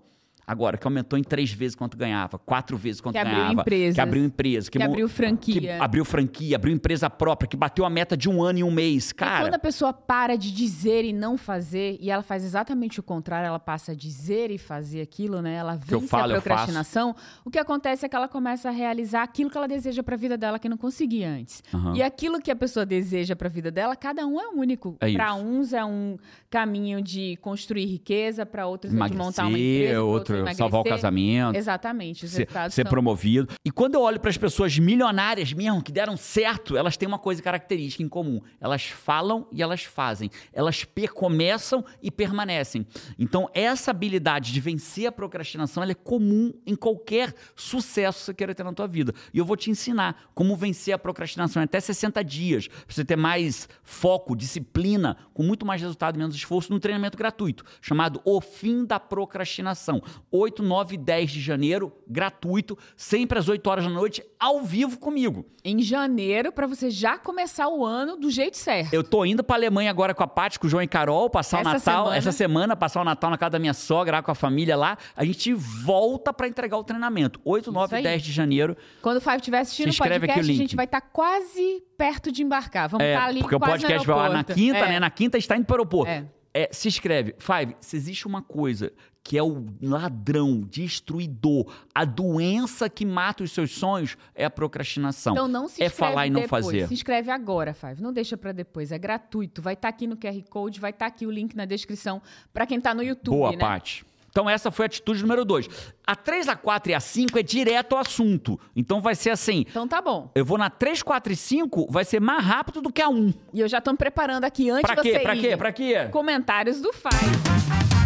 Agora, 0.48 0.78
que 0.78 0.86
aumentou 0.86 1.18
em 1.18 1.22
três 1.22 1.52
vezes 1.52 1.74
quanto 1.76 1.94
ganhava, 1.96 2.38
quatro 2.38 2.76
vezes 2.76 3.00
quanto 3.02 3.12
Que 3.14 3.18
abriu 3.18 3.36
ganhava. 3.36 3.60
empresas. 3.60 3.94
Que 3.94 4.00
abriu 4.00 4.24
empresa. 4.24 4.70
Que 4.70 4.78
mo- 4.78 4.84
abriu 4.86 5.06
que 5.08 5.14
franquia. 5.14 5.82
abriu 5.82 6.04
franquia, 6.04 6.56
abriu 6.56 6.74
empresa 6.74 7.10
própria, 7.10 7.46
que 7.46 7.56
bateu 7.56 7.84
a 7.84 7.90
meta 7.90 8.16
de 8.16 8.28
um 8.30 8.42
ano 8.42 8.58
e 8.60 8.64
um 8.64 8.70
mês. 8.70 9.10
E 9.10 9.14
Cara, 9.14 9.44
quando 9.44 9.54
a 9.54 9.58
pessoa 9.58 9.92
para 9.92 10.36
de 10.36 10.50
dizer 10.50 11.04
e 11.04 11.12
não 11.12 11.36
fazer, 11.36 11.98
e 12.00 12.10
ela 12.10 12.22
faz 12.22 12.42
exatamente 12.44 12.98
o 12.98 13.02
contrário, 13.02 13.46
ela 13.46 13.58
passa 13.58 13.92
a 13.92 13.94
dizer 13.94 14.50
e 14.50 14.56
fazer 14.56 15.02
aquilo, 15.02 15.42
né? 15.42 15.54
Ela 15.56 15.76
que 15.76 15.86
vence 15.90 16.06
falo, 16.08 16.32
a 16.32 16.40
procrastinação. 16.40 17.14
O 17.44 17.50
que 17.50 17.58
acontece 17.58 18.06
é 18.06 18.08
que 18.08 18.16
ela 18.16 18.26
começa 18.28 18.68
a 18.70 18.72
realizar 18.72 19.22
aquilo 19.24 19.50
que 19.50 19.58
ela 19.58 19.68
deseja 19.68 20.02
pra 20.02 20.16
vida 20.16 20.38
dela 20.38 20.58
que 20.58 20.68
não 20.68 20.76
conseguia 20.78 21.28
antes. 21.28 21.62
Aham. 21.74 21.94
E 21.94 22.02
aquilo 22.02 22.40
que 22.40 22.50
a 22.50 22.56
pessoa 22.56 22.86
deseja 22.86 23.36
pra 23.36 23.48
vida 23.48 23.70
dela, 23.70 23.94
cada 23.94 24.26
um 24.26 24.40
é 24.40 24.48
único. 24.48 24.96
É 25.00 25.10
isso. 25.10 25.18
uns 25.44 25.72
é 25.72 25.84
um 25.84 26.16
caminho 26.48 27.02
de 27.02 27.36
construir 27.42 27.84
riqueza, 27.86 28.46
pra 28.46 28.66
outros 28.66 28.94
é 28.94 28.96
de 29.08 29.14
montar 29.16 29.42
uma 29.46 29.58
empresa, 29.58 29.92
pra 29.92 30.02
outro 30.04 30.37
emagrecer. 30.40 30.56
salvar 30.58 30.80
o 30.80 30.84
casamento. 30.84 31.56
Exatamente. 31.56 32.24
Os 32.24 32.30
ser, 32.30 32.38
resultados 32.40 32.74
ser 32.74 32.82
são- 32.82 32.90
promovido. 32.90 33.48
E 33.64 33.70
quando 33.70 33.94
eu 33.94 34.02
olho 34.02 34.20
para 34.20 34.30
as 34.30 34.36
pessoas 34.36 34.78
milionárias 34.78 35.52
mesmo, 35.52 35.82
que 35.82 35.92
deram 35.92 36.16
certo, 36.16 36.76
elas 36.76 36.96
têm 36.96 37.06
uma 37.08 37.18
coisa 37.18 37.42
característica 37.42 38.02
em 38.02 38.08
comum. 38.08 38.40
Elas 38.60 38.84
falam 38.86 39.46
e 39.52 39.62
elas 39.62 39.84
fazem. 39.84 40.30
Elas 40.52 40.84
começam 41.14 41.84
e 42.02 42.10
permanecem. 42.10 42.86
Então, 43.18 43.48
essa 43.54 43.90
habilidade 43.90 44.52
de 44.52 44.60
vencer 44.60 45.06
a 45.06 45.12
procrastinação 45.12 45.82
ela 45.82 45.92
é 45.92 45.94
comum 45.94 46.52
em 46.66 46.74
qualquer 46.74 47.34
sucesso 47.54 48.18
que 48.20 48.24
você 48.26 48.34
queira 48.34 48.54
ter 48.54 48.64
na 48.64 48.72
tua 48.72 48.86
vida. 48.86 49.12
E 49.32 49.38
eu 49.38 49.44
vou 49.44 49.56
te 49.56 49.70
ensinar 49.70 50.30
como 50.34 50.56
vencer 50.56 50.94
a 50.94 50.98
procrastinação 50.98 51.62
em 51.62 51.64
até 51.64 51.80
60 51.80 52.22
dias, 52.24 52.68
para 52.68 52.76
você 52.88 53.04
ter 53.04 53.16
mais 53.16 53.68
foco, 53.82 54.36
disciplina, 54.36 55.16
com 55.32 55.42
muito 55.42 55.64
mais 55.66 55.80
resultado 55.80 56.16
e 56.16 56.18
menos 56.18 56.34
esforço, 56.34 56.72
num 56.72 56.78
treinamento 56.78 57.16
gratuito, 57.16 57.64
chamado 57.80 58.20
O 58.24 58.40
Fim 58.40 58.84
da 58.84 58.98
Procrastinação. 58.98 60.02
8, 60.30 60.62
9 60.62 60.94
e 60.94 60.98
10 60.98 61.30
de 61.30 61.40
janeiro, 61.40 61.92
gratuito, 62.06 62.76
sempre 62.96 63.38
às 63.38 63.48
8 63.48 63.66
horas 63.68 63.84
da 63.84 63.90
noite, 63.90 64.22
ao 64.38 64.62
vivo 64.62 64.98
comigo. 64.98 65.46
Em 65.64 65.80
janeiro, 65.82 66.52
pra 66.52 66.66
você 66.66 66.90
já 66.90 67.18
começar 67.18 67.68
o 67.68 67.84
ano 67.84 68.16
do 68.16 68.30
jeito 68.30 68.56
certo. 68.56 68.92
Eu 68.92 69.02
tô 69.04 69.24
indo 69.24 69.42
pra 69.42 69.56
Alemanha 69.56 69.90
agora 69.90 70.14
com 70.14 70.22
a 70.22 70.26
Paty, 70.26 70.58
com 70.58 70.66
o 70.66 70.70
João 70.70 70.82
e 70.82 70.88
Carol, 70.88 71.28
passar 71.30 71.58
o 71.58 71.60
Essa 71.60 71.72
Natal, 71.72 71.80
semana. 72.04 72.16
essa 72.16 72.32
semana, 72.32 72.76
passar 72.76 73.00
o 73.00 73.04
Natal 73.04 73.30
na 73.30 73.38
casa 73.38 73.50
da 73.50 73.58
minha 73.58 73.74
sogra, 73.74 74.18
lá 74.18 74.22
com 74.22 74.30
a 74.30 74.34
família 74.34 74.76
lá. 74.76 74.96
A 75.16 75.24
gente 75.24 75.52
volta 75.52 76.32
pra 76.32 76.46
entregar 76.48 76.76
o 76.78 76.84
treinamento. 76.84 77.40
8, 77.44 77.70
9 77.72 77.94
e 77.94 77.96
aí. 77.98 78.02
10 78.02 78.22
de 78.22 78.32
janeiro. 78.32 78.76
Quando 79.02 79.16
o 79.18 79.20
Five 79.20 79.36
estiver 79.36 79.58
assistindo 79.60 79.90
o 79.92 79.96
podcast, 79.96 80.38
o 80.38 80.52
a 80.52 80.56
gente 80.56 80.76
vai 80.76 80.84
estar 80.84 81.00
quase 81.00 81.82
perto 81.96 82.30
de 82.32 82.42
embarcar. 82.42 82.88
Vamos 82.88 83.04
É, 83.06 83.14
estar 83.14 83.26
ali 83.26 83.40
porque 83.40 83.56
o 83.56 83.58
quase 83.58 83.72
podcast 83.82 84.06
no 84.08 84.14
vai 84.14 84.28
lá 84.28 84.34
na 84.34 84.44
quinta, 84.44 84.78
É. 84.78 84.88
né? 84.88 85.00
Na 85.00 85.10
quinta 85.10 85.36
está 85.38 85.56
indo 85.56 85.64
para 85.66 85.74
o 85.74 85.76
aeroporto. 85.78 86.10
É. 86.10 86.24
É, 86.54 86.68
se 86.72 86.88
inscreve. 86.88 87.34
Five, 87.38 87.76
se 87.80 87.94
existe 87.96 88.26
uma 88.26 88.40
coisa 88.42 88.90
que 89.28 89.36
é 89.36 89.42
o 89.42 89.66
ladrão, 89.82 90.62
destruidor, 90.62 91.70
a 91.94 92.06
doença 92.06 92.88
que 92.88 93.04
mata 93.04 93.44
os 93.44 93.52
seus 93.52 93.72
sonhos, 93.72 94.16
é 94.34 94.46
a 94.46 94.50
procrastinação. 94.50 95.34
Então 95.34 95.46
não 95.46 95.68
se 95.68 95.82
é 95.82 95.86
inscreve 95.86 96.10
falar 96.10 96.26
e 96.26 96.30
não 96.30 96.40
depois. 96.40 96.64
fazer. 96.64 96.88
Se 96.88 96.94
inscreve 96.94 97.30
agora, 97.30 97.74
Five. 97.74 98.02
Não 98.02 98.10
deixa 98.10 98.38
pra 98.38 98.52
depois. 98.52 98.90
É 98.90 98.96
gratuito. 98.96 99.60
Vai 99.60 99.74
estar 99.74 99.88
aqui 99.88 100.06
no 100.06 100.16
QR 100.16 100.42
Code, 100.48 100.80
vai 100.80 100.92
estar 100.92 101.04
aqui 101.04 101.26
o 101.26 101.30
link 101.30 101.54
na 101.54 101.66
descrição 101.66 102.22
pra 102.54 102.64
quem 102.66 102.80
tá 102.80 102.94
no 102.94 103.02
YouTube, 103.02 103.36
Boa, 103.36 103.50
né? 103.52 103.58
Paty. 103.58 104.02
Então 104.30 104.48
essa 104.48 104.70
foi 104.70 104.84
a 104.84 104.86
atitude 104.86 105.20
número 105.20 105.44
dois. 105.44 105.68
A 106.06 106.16
3, 106.16 106.48
a 106.48 106.56
4 106.56 106.92
e 106.92 106.94
a 106.94 107.00
5 107.00 107.38
é 107.38 107.42
direto 107.42 107.94
ao 107.96 108.00
assunto. 108.00 108.58
Então 108.74 108.98
vai 108.98 109.14
ser 109.14 109.28
assim, 109.28 109.66
Então 109.68 109.86
tá 109.86 110.00
bom. 110.00 110.30
eu 110.34 110.44
vou 110.44 110.56
na 110.56 110.70
3, 110.70 111.02
4 111.02 111.34
e 111.34 111.36
5, 111.36 111.86
vai 111.90 112.04
ser 112.06 112.18
mais 112.18 112.42
rápido 112.42 112.80
do 112.80 112.90
que 112.90 113.02
a 113.02 113.10
1. 113.10 113.34
E 113.52 113.60
eu 113.60 113.68
já 113.68 113.78
tô 113.78 113.90
me 113.92 113.98
preparando 113.98 114.44
aqui 114.44 114.70
antes 114.70 114.90
Pra 114.90 115.02
de 115.02 115.10
você 115.10 115.18
quê? 115.18 115.22
Pra 115.22 115.36
quê? 115.36 115.56
Pra 115.56 115.72
quê? 115.72 116.08
Comentários 116.10 116.80
do 116.80 116.90
Five. 116.94 117.97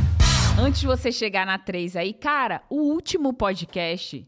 Antes 0.58 0.80
de 0.80 0.86
você 0.86 1.10
chegar 1.10 1.44
na 1.46 1.58
3 1.58 1.96
aí, 1.96 2.12
cara, 2.12 2.62
o 2.70 2.76
último 2.76 3.32
podcast 3.32 4.26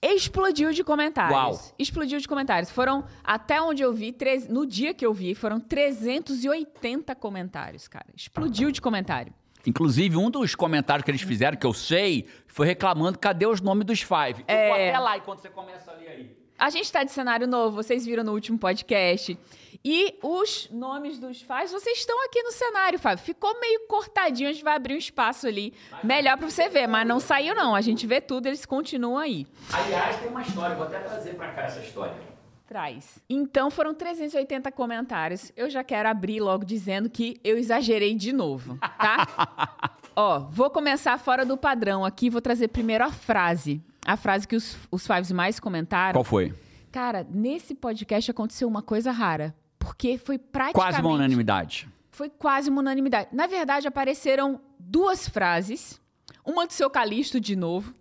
explodiu 0.00 0.72
de 0.72 0.84
comentários. 0.84 1.36
Uau. 1.36 1.74
Explodiu 1.78 2.18
de 2.20 2.28
comentários. 2.28 2.70
Foram, 2.70 3.04
até 3.24 3.60
onde 3.60 3.82
eu 3.82 3.92
vi, 3.92 4.12
treze- 4.12 4.48
no 4.50 4.66
dia 4.66 4.94
que 4.94 5.04
eu 5.04 5.12
vi, 5.12 5.34
foram 5.34 5.58
380 5.58 7.14
comentários, 7.16 7.88
cara. 7.88 8.06
Explodiu 8.14 8.70
de 8.70 8.80
comentário. 8.80 9.32
Inclusive, 9.66 10.16
um 10.16 10.30
dos 10.30 10.54
comentários 10.54 11.04
que 11.04 11.10
eles 11.10 11.22
fizeram, 11.22 11.56
que 11.56 11.66
eu 11.66 11.72
sei, 11.72 12.26
foi 12.46 12.66
reclamando 12.68 13.18
cadê 13.18 13.46
os 13.46 13.60
nomes 13.60 13.84
dos 13.84 14.00
Five. 14.00 14.44
Eu 14.46 14.56
vou 14.68 14.76
É. 14.76 14.90
até 14.90 14.98
lá 15.00 15.16
enquanto 15.16 15.40
você 15.40 15.48
começa 15.48 15.90
ali 15.90 16.06
aí. 16.06 16.35
A 16.58 16.70
gente 16.70 16.90
tá 16.90 17.04
de 17.04 17.12
cenário 17.12 17.46
novo, 17.46 17.76
vocês 17.76 18.06
viram 18.06 18.24
no 18.24 18.32
último 18.32 18.58
podcast. 18.58 19.38
E 19.84 20.18
os 20.22 20.68
nomes 20.72 21.18
dos 21.18 21.42
Fives, 21.42 21.70
vocês 21.70 21.98
estão 21.98 22.24
aqui 22.24 22.42
no 22.42 22.50
cenário, 22.50 22.98
Fábio. 22.98 23.22
Ficou 23.22 23.60
meio 23.60 23.86
cortadinho, 23.86 24.48
a 24.48 24.52
gente 24.52 24.64
vai 24.64 24.74
abrir 24.74 24.94
um 24.94 24.98
espaço 24.98 25.46
ali. 25.46 25.74
Melhor 26.02 26.36
pra 26.38 26.48
você 26.48 26.68
ver, 26.68 26.86
mas 26.86 27.06
não 27.06 27.20
saiu 27.20 27.54
não. 27.54 27.74
A 27.74 27.80
gente 27.80 28.06
vê 28.06 28.20
tudo, 28.20 28.46
eles 28.46 28.64
continuam 28.64 29.18
aí. 29.18 29.46
Aliás, 29.72 30.16
tem 30.16 30.28
uma 30.28 30.42
história, 30.42 30.74
vou 30.74 30.86
até 30.86 30.98
trazer 31.00 31.34
pra 31.34 31.52
cá 31.52 31.62
essa 31.62 31.80
história. 31.80 32.16
Traz. 32.66 33.22
Então 33.30 33.70
foram 33.70 33.94
380 33.94 34.72
comentários. 34.72 35.52
Eu 35.56 35.70
já 35.70 35.84
quero 35.84 36.08
abrir 36.08 36.40
logo 36.40 36.64
dizendo 36.64 37.08
que 37.08 37.38
eu 37.44 37.56
exagerei 37.56 38.14
de 38.14 38.32
novo, 38.32 38.78
tá? 38.80 39.28
Ó, 40.16 40.40
vou 40.40 40.68
começar 40.70 41.16
fora 41.18 41.44
do 41.44 41.56
padrão 41.56 42.04
aqui. 42.04 42.28
Vou 42.28 42.40
trazer 42.40 42.68
primeiro 42.68 43.04
a 43.04 43.12
frase. 43.12 43.80
A 44.06 44.16
frase 44.16 44.46
que 44.46 44.54
os, 44.54 44.76
os 44.90 45.04
Fives 45.06 45.32
mais 45.32 45.58
comentaram. 45.58 46.12
Qual 46.12 46.24
foi? 46.24 46.54
Cara, 46.92 47.26
nesse 47.28 47.74
podcast 47.74 48.30
aconteceu 48.30 48.68
uma 48.68 48.80
coisa 48.80 49.10
rara. 49.10 49.54
Porque 49.78 50.16
foi 50.16 50.38
praticamente... 50.38 50.94
Quase 50.94 51.00
uma 51.00 51.10
unanimidade. 51.10 51.88
Foi 52.10 52.30
quase 52.30 52.70
uma 52.70 52.80
unanimidade. 52.80 53.28
Na 53.32 53.46
verdade, 53.46 53.88
apareceram 53.88 54.60
duas 54.78 55.28
frases. 55.28 56.00
Uma 56.44 56.66
do 56.66 56.72
seu 56.72 56.88
Calixto, 56.88 57.40
de 57.40 57.56
novo. 57.56 57.94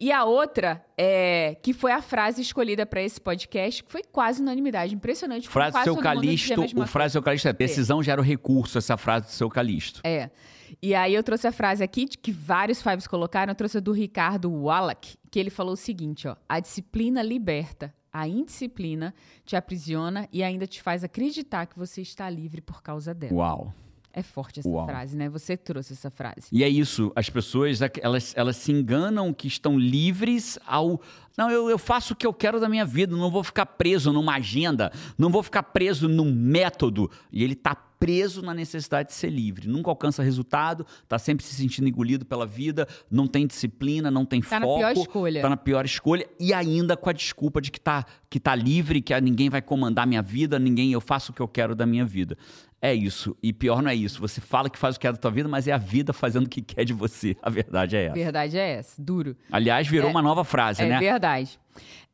E 0.00 0.10
a 0.10 0.24
outra, 0.24 0.84
é, 0.96 1.56
que 1.62 1.72
foi 1.72 1.92
a 1.92 2.00
frase 2.00 2.40
escolhida 2.40 2.86
para 2.86 3.02
esse 3.02 3.20
podcast, 3.20 3.84
que 3.84 3.90
foi 3.92 4.02
quase 4.02 4.40
unanimidade. 4.40 4.94
Impressionante. 4.94 5.48
Frase 5.48 5.76
do 5.76 5.84
seu 5.84 5.96
Calixto, 5.96 6.60
o 6.60 6.86
frase 6.86 7.12
do 7.12 7.12
seu 7.12 7.22
Calixto 7.22 7.48
é 7.48 7.52
decisão 7.52 8.02
gera 8.02 8.20
o 8.20 8.24
recurso, 8.24 8.78
essa 8.78 8.96
frase 8.96 9.26
do 9.26 9.32
seu 9.32 9.48
Calixto. 9.50 10.00
É. 10.04 10.30
E 10.80 10.94
aí 10.94 11.14
eu 11.14 11.22
trouxe 11.22 11.46
a 11.46 11.52
frase 11.52 11.82
aqui, 11.82 12.06
que 12.06 12.30
vários 12.30 12.80
Fives 12.80 13.06
colocaram, 13.06 13.50
eu 13.50 13.54
trouxe 13.56 13.78
a 13.78 13.80
do 13.80 13.92
Ricardo 13.92 14.50
Wallach, 14.50 15.18
que 15.30 15.38
ele 15.38 15.50
falou 15.50 15.72
o 15.72 15.76
seguinte, 15.76 16.28
ó. 16.28 16.36
A 16.48 16.60
disciplina 16.60 17.20
liberta, 17.20 17.92
a 18.12 18.28
indisciplina 18.28 19.12
te 19.44 19.56
aprisiona 19.56 20.28
e 20.32 20.42
ainda 20.42 20.66
te 20.66 20.80
faz 20.80 21.02
acreditar 21.02 21.66
que 21.66 21.76
você 21.76 22.00
está 22.00 22.30
livre 22.30 22.60
por 22.60 22.80
causa 22.80 23.12
dela. 23.12 23.34
Uau. 23.34 23.74
É 24.12 24.22
forte 24.22 24.60
essa 24.60 24.68
Uau. 24.68 24.86
frase, 24.86 25.16
né? 25.16 25.28
Você 25.28 25.56
trouxe 25.56 25.92
essa 25.92 26.10
frase. 26.10 26.48
E 26.50 26.64
é 26.64 26.68
isso, 26.68 27.12
as 27.14 27.28
pessoas, 27.28 27.78
elas, 28.00 28.32
elas 28.36 28.56
se 28.56 28.72
enganam 28.72 29.32
que 29.32 29.46
estão 29.46 29.78
livres 29.78 30.58
ao... 30.66 31.00
Não, 31.36 31.50
eu, 31.50 31.68
eu 31.68 31.78
faço 31.78 32.14
o 32.14 32.16
que 32.16 32.26
eu 32.26 32.32
quero 32.32 32.58
da 32.58 32.68
minha 32.68 32.84
vida, 32.84 33.16
não 33.16 33.30
vou 33.30 33.44
ficar 33.44 33.66
preso 33.66 34.12
numa 34.12 34.34
agenda, 34.34 34.90
não 35.16 35.30
vou 35.30 35.42
ficar 35.42 35.62
preso 35.62 36.08
num 36.08 36.32
método. 36.32 37.10
E 37.30 37.44
ele 37.44 37.54
tá 37.54 37.76
preso 37.98 38.42
na 38.42 38.54
necessidade 38.54 39.08
de 39.08 39.14
ser 39.14 39.30
livre. 39.30 39.68
Nunca 39.68 39.90
alcança 39.90 40.22
resultado, 40.22 40.86
tá 41.08 41.18
sempre 41.18 41.44
se 41.44 41.54
sentindo 41.54 41.88
engolido 41.88 42.24
pela 42.24 42.46
vida, 42.46 42.86
não 43.10 43.26
tem 43.26 43.46
disciplina, 43.46 44.10
não 44.10 44.24
tem 44.24 44.40
Tá 44.40 44.60
na 44.60 44.66
foco. 44.66 44.78
pior 44.78 44.92
escolha. 44.96 45.42
Tá 45.42 45.48
na 45.48 45.56
pior 45.56 45.84
escolha 45.84 46.26
e 46.38 46.52
ainda 46.54 46.96
com 46.96 47.10
a 47.10 47.12
desculpa 47.12 47.60
de 47.60 47.70
que 47.70 47.80
tá, 47.80 48.04
que 48.30 48.38
tá 48.38 48.54
livre, 48.54 49.00
que 49.02 49.18
ninguém 49.20 49.48
vai 49.50 49.60
comandar 49.62 50.06
minha 50.06 50.22
vida, 50.22 50.58
ninguém, 50.58 50.92
eu 50.92 51.00
faço 51.00 51.32
o 51.32 51.34
que 51.34 51.40
eu 51.42 51.48
quero 51.48 51.74
da 51.74 51.84
minha 51.86 52.04
vida. 52.04 52.36
É 52.80 52.94
isso. 52.94 53.36
E 53.42 53.52
pior 53.52 53.82
não 53.82 53.90
é 53.90 53.94
isso. 53.96 54.20
Você 54.20 54.40
fala 54.40 54.70
que 54.70 54.78
faz 54.78 54.94
o 54.94 55.00
que 55.00 55.06
quer 55.08 55.12
da 55.12 55.18
tua 55.18 55.32
vida, 55.32 55.48
mas 55.48 55.66
é 55.66 55.72
a 55.72 55.78
vida 55.78 56.12
fazendo 56.12 56.46
o 56.46 56.48
que 56.48 56.62
quer 56.62 56.84
de 56.84 56.92
você. 56.92 57.36
A 57.42 57.50
verdade 57.50 57.96
é 57.96 58.04
essa. 58.04 58.14
Verdade 58.14 58.56
é 58.56 58.70
essa, 58.74 59.02
duro. 59.02 59.36
Aliás, 59.50 59.88
virou 59.88 60.06
É- 60.08 60.10
uma 60.12 60.22
nova 60.22 60.44
frase, 60.44 60.82
É 60.82 60.88
né? 60.88 61.00
verdade. 61.00 61.58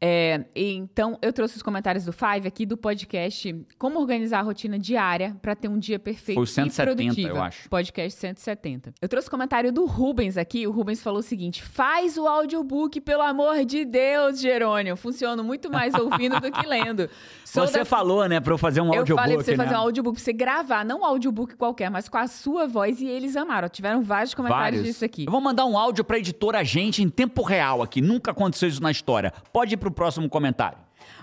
É, 0.01 0.45
então, 0.55 1.19
eu 1.23 1.33
trouxe 1.33 1.57
os 1.57 1.63
comentários 1.63 2.05
do 2.05 2.13
Five 2.13 2.47
aqui 2.47 2.67
do 2.67 2.77
podcast 2.77 3.55
Como 3.79 3.99
Organizar 3.99 4.41
a 4.41 4.43
Rotina 4.43 4.79
Diária 4.79 5.35
para 5.41 5.55
ter 5.55 5.69
um 5.69 5.79
dia 5.79 5.99
perfeito 5.99 6.37
Foi 6.37 6.45
o 6.45 6.47
170, 6.47 6.91
e 7.03 7.07
produtivo. 7.07 7.29
eu 7.39 7.43
acho. 7.43 7.69
Podcast 7.71 8.19
170. 8.21 8.93
Eu 9.01 9.09
trouxe 9.09 9.29
o 9.29 9.31
comentário 9.31 9.73
do 9.73 9.87
Rubens 9.87 10.37
aqui. 10.37 10.67
O 10.67 10.71
Rubens 10.71 11.03
falou 11.03 11.21
o 11.21 11.23
seguinte: 11.23 11.63
faz 11.63 12.19
o 12.19 12.27
audiobook, 12.27 13.01
pelo 13.01 13.23
amor 13.23 13.65
de 13.65 13.85
Deus, 13.85 14.41
Jerônimo. 14.41 14.97
Funciona 14.97 15.43
muito 15.43 15.71
mais 15.71 15.95
ouvindo 15.95 16.39
do 16.41 16.53
que 16.53 16.67
lendo. 16.67 17.09
Sou 17.45 17.67
Você 17.67 17.79
da- 17.79 17.85
falou, 17.85 18.29
né, 18.29 18.41
pra 18.41 18.53
eu 18.53 18.59
fazer 18.59 18.81
um 18.81 18.93
eu 18.93 18.99
audiobook, 19.01 19.23
falei 19.23 19.37
pra 19.37 19.45
você 19.45 19.57
né? 19.57 19.65
fazer 19.65 19.77
um 19.77 19.79
audiobook, 19.81 20.17
pra 20.17 20.25
você 20.25 20.33
gravar, 20.33 20.85
não 20.85 21.01
um 21.01 21.05
audiobook 21.05 21.55
qualquer, 21.57 21.89
mas 21.89 22.09
com 22.09 22.19
a 22.19 22.27
sua 22.27 22.67
voz, 22.67 23.01
e 23.01 23.07
eles 23.07 23.37
amaram. 23.37 23.69
Tiveram 23.69 24.03
vários 24.03 24.35
comentários 24.35 24.81
Vários. 24.81 24.85
disso 24.87 25.05
aqui. 25.05 25.25
Eu 25.27 25.31
vou 25.33 25.41
mandar 25.41 25.65
um 25.65 25.79
áudio 25.79 26.05
pra 26.05 26.19
editora 26.19 26.59
Agente 26.59 27.01
em 27.03 27.09
tempo 27.09 27.43
real 27.43 27.81
aqui. 27.81 28.01
Nunca 28.01 28.33
aconteceu 28.33 28.69
isso 28.69 28.83
na 28.83 28.91
história. 28.91 29.33
Pode 29.55 29.75
ir 29.75 29.77
pro 29.77 29.89
próximo 29.93 30.29
comentário. 30.29 30.77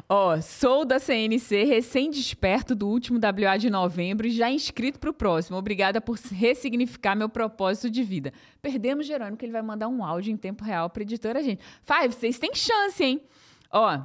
Ó, 0.08 0.40
sou 0.40 0.86
da 0.86 1.00
CNC, 1.00 1.66
recém-desperto 1.66 2.74
do 2.74 2.88
último 2.88 3.20
WA 3.20 3.58
de 3.58 3.70
novembro 3.70 4.26
e 4.26 4.32
já 4.32 4.50
inscrito 4.50 5.00
pro 5.00 5.12
próximo. 5.14 5.58
Obrigada 5.58 6.00
por 6.00 6.18
ressignificar 6.18 7.14
meu 7.14 7.28
propósito 7.28 7.90
de 7.90 8.02
vida. 8.04 8.32
Perdemos 8.62 9.06
Jerônimo, 9.06 9.36
que 9.36 9.44
ele 9.44 9.52
vai 9.52 9.62
mandar 9.62 9.90
um 9.90 10.02
áudio 10.02 10.32
em 10.32 10.38
tempo 10.38 10.64
real 10.64 10.90
pra 10.90 11.04
editora, 11.04 11.44
gente. 11.44 11.62
Five, 11.84 12.14
vocês 12.16 12.40
têm 12.40 12.56
chance, 12.56 13.04
hein? 13.04 13.22
Ó. 13.70 14.00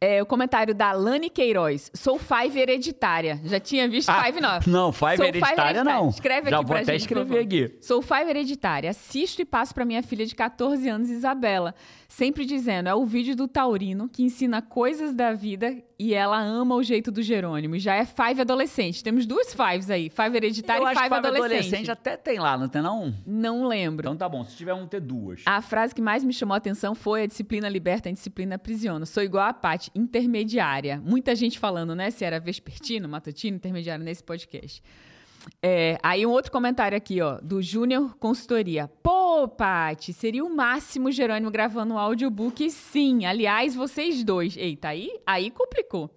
é, 0.00 0.22
o 0.22 0.26
comentário 0.26 0.72
da 0.72 0.92
Lani 0.92 1.28
Queiroz. 1.28 1.90
Sou 1.94 2.18
Five 2.20 2.56
hereditária. 2.56 3.40
Já 3.44 3.58
tinha 3.58 3.88
visto 3.88 4.10
Ah, 4.10 4.22
Five, 4.24 4.40
não. 4.40 4.60
não, 4.66 4.92
Five 4.92 5.16
Sou 5.16 5.26
hereditária, 5.26 5.82
não. 5.82 6.08
Escreve 6.08 6.50
Já 6.50 6.56
aqui 6.58 6.66
vou 6.66 6.74
pra 6.74 6.82
até 6.82 6.92
gente, 6.92 7.00
escrever 7.02 7.38
aqui. 7.40 7.78
Sou 7.80 8.00
Five 8.00 8.30
hereditária. 8.30 8.90
Assisto 8.90 9.42
e 9.42 9.44
passo 9.44 9.74
para 9.74 9.84
minha 9.84 10.02
filha 10.04 10.24
de 10.24 10.34
14 10.36 10.88
anos, 10.88 11.10
Isabela. 11.10 11.74
Sempre 12.12 12.44
dizendo, 12.44 12.90
é 12.90 12.94
o 12.94 13.06
vídeo 13.06 13.34
do 13.34 13.48
Taurino 13.48 14.06
que 14.06 14.22
ensina 14.22 14.60
coisas 14.60 15.14
da 15.14 15.32
vida 15.32 15.82
e 15.98 16.12
ela 16.12 16.38
ama 16.38 16.74
o 16.74 16.82
jeito 16.82 17.10
do 17.10 17.22
Jerônimo. 17.22 17.78
Já 17.78 17.94
é 17.94 18.04
Five 18.04 18.42
adolescente. 18.42 19.02
Temos 19.02 19.24
duas 19.24 19.54
Fives 19.54 19.88
aí. 19.88 20.10
Five 20.10 20.36
hereditária 20.36 20.84
e 20.84 20.88
Five 20.88 21.04
Five 21.04 21.14
adolescente. 21.14 21.46
adolescente 21.46 21.90
até 21.90 22.18
tem 22.18 22.38
lá, 22.38 22.58
não 22.58 22.68
tem 22.68 22.82
não? 22.82 23.14
Não 23.26 23.66
lembro. 23.66 24.08
Então 24.08 24.14
tá 24.14 24.28
bom, 24.28 24.44
se 24.44 24.54
tiver 24.54 24.74
um, 24.74 24.86
ter 24.86 25.00
duas. 25.00 25.40
A 25.46 25.62
frase 25.62 25.94
que 25.94 26.02
mais 26.02 26.22
me 26.22 26.34
chamou 26.34 26.52
a 26.52 26.58
atenção 26.58 26.94
foi 26.94 27.22
a 27.22 27.26
disciplina 27.26 27.66
liberta, 27.66 28.10
a 28.10 28.12
disciplina 28.12 28.56
aprisiona. 28.56 29.06
Sou 29.06 29.22
igual 29.22 29.46
a 29.46 29.54
Paty, 29.54 29.90
intermediária. 29.94 31.00
Muita 31.02 31.34
gente 31.34 31.58
falando, 31.58 31.94
né, 31.94 32.10
se 32.10 32.26
era 32.26 32.38
vespertino, 32.38 33.08
matutino, 33.08 33.56
intermediário 33.56 34.04
nesse 34.04 34.22
podcast. 34.22 34.82
É, 35.62 35.98
aí 36.02 36.26
um 36.26 36.30
outro 36.30 36.50
comentário 36.50 36.96
aqui, 36.96 37.20
ó, 37.20 37.38
do 37.42 37.62
Júnior 37.62 38.16
Consultoria. 38.18 38.90
Pô, 39.02 39.46
Paty, 39.48 40.12
seria 40.12 40.44
o 40.44 40.54
máximo 40.54 41.10
Jerônimo 41.10 41.50
gravando 41.50 41.94
um 41.94 41.98
audiobook, 41.98 42.70
sim. 42.70 43.24
Aliás, 43.24 43.74
vocês 43.74 44.24
dois. 44.24 44.56
Eita, 44.56 44.88
aí, 44.88 45.10
aí 45.26 45.50
complicou. 45.50 46.10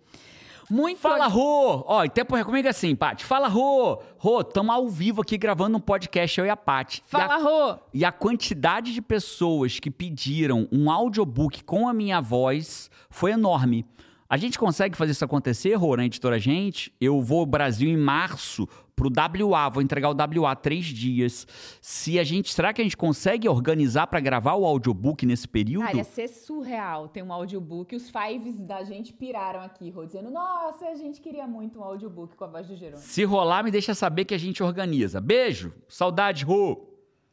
Muito 0.69 0.99
Fala, 0.99 1.27
Rô! 1.27 1.83
Ó, 1.85 2.03
em 2.03 2.09
tempo 2.09 2.43
comigo 2.43 2.67
assim, 2.67 2.95
Paty. 2.95 3.23
Fala, 3.23 3.47
Rô! 3.47 4.01
Rô, 4.17 4.41
estamos 4.41 4.73
ao 4.73 4.89
vivo 4.89 5.21
aqui 5.21 5.37
gravando 5.37 5.77
um 5.77 5.79
podcast, 5.79 6.39
eu 6.39 6.45
e 6.45 6.49
a 6.49 6.57
Paty. 6.57 7.03
Fala, 7.05 7.37
Rô! 7.37 7.77
E 7.93 8.03
a 8.03 8.11
quantidade 8.11 8.91
de 8.91 9.01
pessoas 9.01 9.79
que 9.79 9.91
pediram 9.91 10.67
um 10.71 10.89
audiobook 10.89 11.63
com 11.63 11.87
a 11.87 11.93
minha 11.93 12.19
voz 12.19 12.89
foi 13.11 13.31
enorme. 13.31 13.85
A 14.27 14.37
gente 14.37 14.57
consegue 14.57 14.97
fazer 14.97 15.11
isso 15.11 15.23
acontecer, 15.23 15.75
Rô, 15.75 15.95
na 15.95 16.05
editora 16.05 16.39
Gente? 16.39 16.91
Eu 16.99 17.21
vou 17.21 17.41
ao 17.41 17.45
Brasil 17.45 17.87
em 17.87 17.95
março 17.95 18.67
pro 18.95 19.09
WA, 19.09 19.69
vou 19.69 19.83
entregar 19.83 20.09
o 20.09 20.41
WA 20.41 20.55
três 20.55 20.85
dias. 20.85 21.45
Se 21.81 22.17
a 22.17 22.23
gente, 22.23 22.53
será 22.53 22.73
que 22.73 22.81
a 22.81 22.83
gente 22.83 22.95
consegue 22.95 23.47
organizar 23.47 24.07
para 24.07 24.19
gravar 24.19 24.55
o 24.55 24.65
audiobook 24.65 25.25
nesse 25.25 25.47
período? 25.47 25.85
Cara, 25.85 25.97
ia 25.97 26.03
ser 26.03 26.27
surreal 26.27 27.07
ter 27.09 27.21
um 27.23 27.33
audiobook. 27.33 27.95
Os 27.95 28.09
fives 28.09 28.59
da 28.59 28.83
gente 28.83 29.13
piraram 29.13 29.61
aqui, 29.61 29.89
Rô, 29.89 30.05
dizendo, 30.05 30.31
nossa, 30.31 30.87
a 30.87 30.95
gente 30.95 31.19
queria 31.19 31.47
muito 31.47 31.79
um 31.79 31.83
audiobook 31.83 32.35
com 32.35 32.43
a 32.45 32.47
voz 32.47 32.67
do 32.67 32.75
Jerônimo. 32.75 33.01
Se 33.01 33.23
rolar, 33.23 33.63
me 33.63 33.71
deixa 33.71 33.93
saber 33.93 34.25
que 34.25 34.33
a 34.33 34.39
gente 34.39 34.63
organiza. 34.63 35.19
Beijo, 35.19 35.73
saudade, 35.87 36.45
Rô. 36.45 36.89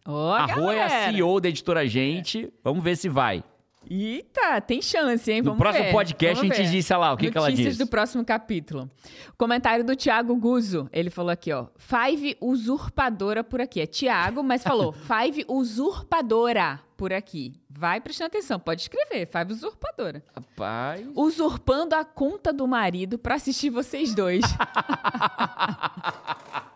Ô, 0.07 0.33
a 0.33 0.47
Rô 0.47 0.71
é 0.73 0.83
a. 0.83 1.13
CEO 1.13 1.41
da 1.41 1.49
editora 1.49 1.87
Gente. 1.87 2.53
Vamos 2.65 2.83
ver 2.83 2.97
se 2.97 3.09
vai. 3.09 3.45
Eita, 3.91 4.61
tem 4.61 4.81
chance, 4.81 5.31
hein? 5.31 5.41
No 5.43 5.51
Vamos 5.51 5.59
próximo 5.59 5.85
ver, 5.85 5.93
podcast 5.93 6.41
a 6.41 6.45
gente 6.45 6.57
ver. 6.57 6.71
disse, 6.71 6.93
olha 6.93 7.01
lá, 7.01 7.13
o 7.13 7.17
que, 7.17 7.31
que 7.31 7.37
ela 7.37 7.51
Notícias 7.51 7.75
disse. 7.75 7.85
do 7.85 7.91
próximo 7.91 8.25
capítulo. 8.25 8.91
Comentário 9.37 9.85
do 9.85 9.95
Thiago 9.97 10.35
Guzzo. 10.37 10.89
Ele 10.93 11.11
falou 11.11 11.31
aqui, 11.31 11.53
ó. 11.53 11.67
Five 11.77 12.37
usurpadora 12.41 13.45
por 13.45 13.61
aqui. 13.61 13.81
É 13.81 13.87
Thiago, 13.87 14.43
mas 14.43 14.63
falou 14.63 14.93
Five 15.07 15.45
usurpadora 15.49 16.81
por 16.97 17.13
aqui. 17.13 17.53
Vai 17.69 18.01
prestando 18.01 18.29
atenção, 18.29 18.61
pode 18.61 18.83
escrever. 18.83 19.27
Five 19.27 19.53
usurpadora. 19.53 20.23
Rapaz. 20.35 21.07
Usurpando 21.15 21.95
a 21.95 22.05
conta 22.05 22.53
do 22.53 22.67
marido 22.69 23.19
pra 23.19 23.35
assistir 23.35 23.71
vocês 23.71 24.15
dois. 24.15 24.43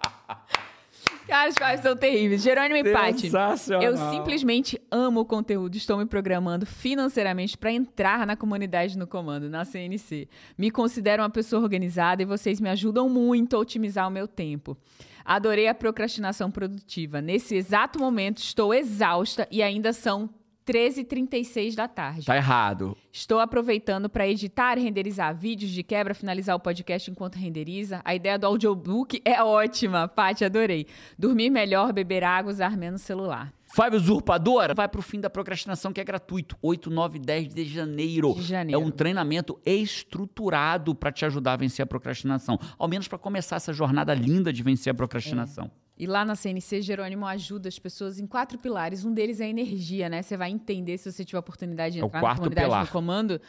Cara, 1.27 1.51
os 1.51 1.57
Fives 1.57 1.81
são 1.81 1.97
terríveis. 1.97 2.43
Jerônimo 2.43 2.77
e. 2.77 3.19
Sensacional. 3.19 3.83
Eu 3.83 3.97
simplesmente 3.97 4.81
amo 4.91 5.21
o 5.21 5.25
conteúdo. 5.25 5.77
Estou 5.77 5.99
me 5.99 6.07
programando 6.07 6.65
financeiramente 6.65 7.59
para 7.59 7.73
entrar 7.73 8.27
na 8.27 8.37
comunidade 8.37 8.97
no 8.97 9.07
comando, 9.07 9.51
na 9.51 9.65
CNC. 9.65 10.29
Me 10.57 10.71
considero 10.71 11.23
uma 11.23 11.31
pessoa 11.31 11.63
organizada 11.63 12.23
e 12.23 12.25
vocês 12.25 12.61
me 12.61 12.69
ajudam 12.69 13.09
muito 13.09 13.57
a 13.57 13.59
otimizar 13.59 14.07
o 14.07 14.11
meu 14.11 14.29
tempo. 14.29 14.77
Adorei 15.25 15.67
a 15.67 15.75
procrastinação 15.75 16.51
produtiva. 16.51 17.21
Nesse 17.21 17.57
exato 17.57 17.99
momento, 17.99 18.39
estou 18.39 18.73
exausta 18.73 19.49
e 19.51 19.63
ainda 19.63 19.93
são 19.93 20.31
13h36 20.67 21.75
da 21.77 21.87
tarde. 21.87 22.27
Tá 22.27 22.37
errado. 22.37 22.97
Estou 23.13 23.39
aproveitando 23.39 24.09
para 24.09 24.27
editar 24.27 24.77
renderizar 24.77 25.35
vídeos 25.35 25.71
de 25.71 25.83
quebra, 25.83 26.15
finalizar 26.15 26.57
o 26.57 26.61
podcast 26.61 27.11
enquanto 27.11 27.37
renderiza. 27.37 28.01
A 28.05 28.15
ideia 28.15 28.39
do 28.39 28.47
audiobook 28.47 29.23
é 29.25 29.43
ótima, 29.43 30.09
Paty, 30.09 30.45
adorei. 30.45 30.87
Dormir 31.17 31.51
melhor, 31.51 31.93
beber 31.93 32.25
água, 32.25 32.51
usar 32.51 32.77
menos 32.77 33.03
celular. 33.03 33.53
Five 33.69 33.97
Usurpadora 33.97 34.75
vai 34.75 34.89
pro 34.89 35.03
fim 35.03 35.21
da 35.21 35.29
procrastinação, 35.29 35.93
que 35.93 36.01
é 36.01 36.05
gratuito. 36.05 36.57
8, 36.63 36.89
9, 36.89 37.19
10 37.19 37.55
de 37.55 37.65
janeiro. 37.65 38.35
De 38.35 38.43
janeiro. 38.43 38.81
É 38.81 38.85
um 38.85 38.91
treinamento 38.91 39.61
estruturado 39.65 40.95
para 40.95 41.13
te 41.13 41.25
ajudar 41.25 41.55
a 41.55 41.57
vencer 41.57 41.83
a 41.83 41.87
procrastinação. 41.87 42.59
Ao 42.79 42.89
menos 42.89 43.07
para 43.07 43.19
começar 43.19 43.57
essa 43.57 43.73
jornada 43.73 44.15
linda 44.15 44.53
de 44.53 44.63
vencer 44.63 44.93
a 44.93 44.95
procrastinação. 44.95 45.71
E 45.99 46.07
lá 46.07 46.25
na 46.25 46.35
CNC, 46.37 46.83
Jerônimo 46.83 47.27
ajuda 47.27 47.69
as 47.69 47.79
pessoas 47.79 48.19
em 48.19 48.27
quatro 48.27 48.59
pilares. 48.59 49.05
Um 49.05 49.15
deles 49.15 49.41
é 49.41 49.45
a 49.45 49.49
energia, 49.49 50.09
né? 50.09 50.21
Você 50.21 50.37
vai 50.37 50.51
entender, 50.51 50.99
se 50.99 51.11
você 51.11 51.25
tiver 51.25 51.39
a 51.39 51.41
oportunidade 51.41 51.95
de 51.95 52.03
É 52.03 52.05
entrar 52.05 52.19
na 52.19 52.21
quarto 52.21 52.39
comunidade 52.39 52.67
pilar. 52.67 52.85
no 52.85 52.91
comando, 52.91 53.41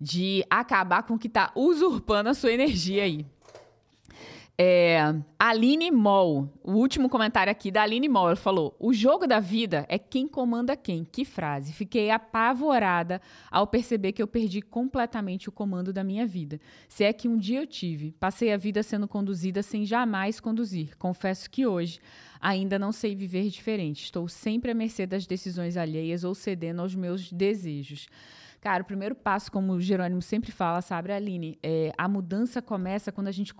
de 0.00 0.44
acabar 0.50 1.04
com 1.04 1.14
o 1.14 1.18
que 1.18 1.28
está 1.28 1.52
usurpando 1.54 2.28
a 2.28 2.34
sua 2.34 2.50
energia 2.50 3.04
aí. 3.04 3.24
É, 4.64 5.12
Aline 5.40 5.90
Moll, 5.90 6.48
o 6.62 6.74
último 6.74 7.08
comentário 7.08 7.50
aqui 7.50 7.68
da 7.68 7.82
Aline 7.82 8.08
Moll, 8.08 8.28
ela 8.28 8.36
falou: 8.36 8.76
O 8.78 8.92
jogo 8.92 9.26
da 9.26 9.40
vida 9.40 9.84
é 9.88 9.98
quem 9.98 10.28
comanda 10.28 10.76
quem. 10.76 11.02
Que 11.02 11.24
frase. 11.24 11.72
Fiquei 11.72 12.10
apavorada 12.10 13.20
ao 13.50 13.66
perceber 13.66 14.12
que 14.12 14.22
eu 14.22 14.26
perdi 14.28 14.62
completamente 14.62 15.48
o 15.48 15.52
comando 15.52 15.92
da 15.92 16.04
minha 16.04 16.24
vida. 16.24 16.60
Se 16.88 17.02
é 17.02 17.12
que 17.12 17.26
um 17.26 17.36
dia 17.36 17.60
eu 17.60 17.66
tive, 17.66 18.12
passei 18.20 18.52
a 18.52 18.56
vida 18.56 18.84
sendo 18.84 19.08
conduzida 19.08 19.64
sem 19.64 19.84
jamais 19.84 20.38
conduzir. 20.38 20.96
Confesso 20.96 21.50
que 21.50 21.66
hoje 21.66 21.98
ainda 22.40 22.78
não 22.78 22.92
sei 22.92 23.16
viver 23.16 23.48
diferente. 23.48 24.04
Estou 24.04 24.28
sempre 24.28 24.70
à 24.70 24.74
mercê 24.74 25.06
das 25.06 25.26
decisões 25.26 25.76
alheias 25.76 26.22
ou 26.22 26.36
cedendo 26.36 26.82
aos 26.82 26.94
meus 26.94 27.32
desejos. 27.32 28.06
Cara, 28.62 28.84
o 28.84 28.86
primeiro 28.86 29.16
passo, 29.16 29.50
como 29.50 29.72
o 29.72 29.80
Jerônimo 29.80 30.22
sempre 30.22 30.52
fala, 30.52 30.80
sabe, 30.80 31.10
Aline, 31.10 31.58
é, 31.64 31.92
a 31.98 32.06
mudança 32.06 32.62
começa 32.62 33.10
quando 33.10 33.26
a 33.26 33.32
gente, 33.32 33.52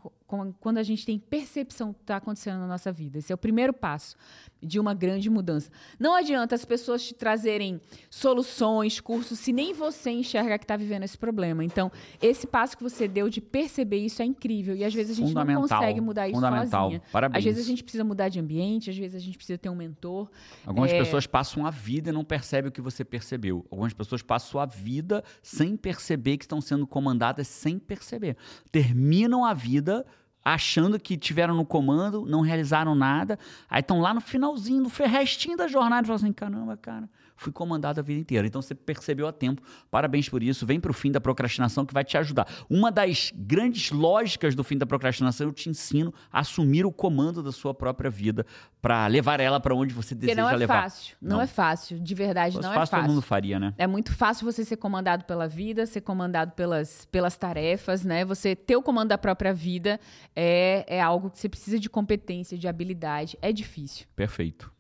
quando 0.60 0.78
a 0.78 0.82
gente 0.82 1.04
tem 1.04 1.18
percepção 1.18 1.88
do 1.88 1.94
que 1.94 2.02
está 2.02 2.16
acontecendo 2.16 2.58
na 2.60 2.66
nossa 2.66 2.90
vida. 2.90 3.18
Esse 3.18 3.32
é 3.32 3.34
o 3.34 3.38
primeiro 3.38 3.72
passo 3.72 4.16
de 4.62 4.78
uma 4.78 4.94
grande 4.94 5.28
mudança. 5.28 5.70
Não 5.98 6.14
adianta 6.14 6.54
as 6.54 6.64
pessoas 6.64 7.04
te 7.04 7.14
trazerem 7.14 7.80
soluções, 8.08 9.00
cursos, 9.00 9.38
se 9.38 9.52
nem 9.52 9.74
você 9.74 10.10
enxerga 10.10 10.56
que 10.58 10.64
está 10.64 10.76
vivendo 10.76 11.02
esse 11.02 11.18
problema. 11.18 11.64
Então, 11.64 11.90
esse 12.20 12.46
passo 12.46 12.76
que 12.76 12.82
você 12.82 13.08
deu 13.08 13.28
de 13.28 13.40
perceber 13.40 13.98
isso 13.98 14.22
é 14.22 14.24
incrível. 14.24 14.76
E 14.76 14.84
às 14.84 14.94
vezes 14.94 15.18
a 15.18 15.20
gente 15.20 15.34
não 15.34 15.60
consegue 15.62 16.00
mudar 16.00 16.28
isso 16.28 16.36
Fundamental. 16.36 16.84
sozinha. 16.84 17.02
Parabéns. 17.10 17.38
Às 17.38 17.44
vezes 17.44 17.64
a 17.64 17.68
gente 17.68 17.82
precisa 17.82 18.04
mudar 18.04 18.28
de 18.28 18.38
ambiente, 18.38 18.90
às 18.90 18.96
vezes 18.96 19.16
a 19.16 19.24
gente 19.24 19.36
precisa 19.36 19.58
ter 19.58 19.68
um 19.68 19.74
mentor. 19.74 20.30
Algumas 20.64 20.92
É. 20.92 20.98
pessoas 20.98 21.26
passam 21.26 21.66
a 21.66 21.70
vida 21.70 22.10
e 22.10 22.12
não 22.12 22.24
percebem 22.24 22.68
o 22.68 22.72
que 22.72 22.80
você 22.80 23.04
percebeu. 23.04 23.66
Algumas 23.70 23.92
pessoas 23.92 24.22
passam 24.22 24.60
a 24.60 24.66
vida 24.66 25.24
sem 25.42 25.76
perceber 25.76 26.36
que 26.36 26.44
estão 26.44 26.60
sendo 26.60 26.86
comandadas 26.86 27.48
sem 27.48 27.78
perceber. 27.78 28.36
Terminam 28.70 29.44
a 29.44 29.52
vida 29.52 30.06
achando 30.44 30.98
que 30.98 31.16
tiveram 31.16 31.54
no 31.54 31.64
comando, 31.64 32.26
não 32.26 32.40
realizaram 32.40 32.94
nada, 32.94 33.38
aí 33.70 33.80
estão 33.80 34.00
lá 34.00 34.12
no 34.12 34.20
finalzinho, 34.20 34.82
no 34.82 34.88
restinho 34.88 35.56
da 35.56 35.68
jornada 35.68 36.04
e 36.04 36.06
falam 36.06 36.16
assim, 36.16 36.32
caramba, 36.32 36.76
cara, 36.76 37.08
fui 37.42 37.52
comandado 37.52 38.00
a 38.00 38.02
vida 38.02 38.20
inteira. 38.20 38.46
Então 38.46 38.62
você 38.62 38.74
percebeu 38.74 39.26
a 39.26 39.32
tempo. 39.32 39.62
Parabéns 39.90 40.28
por 40.28 40.42
isso. 40.42 40.64
Vem 40.64 40.80
pro 40.80 40.92
fim 40.94 41.10
da 41.10 41.20
procrastinação 41.20 41.84
que 41.84 41.92
vai 41.92 42.04
te 42.04 42.16
ajudar. 42.16 42.46
Uma 42.70 42.90
das 42.90 43.32
grandes 43.34 43.90
lógicas 43.90 44.54
do 44.54 44.64
fim 44.64 44.78
da 44.78 44.86
procrastinação, 44.86 45.48
eu 45.48 45.52
te 45.52 45.68
ensino 45.68 46.12
a 46.32 46.40
assumir 46.40 46.86
o 46.86 46.92
comando 46.92 47.42
da 47.42 47.52
sua 47.52 47.74
própria 47.74 48.10
vida 48.10 48.46
para 48.80 49.06
levar 49.06 49.38
ela 49.40 49.60
para 49.60 49.74
onde 49.74 49.92
você 49.94 50.14
Porque 50.14 50.26
deseja 50.26 50.42
não 50.42 50.50
é 50.50 50.56
levar. 50.56 50.82
fácil. 50.82 51.16
Não, 51.20 51.36
Não. 51.36 51.42
é 51.42 51.46
fácil. 51.46 52.00
De 52.00 52.14
verdade, 52.14 52.54
Fosse 52.56 52.66
não 52.66 52.72
é 52.72 52.76
fácil. 52.76 52.96
todo 52.98 53.08
mundo 53.08 53.22
faria, 53.22 53.58
né? 53.60 53.74
É 53.78 53.86
muito 53.86 54.12
fácil 54.14 54.44
você 54.44 54.64
ser 54.64 54.76
comandado 54.76 55.24
pela 55.24 55.46
vida, 55.46 55.86
ser 55.86 56.00
comandado 56.00 56.52
pelas, 56.52 57.06
pelas 57.12 57.36
tarefas, 57.36 58.04
né? 58.04 58.24
Você 58.24 58.56
ter 58.56 58.76
o 58.76 58.82
comando 58.82 59.08
da 59.10 59.18
própria 59.18 59.52
vida 59.52 60.00
é, 60.34 60.84
é 60.88 61.00
algo 61.00 61.30
que 61.30 61.38
você 61.38 61.48
precisa 61.48 61.78
de 61.78 61.88
competência, 61.90 62.56
de 62.56 62.66
habilidade. 62.66 63.38
É 63.42 63.52
difícil. 63.52 64.06
Perfeito. 64.16 64.71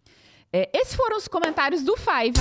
É, 0.54 0.68
esses 0.74 0.94
foram 0.94 1.16
os 1.16 1.26
comentários 1.26 1.82
do 1.82 1.96
Five. 1.96 2.34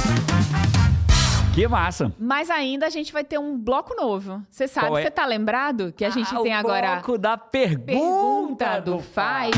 Que 1.56 1.66
massa! 1.66 2.14
Mas 2.20 2.50
ainda 2.50 2.86
a 2.86 2.90
gente 2.90 3.14
vai 3.14 3.24
ter 3.24 3.40
um 3.40 3.58
bloco 3.58 3.96
novo. 3.96 4.46
Você 4.50 4.68
sabe, 4.68 5.00
é? 5.00 5.04
você 5.04 5.12
tá 5.12 5.26
lembrado 5.26 5.94
que 5.96 6.04
a 6.04 6.10
gente 6.10 6.28
Ah, 6.36 6.42
tem 6.42 6.54
o 6.54 6.58
agora 6.58 6.96
bloco 6.96 7.18
da 7.18 7.38
pergunta, 7.38 7.86
pergunta 7.86 8.82
do 8.82 8.96
do 8.98 9.00
Five. 9.00 9.58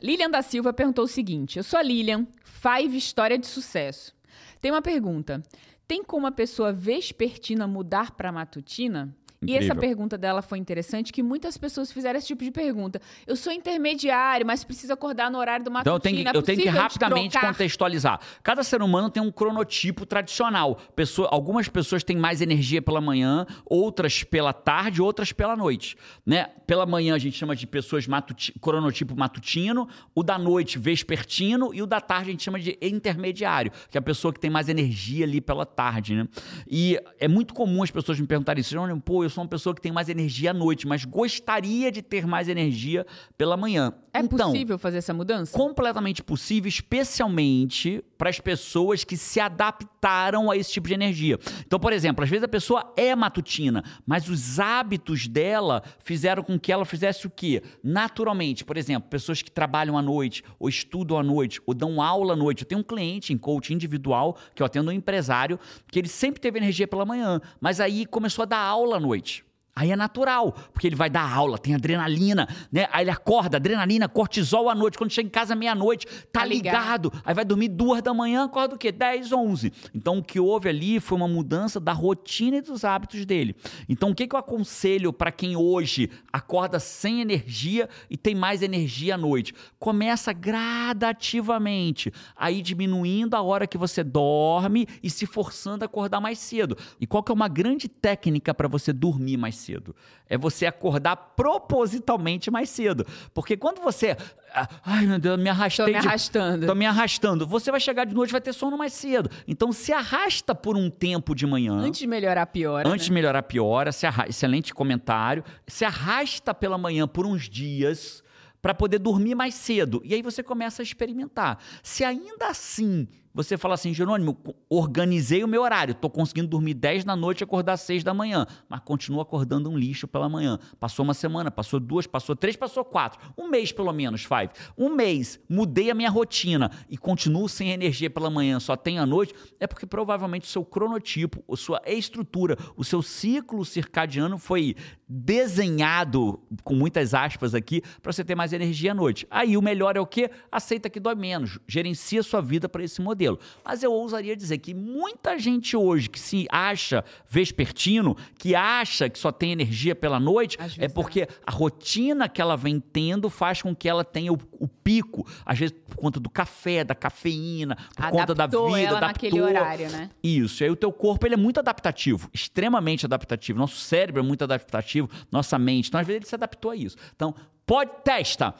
Lilian 0.00 0.30
da 0.30 0.42
Silva 0.42 0.72
perguntou 0.72 1.06
o 1.06 1.08
seguinte: 1.08 1.58
Eu 1.58 1.64
sou 1.64 1.76
a 1.76 1.82
Lilian, 1.82 2.24
Five 2.44 2.96
História 2.96 3.36
de 3.36 3.48
Sucesso. 3.48 4.14
Tem 4.60 4.70
uma 4.70 4.82
pergunta. 4.82 5.42
Tem 5.88 6.04
como 6.04 6.26
a 6.26 6.32
pessoa 6.32 6.72
vespertina 6.72 7.66
mudar 7.66 8.12
para 8.12 8.30
matutina? 8.30 9.12
E 9.46 9.56
essa 9.56 9.74
pergunta 9.74 10.16
dela 10.18 10.42
foi 10.42 10.58
interessante, 10.58 11.12
que 11.12 11.22
muitas 11.22 11.56
pessoas 11.56 11.90
fizeram 11.92 12.18
esse 12.18 12.26
tipo 12.28 12.42
de 12.44 12.50
pergunta. 12.50 13.00
Eu 13.26 13.36
sou 13.36 13.52
intermediário, 13.52 14.46
mas 14.46 14.64
preciso 14.64 14.92
acordar 14.92 15.30
no 15.30 15.38
horário 15.38 15.64
do 15.64 15.70
matutino. 15.70 15.94
Então 15.94 15.96
eu 15.96 16.00
tenho, 16.00 16.16
que, 16.22 16.28
é 16.28 16.38
eu 16.38 16.42
tenho 16.42 16.58
que 16.62 16.68
rapidamente 16.68 17.38
contextualizar. 17.52 18.20
Cada 18.42 18.62
ser 18.62 18.82
humano 18.82 19.10
tem 19.10 19.22
um 19.22 19.30
cronotipo 19.30 20.06
tradicional. 20.06 20.78
Pessoa- 20.96 21.28
algumas 21.30 21.68
pessoas 21.68 22.02
têm 22.04 22.16
mais 22.16 22.40
energia 22.40 22.80
pela 22.80 23.00
manhã, 23.00 23.46
outras 23.64 24.22
pela 24.24 24.52
tarde, 24.52 25.00
outras 25.02 25.32
pela 25.32 25.56
noite. 25.56 25.96
Né? 26.24 26.44
Pela 26.66 26.86
manhã 26.86 27.14
a 27.14 27.18
gente 27.18 27.36
chama 27.36 27.54
de 27.54 27.66
pessoas 27.66 28.06
matuti, 28.06 28.52
cronotipo 28.60 29.16
matutino, 29.16 29.88
o 30.14 30.22
da 30.22 30.38
noite 30.38 30.78
vespertino 30.78 31.74
e 31.74 31.82
o 31.82 31.86
da 31.86 32.00
tarde 32.00 32.28
a 32.28 32.32
gente 32.32 32.42
chama 32.42 32.58
de 32.58 32.78
intermediário, 32.80 33.70
que 33.90 33.96
é 33.96 34.00
a 34.00 34.02
pessoa 34.02 34.32
que 34.32 34.40
tem 34.40 34.50
mais 34.50 34.68
energia 34.68 35.24
ali 35.24 35.40
pela 35.40 35.66
tarde. 35.66 36.14
Né? 36.14 36.28
E 36.68 36.98
é 37.18 37.28
muito 37.28 37.52
comum 37.54 37.82
as 37.82 37.90
pessoas 37.90 38.18
me 38.18 38.26
perguntarem 38.26 38.60
isso. 38.60 38.70
"Jerônimo, 38.70 39.00
Pô, 39.00 39.22
eu 39.24 39.30
sou 39.34 39.44
uma 39.44 39.50
pessoa 39.50 39.74
que 39.74 39.80
tem 39.80 39.92
mais 39.92 40.08
energia 40.08 40.52
à 40.52 40.54
noite, 40.54 40.86
mas 40.86 41.04
gostaria 41.04 41.90
de 41.90 42.00
ter 42.00 42.26
mais 42.26 42.48
energia 42.48 43.06
pela 43.36 43.56
manhã. 43.56 43.92
É 44.12 44.20
então, 44.20 44.50
possível 44.50 44.78
fazer 44.78 44.98
essa 44.98 45.12
mudança? 45.12 45.56
completamente 45.56 46.22
possível, 46.22 46.68
especialmente 46.68 48.02
para 48.24 48.30
as 48.30 48.40
pessoas 48.40 49.04
que 49.04 49.18
se 49.18 49.38
adaptaram 49.38 50.50
a 50.50 50.56
esse 50.56 50.72
tipo 50.72 50.88
de 50.88 50.94
energia. 50.94 51.38
Então, 51.66 51.78
por 51.78 51.92
exemplo, 51.92 52.24
às 52.24 52.30
vezes 52.30 52.42
a 52.42 52.48
pessoa 52.48 52.90
é 52.96 53.14
matutina, 53.14 53.84
mas 54.06 54.30
os 54.30 54.58
hábitos 54.58 55.28
dela 55.28 55.82
fizeram 55.98 56.42
com 56.42 56.58
que 56.58 56.72
ela 56.72 56.86
fizesse 56.86 57.26
o 57.26 57.30
quê? 57.30 57.62
Naturalmente, 57.82 58.64
por 58.64 58.78
exemplo, 58.78 59.10
pessoas 59.10 59.42
que 59.42 59.50
trabalham 59.50 59.98
à 59.98 60.00
noite, 60.00 60.42
ou 60.58 60.70
estudam 60.70 61.18
à 61.18 61.22
noite, 61.22 61.60
ou 61.66 61.74
dão 61.74 62.00
aula 62.00 62.32
à 62.32 62.36
noite. 62.36 62.62
Eu 62.62 62.66
tenho 62.66 62.80
um 62.80 62.84
cliente 62.84 63.30
em 63.30 63.36
coaching 63.36 63.74
individual, 63.74 64.38
que 64.54 64.62
eu 64.62 64.66
atendo 64.66 64.90
um 64.90 64.94
empresário, 64.94 65.60
que 65.88 65.98
ele 65.98 66.08
sempre 66.08 66.40
teve 66.40 66.58
energia 66.58 66.88
pela 66.88 67.04
manhã, 67.04 67.42
mas 67.60 67.78
aí 67.78 68.06
começou 68.06 68.44
a 68.44 68.46
dar 68.46 68.58
aula 68.58 68.96
à 68.96 69.00
noite. 69.00 69.44
Aí 69.76 69.90
é 69.90 69.96
natural, 69.96 70.52
porque 70.72 70.86
ele 70.86 70.94
vai 70.94 71.10
dar 71.10 71.28
aula, 71.28 71.58
tem 71.58 71.74
adrenalina, 71.74 72.48
né? 72.70 72.86
Aí 72.92 73.02
ele 73.02 73.10
acorda, 73.10 73.56
adrenalina, 73.56 74.08
cortisol 74.08 74.70
à 74.70 74.74
noite. 74.74 74.96
Quando 74.96 75.10
chega 75.10 75.26
em 75.26 75.30
casa 75.30 75.56
meia-noite, 75.56 76.06
tá, 76.06 76.40
tá 76.40 76.44
ligado. 76.44 77.10
ligado. 77.10 77.22
Aí 77.24 77.34
vai 77.34 77.44
dormir 77.44 77.68
duas 77.68 78.00
da 78.00 78.14
manhã, 78.14 78.44
acorda 78.44 78.76
o 78.76 78.78
quê? 78.78 78.92
10, 78.92 79.32
11. 79.32 79.72
Então 79.92 80.18
o 80.18 80.22
que 80.22 80.38
houve 80.38 80.68
ali 80.68 81.00
foi 81.00 81.18
uma 81.18 81.26
mudança 81.26 81.80
da 81.80 81.92
rotina 81.92 82.58
e 82.58 82.60
dos 82.60 82.84
hábitos 82.84 83.24
dele. 83.26 83.56
Então 83.88 84.10
o 84.10 84.14
que, 84.14 84.28
que 84.28 84.36
eu 84.36 84.38
aconselho 84.38 85.12
para 85.12 85.32
quem 85.32 85.56
hoje 85.56 86.08
acorda 86.32 86.78
sem 86.78 87.20
energia 87.20 87.88
e 88.08 88.16
tem 88.16 88.34
mais 88.34 88.62
energia 88.62 89.16
à 89.16 89.18
noite? 89.18 89.52
Começa 89.80 90.32
gradativamente, 90.32 92.12
aí 92.36 92.62
diminuindo 92.62 93.34
a 93.34 93.42
hora 93.42 93.66
que 93.66 93.76
você 93.76 94.04
dorme 94.04 94.86
e 95.02 95.10
se 95.10 95.26
forçando 95.26 95.84
a 95.84 95.86
acordar 95.86 96.20
mais 96.20 96.38
cedo. 96.38 96.78
E 97.00 97.08
qual 97.08 97.24
que 97.24 97.32
é 97.32 97.34
uma 97.34 97.48
grande 97.48 97.88
técnica 97.88 98.54
para 98.54 98.68
você 98.68 98.92
dormir 98.92 99.36
mais 99.36 99.56
cedo? 99.56 99.63
Cedo. 99.64 99.94
É 100.28 100.38
você 100.38 100.66
acordar 100.66 101.16
propositalmente 101.16 102.50
mais 102.50 102.70
cedo. 102.70 103.06
Porque 103.32 103.56
quando 103.56 103.80
você. 103.80 104.16
Ah, 104.52 104.68
ai, 104.84 105.06
meu 105.06 105.18
Deus, 105.18 105.38
me 105.38 105.48
arrastei. 105.48 105.86
Tô 105.86 105.90
me 105.90 105.98
arrastando. 105.98 106.60
De, 106.60 106.66
tô 106.66 106.74
me 106.74 106.86
arrastando. 106.86 107.46
Você 107.46 107.70
vai 107.70 107.80
chegar 107.80 108.04
de 108.04 108.14
noite 108.14 108.30
vai 108.30 108.40
ter 108.40 108.52
sono 108.52 108.78
mais 108.78 108.92
cedo. 108.92 109.30
Então 109.48 109.72
se 109.72 109.92
arrasta 109.92 110.54
por 110.54 110.76
um 110.76 110.88
tempo 110.88 111.34
de 111.34 111.46
manhã. 111.46 111.74
Antes 111.74 112.00
de 112.00 112.06
melhorar, 112.06 112.46
piora. 112.46 112.88
Antes 112.88 113.06
né? 113.06 113.06
de 113.06 113.12
melhorar, 113.12 113.42
piora. 113.42 113.90
Se 113.90 114.06
arra... 114.06 114.28
Excelente 114.28 114.72
comentário. 114.72 115.42
Se 115.66 115.84
arrasta 115.84 116.54
pela 116.54 116.78
manhã 116.78 117.08
por 117.08 117.26
uns 117.26 117.48
dias 117.48 118.22
para 118.62 118.72
poder 118.72 118.98
dormir 118.98 119.34
mais 119.34 119.54
cedo. 119.54 120.00
E 120.04 120.14
aí 120.14 120.22
você 120.22 120.42
começa 120.42 120.80
a 120.80 120.84
experimentar. 120.84 121.58
Se 121.82 122.04
ainda 122.04 122.48
assim 122.48 123.06
você 123.34 123.58
fala 123.58 123.74
assim, 123.74 123.92
Jerônimo, 123.92 124.38
organizei 124.70 125.42
o 125.42 125.48
meu 125.48 125.62
horário, 125.62 125.90
estou 125.90 126.08
conseguindo 126.08 126.46
dormir 126.46 126.74
10 126.74 127.02
da 127.02 127.16
noite 127.16 127.40
e 127.40 127.44
acordar 127.44 127.76
6 127.76 128.04
da 128.04 128.14
manhã, 128.14 128.46
mas 128.68 128.80
continuo 128.84 129.20
acordando 129.20 129.68
um 129.68 129.76
lixo 129.76 130.06
pela 130.06 130.28
manhã. 130.28 130.56
Passou 130.78 131.04
uma 131.04 131.14
semana, 131.14 131.50
passou 131.50 131.80
duas, 131.80 132.06
passou 132.06 132.36
três, 132.36 132.54
passou 132.54 132.84
quatro. 132.84 133.20
Um 133.36 133.48
mês 133.48 133.72
pelo 133.72 133.92
menos, 133.92 134.22
Five. 134.22 134.50
Um 134.78 134.94
mês, 134.94 135.40
mudei 135.48 135.90
a 135.90 135.94
minha 135.94 136.10
rotina 136.10 136.70
e 136.88 136.96
continuo 136.96 137.48
sem 137.48 137.72
energia 137.72 138.08
pela 138.08 138.30
manhã, 138.30 138.60
só 138.60 138.76
tenho 138.76 139.02
à 139.02 139.06
noite, 139.06 139.34
é 139.58 139.66
porque 139.66 139.84
provavelmente 139.84 140.44
o 140.44 140.52
seu 140.52 140.64
cronotipo, 140.64 141.42
a 141.52 141.56
sua 141.56 141.82
estrutura, 141.86 142.56
o 142.76 142.84
seu 142.84 143.02
ciclo 143.02 143.64
circadiano 143.64 144.38
foi 144.38 144.76
desenhado, 145.08 146.40
com 146.62 146.74
muitas 146.74 147.12
aspas 147.14 147.52
aqui, 147.52 147.82
para 148.00 148.12
você 148.12 148.22
ter 148.22 148.36
mais 148.36 148.52
energia 148.52 148.92
à 148.92 148.94
noite. 148.94 149.26
Aí 149.28 149.56
o 149.56 149.62
melhor 149.62 149.96
é 149.96 150.00
o 150.00 150.06
quê? 150.06 150.30
Aceita 150.52 150.88
que 150.88 151.00
dói 151.00 151.16
menos, 151.16 151.58
gerencia 151.66 152.22
sua 152.22 152.40
vida 152.40 152.68
para 152.68 152.84
esse 152.84 153.02
modelo 153.02 153.23
modelo. 153.24 153.40
Mas 153.64 153.82
eu 153.82 153.92
ousaria 153.92 154.36
dizer 154.36 154.58
que 154.58 154.74
muita 154.74 155.38
gente 155.38 155.76
hoje 155.76 156.08
que 156.08 156.20
se 156.20 156.46
acha 156.50 157.04
vespertino, 157.28 158.16
que 158.38 158.54
acha 158.54 159.08
que 159.08 159.18
só 159.18 159.32
tem 159.32 159.52
energia 159.52 159.94
pela 159.94 160.20
noite, 160.20 160.58
é 160.78 160.88
porque 160.88 161.26
a 161.46 161.50
rotina 161.50 162.28
que 162.28 162.40
ela 162.40 162.56
vem 162.56 162.78
tendo 162.78 163.30
faz 163.30 163.62
com 163.62 163.74
que 163.74 163.88
ela 163.88 164.04
tenha 164.04 164.32
o, 164.32 164.38
o 164.52 164.68
pico, 164.68 165.26
às 165.44 165.58
vezes 165.58 165.74
por 165.86 165.96
conta 165.96 166.20
do 166.20 166.28
café, 166.28 166.84
da 166.84 166.94
cafeína, 166.94 167.76
por 167.96 168.04
adaptou 168.04 168.20
conta 168.20 168.34
da 168.34 168.46
vida, 168.46 168.88
ela 168.88 168.98
adaptou. 168.98 169.08
naquele 169.08 169.40
horário, 169.40 169.90
né? 169.90 170.10
Isso. 170.22 170.62
E 170.62 170.64
aí 170.64 170.70
o 170.70 170.76
teu 170.76 170.92
corpo 170.92 171.26
ele 171.26 171.34
é 171.34 171.38
muito 171.38 171.58
adaptativo, 171.58 172.28
extremamente 172.32 173.06
adaptativo. 173.06 173.58
Nosso 173.58 173.76
cérebro 173.76 174.20
é 174.20 174.24
muito 174.24 174.44
adaptativo, 174.44 175.08
nossa 175.30 175.58
mente. 175.58 175.88
Então 175.88 176.00
às 176.00 176.06
vezes 176.06 176.22
ele 176.22 176.28
se 176.28 176.34
adaptou 176.34 176.70
a 176.70 176.76
isso. 176.76 176.96
Então, 177.14 177.34
pode 177.66 177.90
testa 178.04 178.54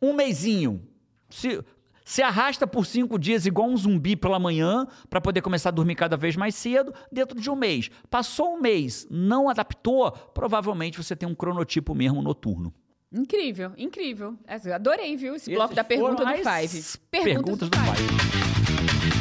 um 0.00 0.12
mêsinho. 0.12 0.82
Se, 1.30 1.64
se 2.04 2.22
arrasta 2.22 2.66
por 2.66 2.84
cinco 2.84 3.18
dias 3.18 3.46
igual 3.46 3.68
um 3.68 3.76
zumbi 3.76 4.14
pela 4.14 4.38
manhã 4.38 4.86
para 5.08 5.20
poder 5.20 5.40
começar 5.40 5.70
a 5.70 5.72
dormir 5.72 5.94
cada 5.94 6.16
vez 6.16 6.36
mais 6.36 6.54
cedo 6.54 6.92
dentro 7.10 7.40
de 7.40 7.50
um 7.50 7.56
mês. 7.56 7.90
Passou 8.10 8.54
um 8.54 8.60
mês, 8.60 9.06
não 9.10 9.48
adaptou, 9.48 10.12
provavelmente 10.12 10.98
você 10.98 11.16
tem 11.16 11.28
um 11.28 11.34
cronotipo 11.34 11.94
mesmo 11.94 12.20
noturno. 12.20 12.72
Incrível, 13.10 13.72
incrível. 13.78 14.36
Adorei, 14.74 15.16
viu, 15.16 15.36
esse 15.36 15.52
bloco 15.54 15.74
da 15.74 15.84
pergunta 15.84 16.24
do 16.24 16.32
Five. 16.32 16.44
Perguntas, 16.44 17.00
perguntas 17.10 17.70
do, 17.70 17.70
do 17.70 17.78
Five. 17.78 19.13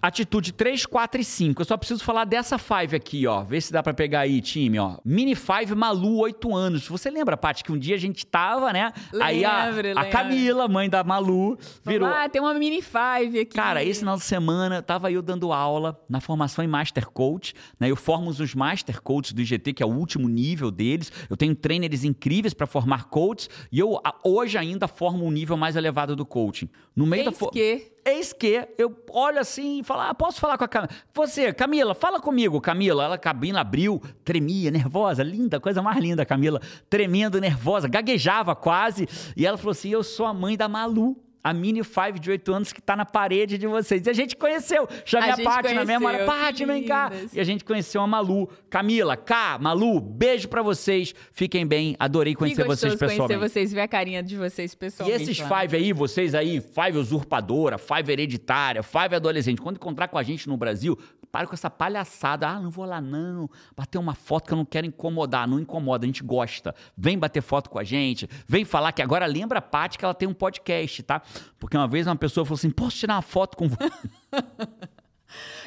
Atitude 0.00 0.52
3, 0.52 0.86
4 0.86 1.20
e 1.20 1.24
5. 1.24 1.60
Eu 1.60 1.64
só 1.64 1.76
preciso 1.76 2.04
falar 2.04 2.24
dessa 2.24 2.56
Five 2.58 2.94
aqui, 2.94 3.26
ó. 3.26 3.42
Vê 3.42 3.60
se 3.60 3.72
dá 3.72 3.82
para 3.82 3.92
pegar 3.92 4.20
aí, 4.20 4.40
time, 4.40 4.78
ó. 4.78 4.98
Mini 5.04 5.34
Five 5.34 5.74
Malu, 5.74 6.18
8 6.18 6.54
anos. 6.54 6.86
Você 6.88 7.10
lembra, 7.10 7.36
Paty, 7.36 7.64
que 7.64 7.72
um 7.72 7.78
dia 7.78 7.96
a 7.96 7.98
gente 7.98 8.24
tava, 8.24 8.72
né? 8.72 8.92
Lembro, 9.12 9.26
aí 9.26 9.44
a, 9.44 9.70
a 9.96 10.04
Camila, 10.06 10.68
mãe 10.68 10.88
da 10.88 11.02
Malu, 11.02 11.58
virou. 11.84 12.08
Ah, 12.08 12.28
tem 12.28 12.40
uma 12.40 12.54
Mini 12.54 12.80
Five 12.80 13.40
aqui. 13.40 13.56
Cara, 13.56 13.82
esse 13.82 14.00
final 14.00 14.16
de 14.16 14.24
semana 14.24 14.82
tava 14.82 15.10
eu 15.10 15.22
dando 15.22 15.52
aula 15.52 16.00
na 16.08 16.20
formação 16.20 16.64
em 16.64 16.68
Master 16.68 17.08
Coach, 17.10 17.54
né? 17.78 17.90
Eu 17.90 17.96
formo 17.96 18.30
os 18.30 18.54
Master 18.54 19.02
Coaches 19.02 19.32
do 19.32 19.40
IGT, 19.40 19.72
que 19.72 19.82
é 19.82 19.86
o 19.86 19.90
último 19.90 20.28
nível 20.28 20.70
deles. 20.70 21.12
Eu 21.28 21.36
tenho 21.36 21.54
trainers 21.54 22.04
incríveis 22.04 22.54
para 22.54 22.66
formar 22.66 23.04
coaches 23.04 23.48
e 23.70 23.78
eu 23.78 24.00
hoje 24.24 24.56
ainda 24.56 24.86
formo 24.86 25.24
um 25.24 25.30
nível 25.30 25.56
mais 25.56 25.76
elevado 25.76 26.14
do 26.14 26.24
coaching. 26.24 26.68
No 26.94 27.06
meio 27.06 27.28
Eis 27.28 27.38
da 27.38 27.50
que 27.50 27.92
Eis 28.08 28.32
que 28.32 28.66
eu 28.78 28.96
olho 29.10 29.38
assim 29.38 29.80
e 29.80 29.84
falo: 29.84 30.00
ah, 30.00 30.14
posso 30.14 30.40
falar 30.40 30.56
com 30.56 30.64
a 30.64 30.68
Camila? 30.68 30.90
Você, 31.12 31.52
Camila, 31.52 31.94
fala 31.94 32.20
comigo, 32.20 32.60
Camila. 32.60 33.04
Ela, 33.04 33.14
a 33.16 33.18
cabina 33.18 33.60
abriu, 33.60 34.00
tremia, 34.24 34.70
nervosa, 34.70 35.22
linda, 35.22 35.60
coisa 35.60 35.82
mais 35.82 35.98
linda, 35.98 36.24
Camila. 36.24 36.60
Tremendo, 36.88 37.40
nervosa, 37.40 37.86
gaguejava 37.86 38.56
quase. 38.56 39.06
E 39.36 39.44
ela 39.44 39.58
falou 39.58 39.72
assim: 39.72 39.90
eu 39.90 40.02
sou 40.02 40.24
a 40.24 40.32
mãe 40.32 40.56
da 40.56 40.68
Malu 40.68 41.27
a 41.42 41.52
Mini 41.52 41.82
Five 41.82 42.18
de 42.18 42.30
8 42.30 42.52
anos 42.52 42.72
que 42.72 42.80
está 42.80 42.96
na 42.96 43.04
parede 43.04 43.58
de 43.58 43.66
vocês. 43.66 44.06
E 44.06 44.10
a 44.10 44.12
gente 44.12 44.36
conheceu. 44.36 44.88
Chamei 45.04 45.30
a, 45.30 45.34
a 45.34 45.42
Paty 45.42 45.74
na 45.74 45.84
mesma 45.84 46.08
hora. 46.08 46.24
Paty, 46.24 46.64
vem 46.64 46.84
cá. 46.84 47.10
E 47.32 47.40
a 47.40 47.44
gente 47.44 47.64
conheceu 47.64 48.00
a 48.00 48.06
Malu. 48.06 48.48
Camila, 48.68 49.16
Cá, 49.16 49.58
Malu, 49.60 50.00
beijo 50.00 50.48
para 50.48 50.62
vocês. 50.62 51.14
Fiquem 51.32 51.66
bem. 51.66 51.96
Adorei 51.98 52.34
conhecer 52.34 52.64
vocês 52.64 52.94
pessoalmente. 52.94 53.38
conhecer 53.38 53.38
vocês, 53.38 53.72
ver 53.72 53.80
a 53.80 53.88
carinha 53.88 54.22
de 54.22 54.36
vocês 54.36 54.74
pessoalmente. 54.74 55.20
E 55.20 55.22
esses 55.22 55.38
lá. 55.38 55.60
Five 55.60 55.76
aí, 55.76 55.92
vocês 55.92 56.34
aí, 56.34 56.60
Five 56.60 56.98
usurpadora, 56.98 57.78
Five 57.78 58.12
hereditária, 58.12 58.82
Five 58.82 59.14
adolescente, 59.14 59.60
quando 59.60 59.76
encontrar 59.76 60.08
com 60.08 60.18
a 60.18 60.22
gente 60.22 60.48
no 60.48 60.56
Brasil, 60.56 60.98
para 61.30 61.46
com 61.46 61.54
essa 61.54 61.70
palhaçada. 61.70 62.48
Ah, 62.48 62.60
não 62.60 62.70
vou 62.70 62.84
lá 62.84 63.00
não. 63.00 63.48
Bater 63.76 63.98
uma 63.98 64.14
foto 64.14 64.46
que 64.46 64.52
eu 64.52 64.56
não 64.56 64.64
quero 64.64 64.86
incomodar. 64.86 65.46
Não 65.46 65.60
incomoda, 65.60 66.04
a 66.04 66.08
gente 66.08 66.22
gosta. 66.22 66.74
Vem 66.96 67.18
bater 67.18 67.42
foto 67.42 67.70
com 67.70 67.78
a 67.78 67.84
gente. 67.84 68.28
Vem 68.46 68.64
falar 68.64 68.92
que 68.92 69.02
agora 69.02 69.26
lembra 69.26 69.58
a 69.58 69.62
Paty 69.62 69.98
que 69.98 70.04
ela 70.04 70.14
tem 70.14 70.28
um 70.28 70.34
podcast, 70.34 71.02
tá? 71.02 71.22
Porque 71.58 71.76
uma 71.76 71.88
vez 71.88 72.06
uma 72.06 72.16
pessoa 72.16 72.44
falou 72.44 72.56
assim: 72.56 72.70
posso 72.70 72.96
tirar 72.96 73.14
uma 73.14 73.22
foto 73.22 73.56
com 73.56 73.68
você? 73.68 73.90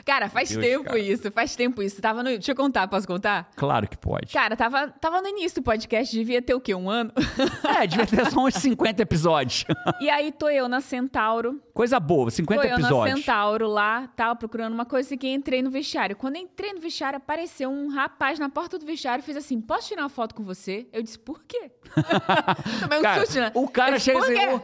Cara, 0.05 0.29
faz 0.29 0.49
Deus, 0.49 0.65
tempo 0.65 0.83
cara. 0.85 0.99
isso, 0.99 1.31
faz 1.31 1.55
tempo 1.55 1.81
isso. 1.81 2.01
Tava 2.01 2.23
no... 2.23 2.29
Deixa 2.29 2.51
eu 2.51 2.55
contar, 2.55 2.87
posso 2.87 3.07
contar? 3.07 3.49
Claro 3.55 3.87
que 3.87 3.97
pode. 3.97 4.33
Cara, 4.33 4.55
tava, 4.55 4.87
tava 4.87 5.21
no 5.21 5.27
início 5.27 5.61
do 5.61 5.63
podcast, 5.63 6.15
devia 6.15 6.41
ter 6.41 6.53
o 6.53 6.61
quê? 6.61 6.73
Um 6.73 6.89
ano? 6.89 7.11
É, 7.79 7.87
devia 7.87 8.05
ter 8.05 8.29
só 8.29 8.45
uns 8.45 8.55
50 8.55 9.01
episódios. 9.01 9.65
E 9.99 10.09
aí 10.09 10.31
tô 10.31 10.49
eu 10.49 10.67
na 10.67 10.81
Centauro. 10.81 11.61
Coisa 11.73 11.99
boa, 11.99 12.29
50 12.29 12.61
tô 12.61 12.67
episódios. 12.67 12.89
Tô 12.89 13.05
eu 13.05 13.09
na 13.09 13.17
Centauro 13.17 13.67
lá, 13.67 14.07
tava 14.15 14.35
procurando 14.35 14.73
uma 14.73 14.85
coisa 14.85 15.15
que 15.15 15.27
entrei 15.27 15.61
no 15.61 15.69
vestiário. 15.69 16.15
Quando 16.15 16.35
entrei 16.35 16.73
no 16.73 16.79
vestiário, 16.79 17.17
apareceu 17.17 17.69
um 17.69 17.87
rapaz 17.89 18.39
na 18.39 18.49
porta 18.49 18.77
do 18.77 18.85
vestiário 18.85 19.21
e 19.21 19.25
fez 19.25 19.37
assim: 19.37 19.61
posso 19.61 19.87
tirar 19.87 20.03
uma 20.03 20.09
foto 20.09 20.35
com 20.35 20.43
você? 20.43 20.87
Eu 20.91 21.01
disse, 21.01 21.17
por 21.19 21.43
quê? 21.43 21.71
Tomei 22.81 22.99
um 22.99 23.01
cara, 23.01 23.21
susto, 23.21 23.39
né? 23.39 23.51
O 23.53 23.67
cara 23.67 23.99
chega 23.99 24.19
assim, 24.19 24.61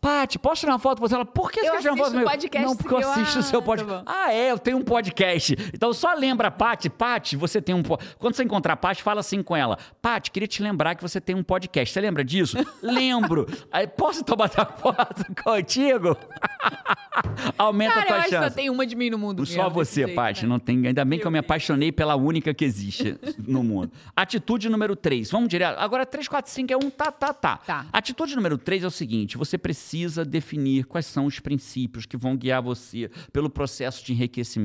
Paty, 0.00 0.38
posso 0.38 0.60
tirar 0.60 0.72
uma 0.72 0.78
foto 0.78 0.98
com 0.98 1.06
você? 1.06 1.14
Ela, 1.14 1.26
por 1.26 1.52
que 1.52 1.60
você 1.60 1.70
quer 1.70 1.78
tirar 1.78 1.92
uma 1.92 1.98
foto 1.98 2.12
comigo? 2.12 2.30
podcast 2.30 2.66
Não, 2.66 2.76
porque 2.76 2.94
eu 2.94 3.10
assisto 3.10 3.38
o 3.38 3.42
seu 3.42 3.58
ah, 3.60 3.62
podcast. 3.62 4.04
Tá 4.04 4.12
ah, 4.24 4.32
é, 4.32 4.50
eu 4.50 4.58
tenho 4.58 4.69
um 4.74 4.82
podcast. 4.82 5.56
Então 5.74 5.92
só 5.92 6.14
lembra, 6.14 6.50
Paty, 6.50 6.88
Paty, 6.88 7.36
você 7.36 7.60
tem 7.60 7.74
um 7.74 7.82
Quando 8.18 8.34
você 8.34 8.42
encontrar 8.42 8.74
a 8.74 8.76
Paty, 8.76 9.02
fala 9.02 9.20
assim 9.20 9.42
com 9.42 9.56
ela. 9.56 9.78
Paty, 10.00 10.30
queria 10.30 10.48
te 10.48 10.62
lembrar 10.62 10.94
que 10.94 11.02
você 11.02 11.20
tem 11.20 11.34
um 11.34 11.42
podcast. 11.42 11.92
Você 11.92 12.00
lembra 12.00 12.24
disso? 12.24 12.56
Lembro. 12.82 13.46
Aí, 13.70 13.86
posso 13.86 14.24
tomar 14.24 14.48
foto 14.48 15.24
contigo? 15.42 16.16
Aumenta 17.58 17.94
Cara, 17.94 18.04
a 18.04 18.06
tua 18.06 18.16
eu 18.16 18.22
chance. 18.22 18.34
Acho 18.34 18.44
que 18.44 18.50
só 18.50 18.56
tem 18.56 18.70
uma 18.70 18.86
de 18.86 18.96
mim 18.96 19.10
no 19.10 19.18
mundo. 19.18 19.44
Só 19.46 19.68
você, 19.68 20.06
Paty. 20.08 20.42
Né? 20.42 20.48
Não 20.48 20.58
tem... 20.58 20.86
Ainda 20.86 21.04
bem 21.04 21.18
que 21.18 21.26
eu 21.26 21.30
me 21.30 21.38
apaixonei 21.38 21.92
pela 21.92 22.16
única 22.16 22.52
que 22.54 22.64
existe 22.64 23.16
no 23.38 23.62
mundo. 23.62 23.90
Atitude 24.14 24.68
número 24.68 24.96
3. 24.96 25.30
Vamos 25.30 25.48
direto. 25.48 25.78
Agora 25.78 26.06
3, 26.06 26.28
4, 26.28 26.50
5 26.50 26.72
é 26.72 26.76
um 26.76 26.90
tá, 26.90 27.10
tá, 27.10 27.32
tá. 27.32 27.56
tá. 27.56 27.86
Atitude 27.92 28.34
número 28.36 28.58
3 28.58 28.84
é 28.84 28.86
o 28.86 28.90
seguinte: 28.90 29.36
você 29.36 29.56
precisa 29.58 30.24
definir 30.24 30.84
quais 30.84 31.06
são 31.06 31.26
os 31.26 31.40
princípios 31.40 32.06
que 32.06 32.16
vão 32.16 32.36
guiar 32.36 32.62
você 32.62 33.10
pelo 33.32 33.48
processo 33.50 34.04
de 34.04 34.12
enriquecimento. 34.12 34.59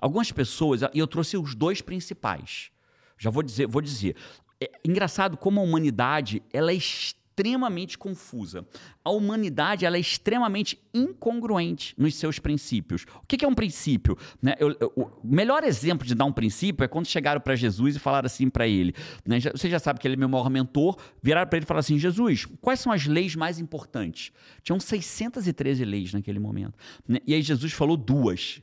Algumas 0.00 0.30
pessoas, 0.30 0.82
e 0.82 0.98
eu 0.98 1.06
trouxe 1.06 1.36
os 1.36 1.54
dois 1.54 1.80
principais. 1.80 2.70
Já 3.18 3.30
vou 3.30 3.42
dizer, 3.42 3.66
vou 3.66 3.82
dizer. 3.82 4.16
É 4.60 4.70
engraçado 4.84 5.36
como 5.36 5.60
a 5.60 5.62
humanidade 5.62 6.42
ela 6.52 6.70
é 6.70 6.74
extremamente 6.74 7.96
confusa. 7.96 8.66
A 9.04 9.10
humanidade 9.10 9.86
ela 9.86 9.96
é 9.96 10.00
extremamente 10.00 10.78
incongruente 10.92 11.94
nos 11.96 12.14
seus 12.14 12.38
princípios. 12.38 13.06
O 13.22 13.26
que, 13.26 13.44
é 13.44 13.48
um 13.48 13.54
princípio? 13.54 14.16
Né? 14.40 14.54
Eu, 14.58 14.76
eu, 14.78 14.92
o 14.96 15.26
melhor 15.26 15.64
exemplo 15.64 16.06
de 16.06 16.14
dar 16.14 16.24
um 16.24 16.32
princípio 16.32 16.84
é 16.84 16.88
quando 16.88 17.06
chegaram 17.06 17.40
para 17.40 17.56
Jesus 17.56 17.96
e 17.96 17.98
falaram 17.98 18.26
assim 18.26 18.50
para 18.50 18.68
ele. 18.68 18.94
Né? 19.26 19.40
Você 19.40 19.70
já 19.70 19.78
sabe 19.78 19.98
que 19.98 20.06
ele 20.06 20.14
é 20.14 20.18
meu 20.18 20.28
maior 20.28 20.50
mentor. 20.50 20.96
Viraram 21.22 21.48
para 21.48 21.58
ele 21.58 21.64
e 21.64 21.66
falaram 21.66 21.80
assim: 21.80 21.98
Jesus, 21.98 22.46
quais 22.60 22.80
são 22.80 22.92
as 22.92 23.06
leis 23.06 23.34
mais 23.34 23.58
importantes? 23.58 24.30
Tinham 24.62 24.78
613 24.78 25.84
leis 25.84 26.12
naquele 26.12 26.38
momento. 26.38 26.74
Né? 27.08 27.18
E 27.26 27.34
aí 27.34 27.42
Jesus 27.42 27.72
falou 27.72 27.96
duas 27.96 28.60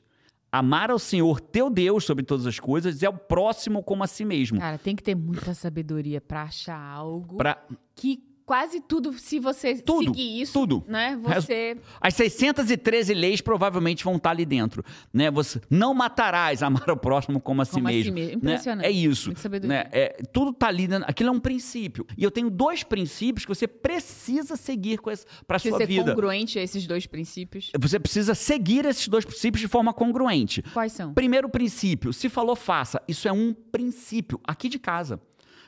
amar 0.51 0.91
ao 0.91 0.99
Senhor 0.99 1.39
teu 1.39 1.69
Deus 1.69 2.03
sobre 2.05 2.23
todas 2.23 2.45
as 2.45 2.59
coisas 2.59 3.01
e 3.01 3.05
ao 3.05 3.13
próximo 3.13 3.83
como 3.83 4.03
a 4.03 4.07
si 4.07 4.25
mesmo. 4.25 4.59
Cara, 4.59 4.77
tem 4.77 4.95
que 4.95 5.03
ter 5.03 5.15
muita 5.15 5.53
sabedoria 5.53 6.19
para 6.19 6.43
achar 6.43 6.79
algo 6.79 7.37
pra... 7.37 7.61
que 7.95 8.23
quase 8.49 8.81
tudo, 8.81 9.13
se 9.13 9.37
você 9.37 9.75
tudo, 9.75 10.05
seguir 10.05 10.41
isso, 10.41 10.53
tudo. 10.53 10.83
né, 10.87 11.15
você... 11.21 11.77
As 12.01 12.15
613 12.15 13.13
leis 13.13 13.41
provavelmente 13.41 14.03
vão 14.03 14.15
estar 14.15 14.31
ali 14.31 14.43
dentro, 14.43 14.83
né? 15.13 15.29
Você 15.29 15.61
não 15.69 15.93
matarás, 15.93 16.63
amar 16.63 16.89
o 16.89 16.97
próximo 16.97 17.39
como 17.39 17.61
a 17.61 17.65
si 17.65 17.73
como 17.73 17.83
mesmo. 17.83 17.99
A 17.99 18.03
si 18.03 18.11
mesmo. 18.11 18.41
Né? 18.41 18.53
Impressionante. 18.53 18.87
É 18.87 18.89
isso. 18.89 19.31
Né? 19.61 19.85
É, 19.91 20.17
tudo 20.33 20.49
está 20.49 20.67
ali, 20.67 20.87
dentro. 20.87 21.05
aquilo 21.07 21.29
é 21.29 21.31
um 21.31 21.39
princípio. 21.39 22.07
E 22.17 22.23
eu 22.23 22.31
tenho 22.31 22.49
dois 22.49 22.81
princípios 22.81 23.45
que 23.45 23.53
você 23.53 23.67
precisa 23.67 24.55
seguir 24.55 24.99
para 25.45 25.57
a 25.57 25.59
sua 25.59 25.77
ser 25.77 25.85
vida. 25.85 26.05
congruente 26.09 26.57
a 26.57 26.63
esses 26.63 26.87
dois 26.87 27.05
princípios. 27.05 27.69
Você 27.79 27.99
precisa 27.99 28.33
seguir 28.33 28.83
esses 28.83 29.07
dois 29.07 29.25
princípios 29.25 29.61
de 29.61 29.67
forma 29.67 29.93
congruente. 29.93 30.63
Quais 30.73 30.93
são? 30.93 31.13
Primeiro 31.13 31.49
princípio, 31.49 32.11
se 32.11 32.27
falou 32.27 32.55
faça. 32.55 32.99
Isso 33.07 33.27
é 33.27 33.31
um 33.31 33.53
princípio 33.53 34.39
aqui 34.43 34.67
de 34.67 34.79
casa. 34.79 35.21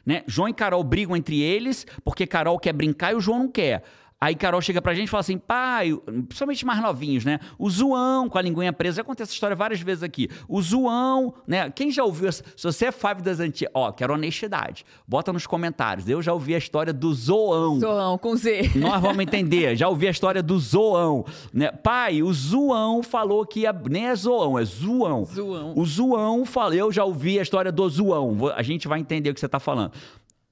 Né? 0.06 0.24
João 0.28 0.50
e 0.50 0.54
Carol 0.54 0.84
brigam 0.84 1.16
entre 1.16 1.42
eles 1.42 1.86
porque 2.04 2.26
Carol 2.26 2.58
quer 2.58 2.74
brincar 2.74 3.12
e 3.12 3.16
o 3.16 3.22
João 3.22 3.40
não 3.40 3.48
quer. 3.48 3.84
Aí 4.24 4.36
Carol 4.36 4.62
chega 4.62 4.80
pra 4.80 4.94
gente 4.94 5.08
e 5.08 5.10
fala 5.10 5.22
assim, 5.22 5.40
pai, 5.40 6.00
principalmente 6.28 6.64
mais 6.64 6.80
novinhos, 6.80 7.26
né? 7.26 7.40
O 7.58 7.68
zoão 7.68 8.30
com 8.30 8.38
a 8.38 8.42
linguinha 8.44 8.72
presa, 8.72 8.98
já 8.98 9.04
contei 9.04 9.24
essa 9.24 9.34
história 9.34 9.56
várias 9.56 9.82
vezes 9.82 10.04
aqui. 10.04 10.30
O 10.48 10.62
zoão, 10.62 11.34
né? 11.48 11.72
Quem 11.72 11.90
já 11.90 12.04
ouviu, 12.04 12.32
se 12.32 12.44
você 12.62 12.86
é 12.86 12.92
five 12.92 13.24
das 13.24 13.40
antigas, 13.40 13.72
ó, 13.74 13.92
quero 13.92 14.14
honestidade, 14.14 14.86
bota 15.08 15.34
nos 15.34 15.48
comentários. 15.48 16.08
Eu 16.08 16.22
já 16.22 16.34
ouvi 16.34 16.54
a 16.54 16.60
história 16.60 16.94
do 16.94 17.12
zoão. 17.12 17.80
Zoão, 17.80 18.16
com 18.20 18.36
Z. 18.36 18.74
Nós 18.76 19.02
vamos 19.02 19.24
entender, 19.24 19.76
já 19.76 19.90
ouvi 19.90 20.08
a 20.08 20.12
história 20.12 20.44
do 20.44 20.60
zoão, 20.60 21.26
né? 21.52 21.72
Pai, 21.72 22.22
o 22.22 22.32
zoão 22.32 23.02
falou 23.02 23.44
que 23.44 23.62
ia, 23.62 23.74
nem 23.74 24.06
é 24.06 24.16
zoão, 24.16 24.60
é 24.60 24.64
zoão. 24.64 25.26
Zoão. 25.26 25.74
O 25.76 25.84
zoão, 25.84 26.46
falou, 26.46 26.76
eu 26.76 26.92
já 26.92 27.04
ouvi 27.04 27.40
a 27.40 27.42
história 27.42 27.72
do 27.72 27.90
zoão, 27.90 28.38
a 28.56 28.62
gente 28.62 28.88
vai 28.88 29.00
entender 29.00 29.32
o 29.32 29.34
que 29.34 29.40
você 29.40 29.50
tá 29.50 29.60
falando. 29.60 29.94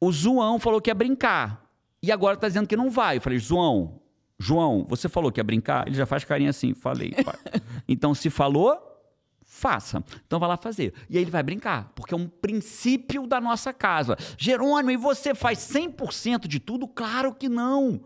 O 0.02 0.12
zoão 0.12 0.58
falou 0.58 0.82
que 0.82 0.90
ia 0.90 0.96
brincar. 0.96 1.69
E 2.02 2.12
agora 2.12 2.38
tá 2.38 2.48
dizendo 2.48 2.68
que 2.68 2.76
não 2.78 2.90
vai. 2.90 3.18
Eu 3.18 3.22
falei, 3.22 3.40
João, 3.40 4.02
João, 4.38 4.86
você 4.88 5.10
falou 5.10 5.32
que 5.32 5.40
ia 5.40 5.44
brincar? 5.44 5.88
Ele 5.88 5.96
já 5.96 6.06
faz 6.06 6.24
carinha 6.24 6.50
assim. 6.50 6.74
Falei, 6.74 7.12
pai. 7.12 7.36
Então, 7.88 8.14
se 8.14 8.30
falou, 8.30 8.78
faça. 9.44 10.04
Então 10.26 10.40
vai 10.40 10.48
lá 10.48 10.58
fazer. 10.58 10.94
E 11.10 11.18
aí 11.18 11.24
ele 11.24 11.32
vai 11.32 11.44
brincar, 11.44 11.92
porque 11.96 12.14
é 12.14 12.18
um 12.18 12.28
princípio 12.28 13.28
da 13.28 13.42
nossa 13.42 13.74
casa. 13.74 14.16
Jerônimo, 14.38 14.92
e 14.92 14.98
você 14.98 15.34
faz 15.34 15.60
100% 15.60 16.48
de 16.48 16.60
tudo? 16.60 16.88
Claro 16.88 17.34
que 17.34 17.50
não 17.50 18.02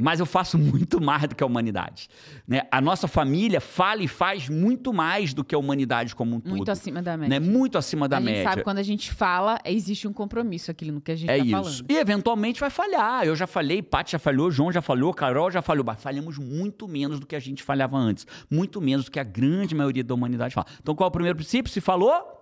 mas 0.00 0.20
eu 0.20 0.26
faço 0.26 0.56
muito 0.58 1.00
mais 1.00 1.28
do 1.28 1.34
que 1.34 1.42
a 1.42 1.46
humanidade. 1.46 2.08
Né? 2.46 2.62
A 2.70 2.80
nossa 2.80 3.06
família 3.06 3.60
fala 3.60 4.02
e 4.02 4.08
faz 4.08 4.48
muito 4.48 4.92
mais 4.92 5.34
do 5.34 5.44
que 5.44 5.54
a 5.54 5.58
humanidade 5.58 6.14
como 6.14 6.36
um 6.36 6.40
todo. 6.40 6.56
Muito 6.56 6.70
acima 6.70 7.02
da 7.02 7.16
média. 7.16 7.38
Né? 7.38 7.46
Muito 7.46 7.78
acima 7.78 8.08
da 8.08 8.16
a 8.16 8.20
média. 8.20 8.32
A 8.32 8.36
gente 8.42 8.50
sabe 8.50 8.64
quando 8.64 8.78
a 8.78 8.82
gente 8.82 9.12
fala, 9.12 9.58
existe 9.64 10.08
um 10.08 10.12
compromisso 10.12 10.70
aquilo 10.70 10.92
no 10.92 11.00
que 11.00 11.12
a 11.12 11.16
gente 11.16 11.30
é 11.30 11.38
está 11.38 11.60
isso. 11.60 11.78
falando. 11.78 11.90
E 11.90 11.96
eventualmente 11.96 12.60
vai 12.60 12.70
falhar. 12.70 13.24
Eu 13.24 13.36
já 13.36 13.46
falhei, 13.46 13.82
Paty 13.82 14.12
já 14.12 14.18
falhou, 14.18 14.50
João 14.50 14.72
já 14.72 14.82
falhou, 14.82 15.12
Carol 15.12 15.50
já 15.50 15.62
falhou. 15.62 15.84
Mas 15.84 16.02
falhamos 16.02 16.38
muito 16.38 16.88
menos 16.88 17.20
do 17.20 17.26
que 17.26 17.36
a 17.36 17.40
gente 17.40 17.62
falhava 17.62 17.96
antes. 17.96 18.26
Muito 18.50 18.80
menos 18.80 19.04
do 19.04 19.10
que 19.10 19.20
a 19.20 19.24
grande 19.24 19.74
maioria 19.74 20.04
da 20.04 20.14
humanidade 20.14 20.54
fala. 20.54 20.66
Então 20.80 20.94
qual 20.94 21.06
é 21.06 21.08
o 21.08 21.12
primeiro 21.12 21.36
princípio? 21.36 21.70
Se 21.70 21.80
falou, 21.80 22.39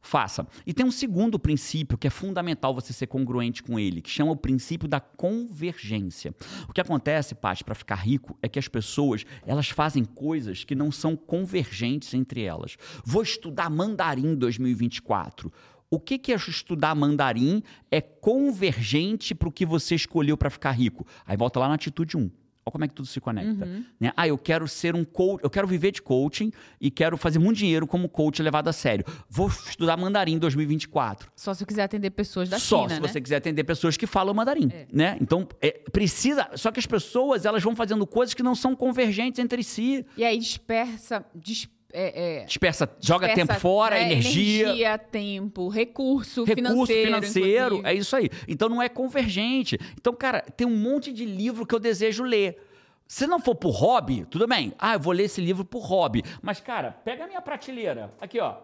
faça. 0.00 0.46
E 0.66 0.72
tem 0.72 0.84
um 0.84 0.90
segundo 0.90 1.38
princípio 1.38 1.98
que 1.98 2.06
é 2.06 2.10
fundamental 2.10 2.74
você 2.74 2.92
ser 2.92 3.06
congruente 3.06 3.62
com 3.62 3.78
ele, 3.78 4.00
que 4.00 4.10
chama 4.10 4.32
o 4.32 4.36
princípio 4.36 4.88
da 4.88 5.00
convergência. 5.00 6.34
O 6.68 6.72
que 6.72 6.80
acontece, 6.80 7.34
Paty, 7.34 7.64
para 7.64 7.74
ficar 7.74 7.96
rico 7.96 8.38
é 8.42 8.48
que 8.48 8.58
as 8.58 8.68
pessoas, 8.68 9.24
elas 9.46 9.68
fazem 9.68 10.04
coisas 10.04 10.64
que 10.64 10.74
não 10.74 10.90
são 10.90 11.16
convergentes 11.16 12.14
entre 12.14 12.42
elas. 12.42 12.76
Vou 13.04 13.22
estudar 13.22 13.70
mandarim 13.70 14.34
2024. 14.34 15.52
O 15.92 15.98
que, 15.98 16.18
que 16.18 16.32
é 16.32 16.36
estudar 16.36 16.94
mandarim 16.94 17.62
é 17.90 18.00
convergente 18.00 19.34
para 19.34 19.48
o 19.48 19.52
que 19.52 19.66
você 19.66 19.96
escolheu 19.96 20.36
para 20.36 20.48
ficar 20.48 20.70
rico? 20.70 21.04
Aí 21.26 21.36
volta 21.36 21.58
lá 21.58 21.66
na 21.66 21.74
atitude 21.74 22.16
1. 22.16 22.30
Olha 22.64 22.72
como 22.72 22.84
é 22.84 22.88
que 22.88 22.94
tudo 22.94 23.06
se 23.06 23.20
conecta. 23.20 23.64
Uhum. 23.64 23.84
Né? 23.98 24.12
Ah, 24.16 24.28
eu 24.28 24.36
quero 24.36 24.68
ser 24.68 24.94
um 24.94 25.02
coach, 25.04 25.42
eu 25.42 25.48
quero 25.50 25.66
viver 25.66 25.90
de 25.92 26.02
coaching 26.02 26.52
e 26.80 26.90
quero 26.90 27.16
fazer 27.16 27.38
muito 27.38 27.56
dinheiro 27.56 27.86
como 27.86 28.08
coach 28.08 28.42
levado 28.42 28.68
a 28.68 28.72
sério. 28.72 29.04
Vou 29.28 29.48
estudar 29.48 29.96
mandarim 29.96 30.34
em 30.34 30.38
2024. 30.38 31.30
Só 31.34 31.54
se 31.54 31.62
eu 31.62 31.66
quiser 31.66 31.82
atender 31.84 32.10
pessoas 32.10 32.48
da 32.48 32.58
Só 32.58 32.82
China, 32.82 32.94
se 32.96 33.00
né? 33.00 33.08
você 33.08 33.20
quiser 33.20 33.36
atender 33.36 33.64
pessoas 33.64 33.96
que 33.96 34.06
falam 34.06 34.34
mandarim, 34.34 34.68
É. 34.72 34.86
né? 34.92 35.16
Então, 35.20 35.48
é, 35.60 35.70
precisa... 35.90 36.50
Só 36.54 36.70
que 36.70 36.78
as 36.78 36.86
pessoas, 36.86 37.44
elas 37.44 37.62
vão 37.62 37.74
fazendo 37.74 38.06
coisas 38.06 38.34
que 38.34 38.42
não 38.42 38.54
são 38.54 38.76
convergentes 38.76 39.38
entre 39.40 39.62
si. 39.64 40.04
E 40.16 40.22
aí 40.24 40.38
dispersa... 40.38 41.24
dis- 41.34 41.68
é, 41.92 42.40
é, 42.40 42.44
Dispersa, 42.44 42.88
joga 43.00 43.26
dispersa, 43.26 43.52
tempo 43.52 43.60
fora, 43.60 43.96
né, 43.96 44.02
energia... 44.02 44.66
energia, 44.66 44.98
tempo, 44.98 45.68
recurso, 45.68 46.44
recurso 46.44 46.86
financeiro. 46.86 47.06
financeiro, 47.06 47.74
inclusive. 47.76 47.88
é 47.88 47.94
isso 47.94 48.16
aí. 48.16 48.30
Então 48.46 48.68
não 48.68 48.80
é 48.80 48.88
convergente. 48.88 49.78
Então, 49.94 50.14
cara, 50.14 50.40
tem 50.40 50.66
um 50.66 50.76
monte 50.76 51.12
de 51.12 51.24
livro 51.24 51.66
que 51.66 51.74
eu 51.74 51.80
desejo 51.80 52.22
ler. 52.22 52.58
Se 53.06 53.26
não 53.26 53.40
for 53.40 53.56
por 53.56 53.72
hobby, 53.72 54.24
tudo 54.24 54.46
bem. 54.46 54.72
Ah, 54.78 54.94
eu 54.94 55.00
vou 55.00 55.12
ler 55.12 55.24
esse 55.24 55.40
livro 55.40 55.64
por 55.64 55.80
hobby. 55.80 56.22
Mas, 56.40 56.60
cara, 56.60 56.92
pega 56.92 57.24
a 57.24 57.26
minha 57.26 57.42
prateleira. 57.42 58.14
Aqui, 58.20 58.38
ó. 58.38 58.58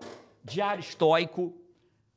Diário 0.44 0.80
estoico. 0.80 1.52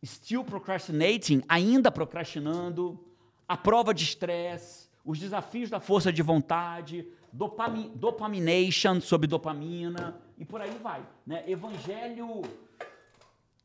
Still 0.06 0.44
procrastinating, 0.44 1.42
ainda 1.50 1.92
procrastinando. 1.92 3.04
A 3.48 3.58
prova 3.58 3.96
de 3.96 4.04
estresse. 4.04 4.88
Os 5.04 5.18
desafios 5.18 5.72
da 5.72 5.80
força 5.80 6.14
de 6.14 6.22
vontade. 6.22 7.08
Dopami, 7.34 7.92
dopamination, 7.96 9.02
sobre 9.02 9.28
dopamina. 9.28 10.22
E 10.40 10.46
por 10.46 10.62
aí 10.62 10.72
vai. 10.82 11.04
Né? 11.28 11.44
Evangelho 11.48 12.42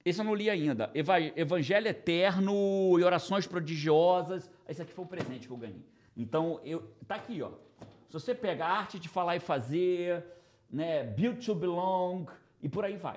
esse 0.04 0.20
eu 0.20 0.24
não 0.24 0.34
li 0.34 0.50
ainda. 0.50 0.90
Eva- 0.94 1.18
Evangelho 1.18 1.88
Eterno 1.88 2.98
e 2.98 3.02
Orações 3.04 3.46
Prodigiosas. 3.46 4.50
Esse 4.68 4.82
aqui 4.82 4.92
foi 4.92 5.04
o 5.06 5.08
presente 5.08 5.46
que 5.46 5.52
eu 5.52 5.56
ganhei. 5.56 5.82
Então, 6.14 6.60
eu, 6.62 6.82
tá 7.08 7.14
aqui, 7.14 7.40
ó. 7.40 7.48
Se 8.08 8.12
você 8.12 8.34
pega 8.34 8.66
arte 8.66 8.98
de 8.98 9.08
falar 9.08 9.36
e 9.36 9.40
fazer, 9.40 10.22
né, 10.70 11.04
Build 11.04 11.44
to 11.44 11.54
Belong, 11.54 12.26
e 12.62 12.68
por 12.68 12.84
aí 12.84 12.96
vai. 12.96 13.16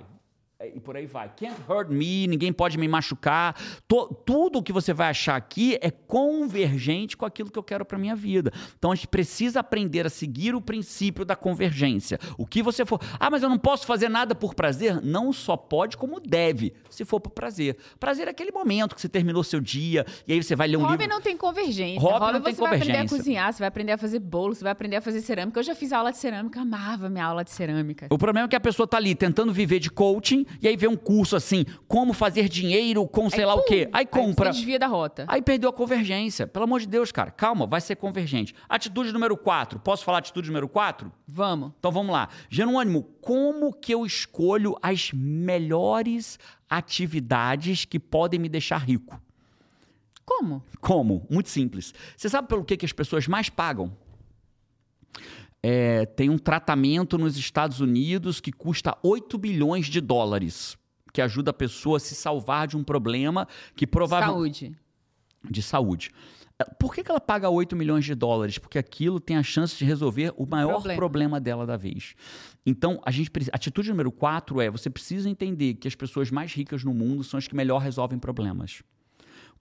É, 0.59 0.69
E 0.75 0.79
por 0.79 0.97
aí 0.97 1.05
vai. 1.05 1.29
Can't 1.35 1.55
hurt 1.69 1.89
me, 1.89 2.25
ninguém 2.27 2.51
pode 2.51 2.77
me 2.79 2.87
machucar. 2.87 3.55
To- 3.87 4.07
tudo 4.25 4.63
que 4.63 4.73
você 4.73 4.91
vai 4.91 5.09
achar 5.09 5.35
aqui 5.35 5.77
é 5.81 5.91
convergente 5.91 7.15
com 7.15 7.25
aquilo 7.25 7.51
que 7.51 7.59
eu 7.59 7.63
quero 7.63 7.85
para 7.85 7.97
minha 7.97 8.15
vida. 8.15 8.51
Então 8.77 8.91
a 8.91 8.95
gente 8.95 9.07
precisa 9.07 9.59
aprender 9.59 10.07
a 10.07 10.09
seguir 10.09 10.55
o 10.55 10.61
princípio 10.61 11.23
da 11.23 11.35
convergência. 11.35 12.19
O 12.39 12.45
que 12.45 12.63
você 12.63 12.85
for. 12.85 12.99
Ah, 13.19 13.29
mas 13.29 13.43
eu 13.43 13.49
não 13.49 13.57
posso 13.59 13.85
fazer 13.85 14.09
nada 14.09 14.33
por 14.33 14.55
prazer? 14.55 14.99
Não 15.01 15.31
só 15.31 15.55
pode, 15.55 15.95
como 15.95 16.19
deve, 16.19 16.73
se 16.89 17.05
for 17.05 17.19
por 17.19 17.29
prazer. 17.31 17.77
Prazer 17.99 18.27
é 18.27 18.31
aquele 18.31 18.51
momento 18.51 18.95
que 18.95 19.01
você 19.01 19.09
terminou 19.09 19.43
seu 19.43 19.59
dia 19.61 20.05
e 20.27 20.33
aí 20.33 20.41
você 20.41 20.55
vai 20.55 20.67
ler 20.67 20.77
um 20.77 20.81
Hobby 20.81 21.03
livro. 21.03 21.07
não 21.09 21.21
tem 21.21 21.37
convergência. 21.37 22.01
Hobby 22.01 22.33
não 22.33 22.41
tem 22.41 22.55
você 22.55 22.61
vai 22.61 22.69
aprender 22.77 22.91
a 22.93 22.95
convergência. 22.95 23.17
cozinhar, 23.17 23.53
você 23.53 23.59
vai 23.59 23.67
aprender 23.67 23.91
a 23.91 23.97
fazer 23.99 24.19
bolo, 24.19 24.55
você 24.55 24.63
vai 24.63 24.71
aprender 24.71 24.95
a 24.95 25.01
fazer 25.01 25.21
cerâmica. 25.21 25.59
Eu 25.59 25.63
já 25.63 25.75
fiz 25.75 25.93
aula 25.93 26.11
de 26.11 26.17
cerâmica, 26.17 26.61
amava 26.61 27.09
minha 27.09 27.25
aula 27.25 27.43
de 27.43 27.51
cerâmica. 27.51 28.07
O 28.09 28.17
problema 28.17 28.47
é 28.47 28.49
que 28.49 28.55
a 28.55 28.59
pessoa 28.59 28.87
tá 28.87 28.97
ali 28.97 29.13
tentando 29.13 29.53
viver 29.53 29.77
de 29.79 29.91
coaching 29.91 30.46
e 30.61 30.67
aí 30.67 30.75
vê 30.75 30.87
um 30.87 30.95
curso 30.95 31.35
assim, 31.35 31.65
como 31.87 32.13
fazer 32.13 32.49
dinheiro 32.49 33.07
com 33.07 33.29
sei 33.29 33.45
lá 33.45 33.55
o 33.55 33.61
pum, 33.61 33.67
quê. 33.67 33.89
Aí 33.91 34.05
compra. 34.05 34.51
você 34.51 34.59
desvia 34.59 34.79
da 34.79 34.87
rota. 34.87 35.25
Aí 35.27 35.41
perdeu 35.41 35.69
a 35.69 35.73
convergência. 35.73 36.47
Pelo 36.47 36.65
amor 36.65 36.79
de 36.79 36.87
Deus, 36.87 37.11
cara. 37.11 37.31
Calma, 37.31 37.65
vai 37.65 37.81
ser 37.81 37.95
convergente. 37.95 38.53
Atitude 38.67 39.11
número 39.11 39.35
4. 39.37 39.79
Posso 39.79 40.03
falar 40.03 40.19
atitude 40.19 40.47
número 40.47 40.67
4? 40.67 41.11
Vamos. 41.27 41.71
Então 41.79 41.91
vamos 41.91 42.11
lá. 42.11 42.29
Jerônimo, 42.49 43.03
como 43.21 43.73
que 43.73 43.93
eu 43.93 44.05
escolho 44.05 44.75
as 44.81 45.11
melhores 45.13 46.39
atividades 46.69 47.85
que 47.85 47.99
podem 47.99 48.39
me 48.39 48.49
deixar 48.49 48.77
rico? 48.77 49.19
Como? 50.25 50.61
Como? 50.81 51.25
Muito 51.29 51.49
simples. 51.49 51.93
Você 52.15 52.27
sabe 52.27 52.47
pelo 52.49 52.65
que, 52.65 52.75
que 52.75 52.85
as 52.85 52.91
pessoas 52.91 53.27
mais 53.27 53.49
pagam? 53.49 53.95
É, 55.63 56.05
tem 56.05 56.29
um 56.29 56.37
tratamento 56.37 57.17
nos 57.17 57.37
Estados 57.37 57.79
Unidos 57.79 58.39
que 58.39 58.51
custa 58.51 58.97
8 59.03 59.37
bilhões 59.37 59.87
de 59.87 59.99
dólares, 59.99 60.77
que 61.11 61.21
ajuda 61.21 61.51
a 61.51 61.53
pessoa 61.53 61.97
a 61.97 61.99
se 61.99 62.15
salvar 62.15 62.67
de 62.67 62.77
um 62.77 62.83
problema 62.83 63.47
que 63.75 63.87
provavelmente 63.87 64.65
Saúde. 64.65 64.79
de 65.49 65.61
saúde. 65.63 66.11
É, 66.59 66.63
Por 66.79 66.93
que, 66.93 67.03
que 67.03 67.11
ela 67.11 67.19
paga 67.19 67.49
8 67.49 67.75
milhões 67.75 68.05
de 68.05 68.15
dólares? 68.15 68.57
Porque 68.57 68.77
aquilo 68.77 69.19
tem 69.19 69.37
a 69.37 69.43
chance 69.43 69.77
de 69.77 69.85
resolver 69.85 70.33
o 70.37 70.45
maior 70.45 70.73
problema, 70.75 70.97
Problema. 70.97 71.39
dela 71.39 71.65
da 71.65 71.77
vez. 71.77 72.15
Então, 72.65 72.99
a 73.05 73.11
gente 73.11 73.29
precisa, 73.29 73.51
atitude 73.53 73.89
número 73.89 74.11
4 74.11 74.61
é 74.61 74.69
você 74.69 74.89
precisa 74.89 75.29
entender 75.29 75.75
que 75.75 75.87
as 75.87 75.95
pessoas 75.95 76.31
mais 76.31 76.53
ricas 76.53 76.83
no 76.83 76.93
mundo 76.93 77.23
são 77.23 77.37
as 77.37 77.47
que 77.47 77.55
melhor 77.55 77.79
resolvem 77.79 78.17
problemas. 78.19 78.81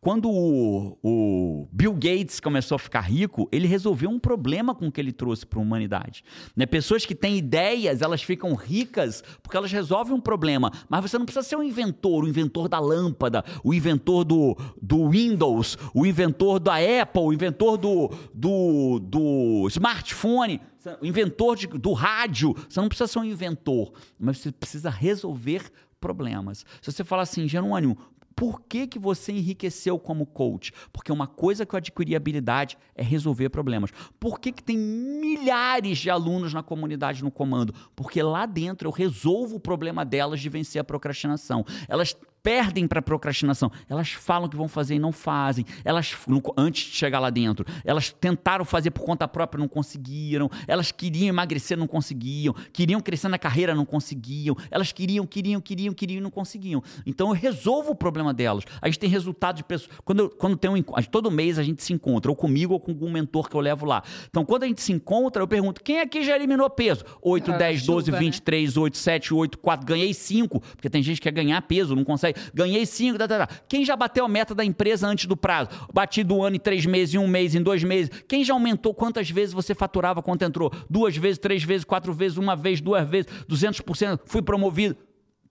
Quando 0.00 0.30
o, 0.30 0.98
o, 1.02 1.68
Bill 1.72 1.92
Gates 1.94 2.40
começou 2.40 2.76
a 2.76 2.78
ficar 2.78 3.00
rico, 3.00 3.48
ele 3.50 3.66
resolveu 3.66 4.10
um 4.10 4.18
problema 4.18 4.74
com 4.74 4.86
o 4.86 4.92
que 4.92 5.00
ele 5.00 5.12
trouxe 5.12 5.44
para 5.44 5.58
a 5.58 5.62
humanidade. 5.62 6.22
Né? 6.54 6.66
Pessoas 6.66 7.04
que 7.04 7.14
têm 7.14 7.36
ideias, 7.36 8.02
elas 8.02 8.22
ficam 8.22 8.54
ricas 8.54 9.22
porque 9.42 9.56
elas 9.56 9.72
resolvem 9.72 10.14
um 10.14 10.20
problema. 10.20 10.70
Mas 10.88 11.02
você 11.02 11.18
não 11.18 11.24
precisa 11.24 11.46
ser 11.46 11.56
um 11.56 11.62
inventor, 11.62 12.24
o 12.24 12.28
inventor 12.28 12.68
da 12.68 12.78
lâmpada, 12.78 13.44
o 13.64 13.74
inventor 13.74 14.24
do, 14.24 14.56
do 14.80 15.08
Windows, 15.08 15.76
o 15.94 16.06
inventor 16.06 16.60
da 16.60 16.74
Apple, 16.76 17.22
o 17.22 17.32
inventor 17.32 17.76
do, 17.76 18.10
do, 18.32 19.00
do 19.00 19.66
smartphone, 19.68 20.60
o 21.00 21.06
inventor 21.06 21.56
de, 21.56 21.66
do 21.66 21.92
rádio. 21.92 22.54
Você 22.68 22.80
não 22.80 22.88
precisa 22.88 23.08
ser 23.08 23.18
um 23.18 23.24
inventor, 23.24 23.92
mas 24.18 24.38
você 24.38 24.52
precisa 24.52 24.90
resolver 24.90 25.70
problemas. 26.00 26.64
Se 26.80 26.92
você 26.92 27.02
falar 27.02 27.22
assim, 27.22 27.48
Jerônimo, 27.48 27.96
por 28.36 28.60
que, 28.60 28.86
que 28.86 28.98
você 28.98 29.32
enriqueceu 29.32 29.98
como 29.98 30.26
coach? 30.26 30.70
Porque 30.92 31.10
uma 31.10 31.26
coisa 31.26 31.64
que 31.64 31.74
eu 31.74 31.78
adquiri 31.78 32.14
habilidade 32.14 32.76
é 32.94 33.02
resolver 33.02 33.48
problemas. 33.48 33.90
Por 34.20 34.38
que, 34.38 34.52
que 34.52 34.62
tem 34.62 34.76
milhares 34.76 35.96
de 35.96 36.10
alunos 36.10 36.52
na 36.52 36.62
comunidade 36.62 37.24
no 37.24 37.30
comando? 37.30 37.74
Porque 37.96 38.22
lá 38.22 38.44
dentro 38.44 38.88
eu 38.88 38.92
resolvo 38.92 39.56
o 39.56 39.60
problema 39.60 40.04
delas 40.04 40.38
de 40.38 40.50
vencer 40.50 40.78
a 40.78 40.84
procrastinação. 40.84 41.64
Elas 41.88 42.14
perdem 42.46 42.86
para 42.86 43.02
procrastinação. 43.02 43.72
Elas 43.88 44.10
falam 44.10 44.48
que 44.48 44.54
vão 44.54 44.68
fazer 44.68 44.94
e 44.94 44.98
não 45.00 45.10
fazem. 45.10 45.64
Elas 45.84 46.14
antes 46.56 46.84
de 46.84 46.96
chegar 46.96 47.18
lá 47.18 47.28
dentro, 47.28 47.66
elas 47.84 48.12
tentaram 48.12 48.64
fazer 48.64 48.92
por 48.92 49.04
conta 49.04 49.26
própria, 49.26 49.58
não 49.58 49.66
conseguiram. 49.66 50.48
Elas 50.68 50.92
queriam 50.92 51.26
emagrecer, 51.26 51.76
não 51.76 51.88
conseguiam. 51.88 52.54
Queriam 52.72 53.00
crescer 53.00 53.26
na 53.26 53.36
carreira, 53.36 53.74
não 53.74 53.84
conseguiam. 53.84 54.56
Elas 54.70 54.92
queriam, 54.92 55.26
queriam, 55.26 55.60
queriam, 55.60 55.92
queriam 55.92 56.18
e 56.18 56.20
não 56.20 56.30
conseguiam. 56.30 56.80
Então 57.04 57.30
eu 57.30 57.34
resolvo 57.34 57.90
o 57.90 57.94
problema 57.96 58.32
delas. 58.32 58.62
A 58.80 58.86
gente 58.86 59.00
tem 59.00 59.10
resultado 59.10 59.56
de 59.56 59.64
pessoas. 59.64 59.90
Quando, 60.04 60.20
eu, 60.20 60.30
quando 60.30 60.56
tem 60.56 60.70
um 60.70 60.82
todo 61.10 61.32
mês 61.32 61.58
a 61.58 61.64
gente 61.64 61.82
se 61.82 61.92
encontra, 61.92 62.30
ou 62.30 62.36
comigo 62.36 62.74
ou 62.74 62.78
com 62.78 62.92
algum 62.92 63.10
mentor 63.10 63.48
que 63.48 63.56
eu 63.56 63.60
levo 63.60 63.84
lá. 63.84 64.04
Então 64.30 64.44
quando 64.44 64.62
a 64.62 64.66
gente 64.68 64.80
se 64.82 64.92
encontra, 64.92 65.42
eu 65.42 65.48
pergunto: 65.48 65.82
quem 65.82 65.98
aqui 65.98 66.22
já 66.22 66.36
eliminou 66.36 66.70
peso? 66.70 67.04
8, 67.22 67.50
é, 67.50 67.58
10, 67.58 67.80
chuva, 67.80 67.92
12, 67.94 68.10
23, 68.12 68.76
né? 68.76 68.82
8, 68.82 68.96
7, 68.96 69.34
8, 69.34 69.58
4. 69.58 69.84
Ganhei 69.84 70.14
5, 70.14 70.60
porque 70.60 70.88
tem 70.88 71.02
gente 71.02 71.16
que 71.16 71.24
quer 71.24 71.32
ganhar 71.32 71.60
peso, 71.62 71.96
não 71.96 72.04
consegue 72.04 72.35
ganhei 72.54 72.84
cinco, 72.86 73.18
tá, 73.18 73.28
tá, 73.28 73.46
tá. 73.46 73.54
Quem 73.68 73.84
já 73.84 73.96
bateu 73.96 74.24
a 74.24 74.28
meta 74.28 74.54
da 74.54 74.64
empresa 74.64 75.06
antes 75.06 75.26
do 75.26 75.36
prazo? 75.36 75.70
Bati 75.92 76.22
do 76.22 76.42
ano 76.42 76.56
em 76.56 76.60
três 76.60 76.86
meses, 76.86 77.14
em 77.14 77.18
um 77.18 77.28
mês, 77.28 77.54
em 77.54 77.62
dois 77.62 77.82
meses. 77.82 78.10
Quem 78.28 78.44
já 78.44 78.54
aumentou 78.54 78.94
quantas 78.94 79.30
vezes 79.30 79.54
você 79.54 79.74
faturava 79.74 80.22
quando 80.22 80.42
entrou? 80.42 80.72
Duas 80.88 81.16
vezes, 81.16 81.38
três 81.38 81.62
vezes, 81.62 81.84
quatro 81.84 82.12
vezes, 82.12 82.38
uma 82.38 82.56
vez, 82.56 82.80
duas 82.80 83.08
vezes, 83.08 83.30
200%, 83.48 84.20
fui 84.24 84.42
promovido. 84.42 84.96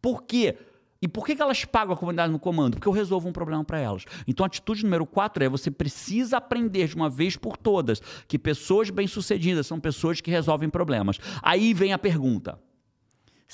Por 0.01 0.23
quê? 0.23 0.55
E 1.01 1.07
por 1.07 1.25
que, 1.25 1.35
que 1.35 1.41
elas 1.41 1.63
pagam 1.65 1.93
a 1.93 1.97
comunidade 1.97 2.31
no 2.31 2.39
comando? 2.39 2.75
Porque 2.75 2.87
eu 2.87 2.91
resolvo 2.91 3.27
um 3.27 3.31
problema 3.31 3.63
para 3.63 3.79
elas. 3.79 4.05
Então, 4.27 4.43
a 4.43 4.47
atitude 4.47 4.83
número 4.83 5.05
quatro 5.05 5.43
é 5.43 5.49
você 5.49 5.69
precisa 5.69 6.37
aprender 6.37 6.87
de 6.87 6.95
uma 6.95 7.09
vez 7.09 7.35
por 7.35 7.57
todas 7.57 8.01
que 8.27 8.39
pessoas 8.39 8.89
bem-sucedidas 8.89 9.67
são 9.67 9.79
pessoas 9.79 10.21
que 10.21 10.31
resolvem 10.31 10.69
problemas. 10.69 11.19
Aí 11.43 11.73
vem 11.73 11.93
a 11.93 11.99
pergunta: 11.99 12.57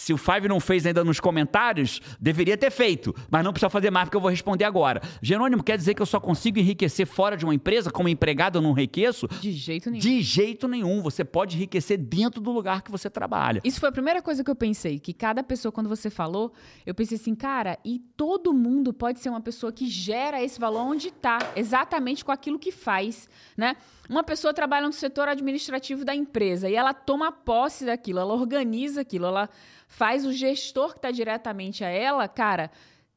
se 0.01 0.11
o 0.11 0.17
Five 0.17 0.47
não 0.47 0.59
fez 0.59 0.83
ainda 0.87 1.03
nos 1.03 1.19
comentários, 1.19 2.01
deveria 2.19 2.57
ter 2.57 2.71
feito, 2.71 3.13
mas 3.29 3.43
não 3.43 3.53
precisa 3.53 3.69
fazer 3.69 3.91
mais 3.91 4.05
porque 4.05 4.17
eu 4.17 4.21
vou 4.21 4.31
responder 4.31 4.65
agora. 4.65 4.99
Jerônimo, 5.21 5.61
quer 5.61 5.77
dizer 5.77 5.93
que 5.93 6.01
eu 6.01 6.07
só 6.07 6.19
consigo 6.19 6.57
enriquecer 6.57 7.05
fora 7.05 7.37
de 7.37 7.45
uma 7.45 7.53
empresa? 7.53 7.91
Como 7.91 8.09
empregado 8.09 8.57
eu 8.57 8.63
não 8.63 8.71
enriqueço? 8.71 9.27
De 9.39 9.51
jeito 9.51 9.91
nenhum. 9.91 10.01
De 10.01 10.21
jeito 10.23 10.67
nenhum. 10.67 11.03
Você 11.03 11.23
pode 11.23 11.55
enriquecer 11.55 11.99
dentro 11.99 12.41
do 12.41 12.51
lugar 12.51 12.81
que 12.81 12.89
você 12.89 13.11
trabalha. 13.11 13.61
Isso 13.63 13.79
foi 13.79 13.89
a 13.89 13.91
primeira 13.91 14.23
coisa 14.23 14.43
que 14.43 14.49
eu 14.49 14.55
pensei, 14.55 14.97
que 14.97 15.13
cada 15.13 15.43
pessoa, 15.43 15.71
quando 15.71 15.87
você 15.87 16.09
falou, 16.09 16.51
eu 16.83 16.95
pensei 16.95 17.17
assim, 17.17 17.35
cara, 17.35 17.77
e 17.85 17.99
todo 18.17 18.51
mundo 18.51 18.91
pode 18.91 19.19
ser 19.19 19.29
uma 19.29 19.39
pessoa 19.39 19.71
que 19.71 19.85
gera 19.85 20.41
esse 20.41 20.59
valor 20.59 20.81
onde 20.81 21.09
está, 21.09 21.37
exatamente 21.55 22.25
com 22.25 22.31
aquilo 22.31 22.57
que 22.57 22.71
faz, 22.71 23.29
né? 23.55 23.75
Uma 24.09 24.23
pessoa 24.23 24.53
trabalha 24.53 24.87
no 24.87 24.93
setor 24.93 25.27
administrativo 25.27 26.03
da 26.03 26.13
empresa 26.13 26.69
e 26.69 26.75
ela 26.75 26.93
toma 26.93 27.31
posse 27.31 27.85
daquilo, 27.85 28.19
ela 28.19 28.33
organiza 28.33 29.01
aquilo, 29.01 29.27
ela 29.27 29.49
faz 29.87 30.25
o 30.25 30.33
gestor 30.33 30.91
que 30.91 30.97
está 30.97 31.11
diretamente 31.11 31.83
a 31.83 31.89
ela, 31.89 32.27
cara, 32.27 32.71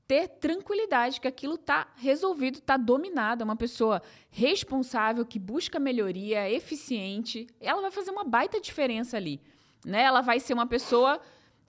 ter 0.06 0.28
tranquilidade 0.28 1.20
que 1.20 1.26
aquilo 1.26 1.54
está 1.54 1.88
resolvido, 1.96 2.58
está 2.58 2.76
dominado. 2.76 3.42
É 3.42 3.44
uma 3.44 3.56
pessoa 3.56 4.02
responsável, 4.30 5.24
que 5.24 5.38
busca 5.38 5.78
melhoria, 5.78 6.50
eficiente. 6.50 7.46
Ela 7.60 7.80
vai 7.80 7.90
fazer 7.90 8.10
uma 8.10 8.24
baita 8.24 8.60
diferença 8.60 9.16
ali. 9.16 9.40
Né? 9.84 10.02
Ela 10.02 10.20
vai 10.20 10.38
ser 10.40 10.52
uma 10.52 10.66
pessoa 10.66 11.20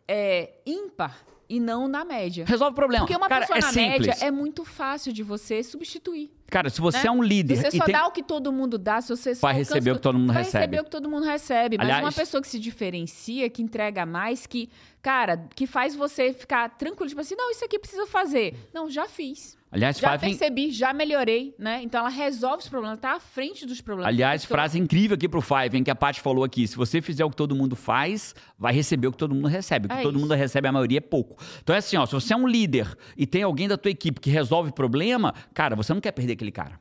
é, 0.08 0.54
ímpar 0.66 1.26
e 1.48 1.60
não 1.60 1.88
na 1.88 2.04
média. 2.04 2.46
Resolve 2.46 2.74
o 2.74 2.76
problema. 2.76 3.06
Porque 3.06 3.16
uma 3.16 3.28
Cara, 3.28 3.42
pessoa 3.42 3.58
é 3.58 3.62
na 3.62 3.72
simples. 3.72 4.08
média 4.08 4.26
é 4.26 4.32
muito 4.32 4.64
fácil 4.64 5.14
de 5.14 5.24
você 5.24 5.64
substituir. 5.64 6.32
Cara, 6.48 6.70
se 6.70 6.80
você 6.80 7.00
né? 7.00 7.08
é 7.08 7.12
um 7.12 7.24
líder. 7.24 7.56
Se 7.56 7.62
você 7.64 7.78
e 7.78 7.80
só 7.80 7.86
tem... 7.86 7.94
dá 7.94 8.08
o 8.08 8.12
que 8.12 8.24
todo 8.24 8.52
mundo 8.52 8.78
dá, 8.78 9.02
se 9.02 9.10
você 9.10 9.36
só 9.36 9.48
vai 9.48 9.56
receber 9.56 9.92
o 9.92 9.96
que 9.96 10.02
todo 10.02 10.18
mundo 10.18 10.34
vai 10.34 10.44
recebe. 10.44 10.54
Vai 10.54 10.62
receber 10.62 10.82
o 10.82 10.84
que 10.84 10.90
todo 10.92 11.10
mundo 11.10 11.26
recebe. 11.26 11.78
Mas 11.78 11.86
Aliás... 11.86 12.04
uma 12.04 12.12
pessoa 12.12 12.42
que 12.42 12.48
se 12.48 12.60
diferencia, 12.60 13.50
que 13.50 13.62
entrega 13.62 14.06
mais, 14.06 14.46
que, 14.46 14.70
cara, 15.02 15.48
que 15.56 15.66
faz 15.66 15.96
você 15.96 16.34
ficar 16.34 16.70
tranquilo, 16.70 17.10
tipo 17.10 17.22
assim, 17.22 17.36
não, 17.36 17.52
isso 17.52 17.66
aqui 17.66 17.80
precisa 17.80 18.06
fazer. 18.06 18.56
Não, 18.74 18.90
já 18.90 19.08
fiz. 19.08 19.58
Aliás, 19.76 20.00
já 20.00 20.18
percebi, 20.18 20.72
já 20.72 20.94
melhorei, 20.94 21.54
né? 21.60 21.82
Então 21.84 22.00
ela 22.00 22.10
resolve 22.10 22.64
os 22.64 22.70
problemas, 22.70 22.98
tá 22.98 23.16
à 23.16 23.20
frente 23.20 23.66
dos 23.66 23.82
problemas. 23.82 24.08
Aliás, 24.08 24.44
pessoa... 24.44 24.58
frase 24.58 24.80
incrível 24.80 25.16
aqui 25.16 25.28
pro 25.28 25.42
Five, 25.42 25.78
em 25.78 25.84
que 25.84 25.92
a 25.92 25.96
Paty 25.96 26.22
falou 26.22 26.46
aqui: 26.46 26.66
se 26.66 26.78
você 26.78 27.02
fizer 27.02 27.26
o 27.26 27.30
que 27.30 27.36
todo 27.36 27.54
mundo 27.54 27.76
faz, 27.76 28.34
vai 28.58 28.74
receber 28.74 29.08
o 29.08 29.12
que 29.12 29.18
todo 29.18 29.36
mundo 29.36 29.50
recebe. 29.50 29.88
O 29.88 29.90
que 29.90 29.96
É 29.96 30.02
todo 30.02 30.16
isso. 30.16 30.22
mundo 30.22 30.34
recebe, 30.34 30.68
a 30.68 30.72
maioria 30.72 31.00
é 31.00 31.02
pouco. 31.02 31.38
Então 31.62 31.76
é 31.76 31.80
assim, 31.80 31.98
ó, 31.98 32.06
se 32.06 32.14
você 32.14 32.34
é 32.34 32.38
um 32.38 32.48
líder 32.48 32.96
e 33.18 33.28
tem 33.28 33.44
alguém 33.44 33.68
da 33.68 33.78
tua 33.78 33.92
equipe 33.92 34.22
que 34.22 34.30
resolve 34.30 34.72
problema, 34.72 35.34
cara, 35.54 35.76
você 35.76 35.94
não 35.94 36.00
quer 36.00 36.14
perder 36.14 36.34
aquele 36.34 36.52
cara. 36.52 36.80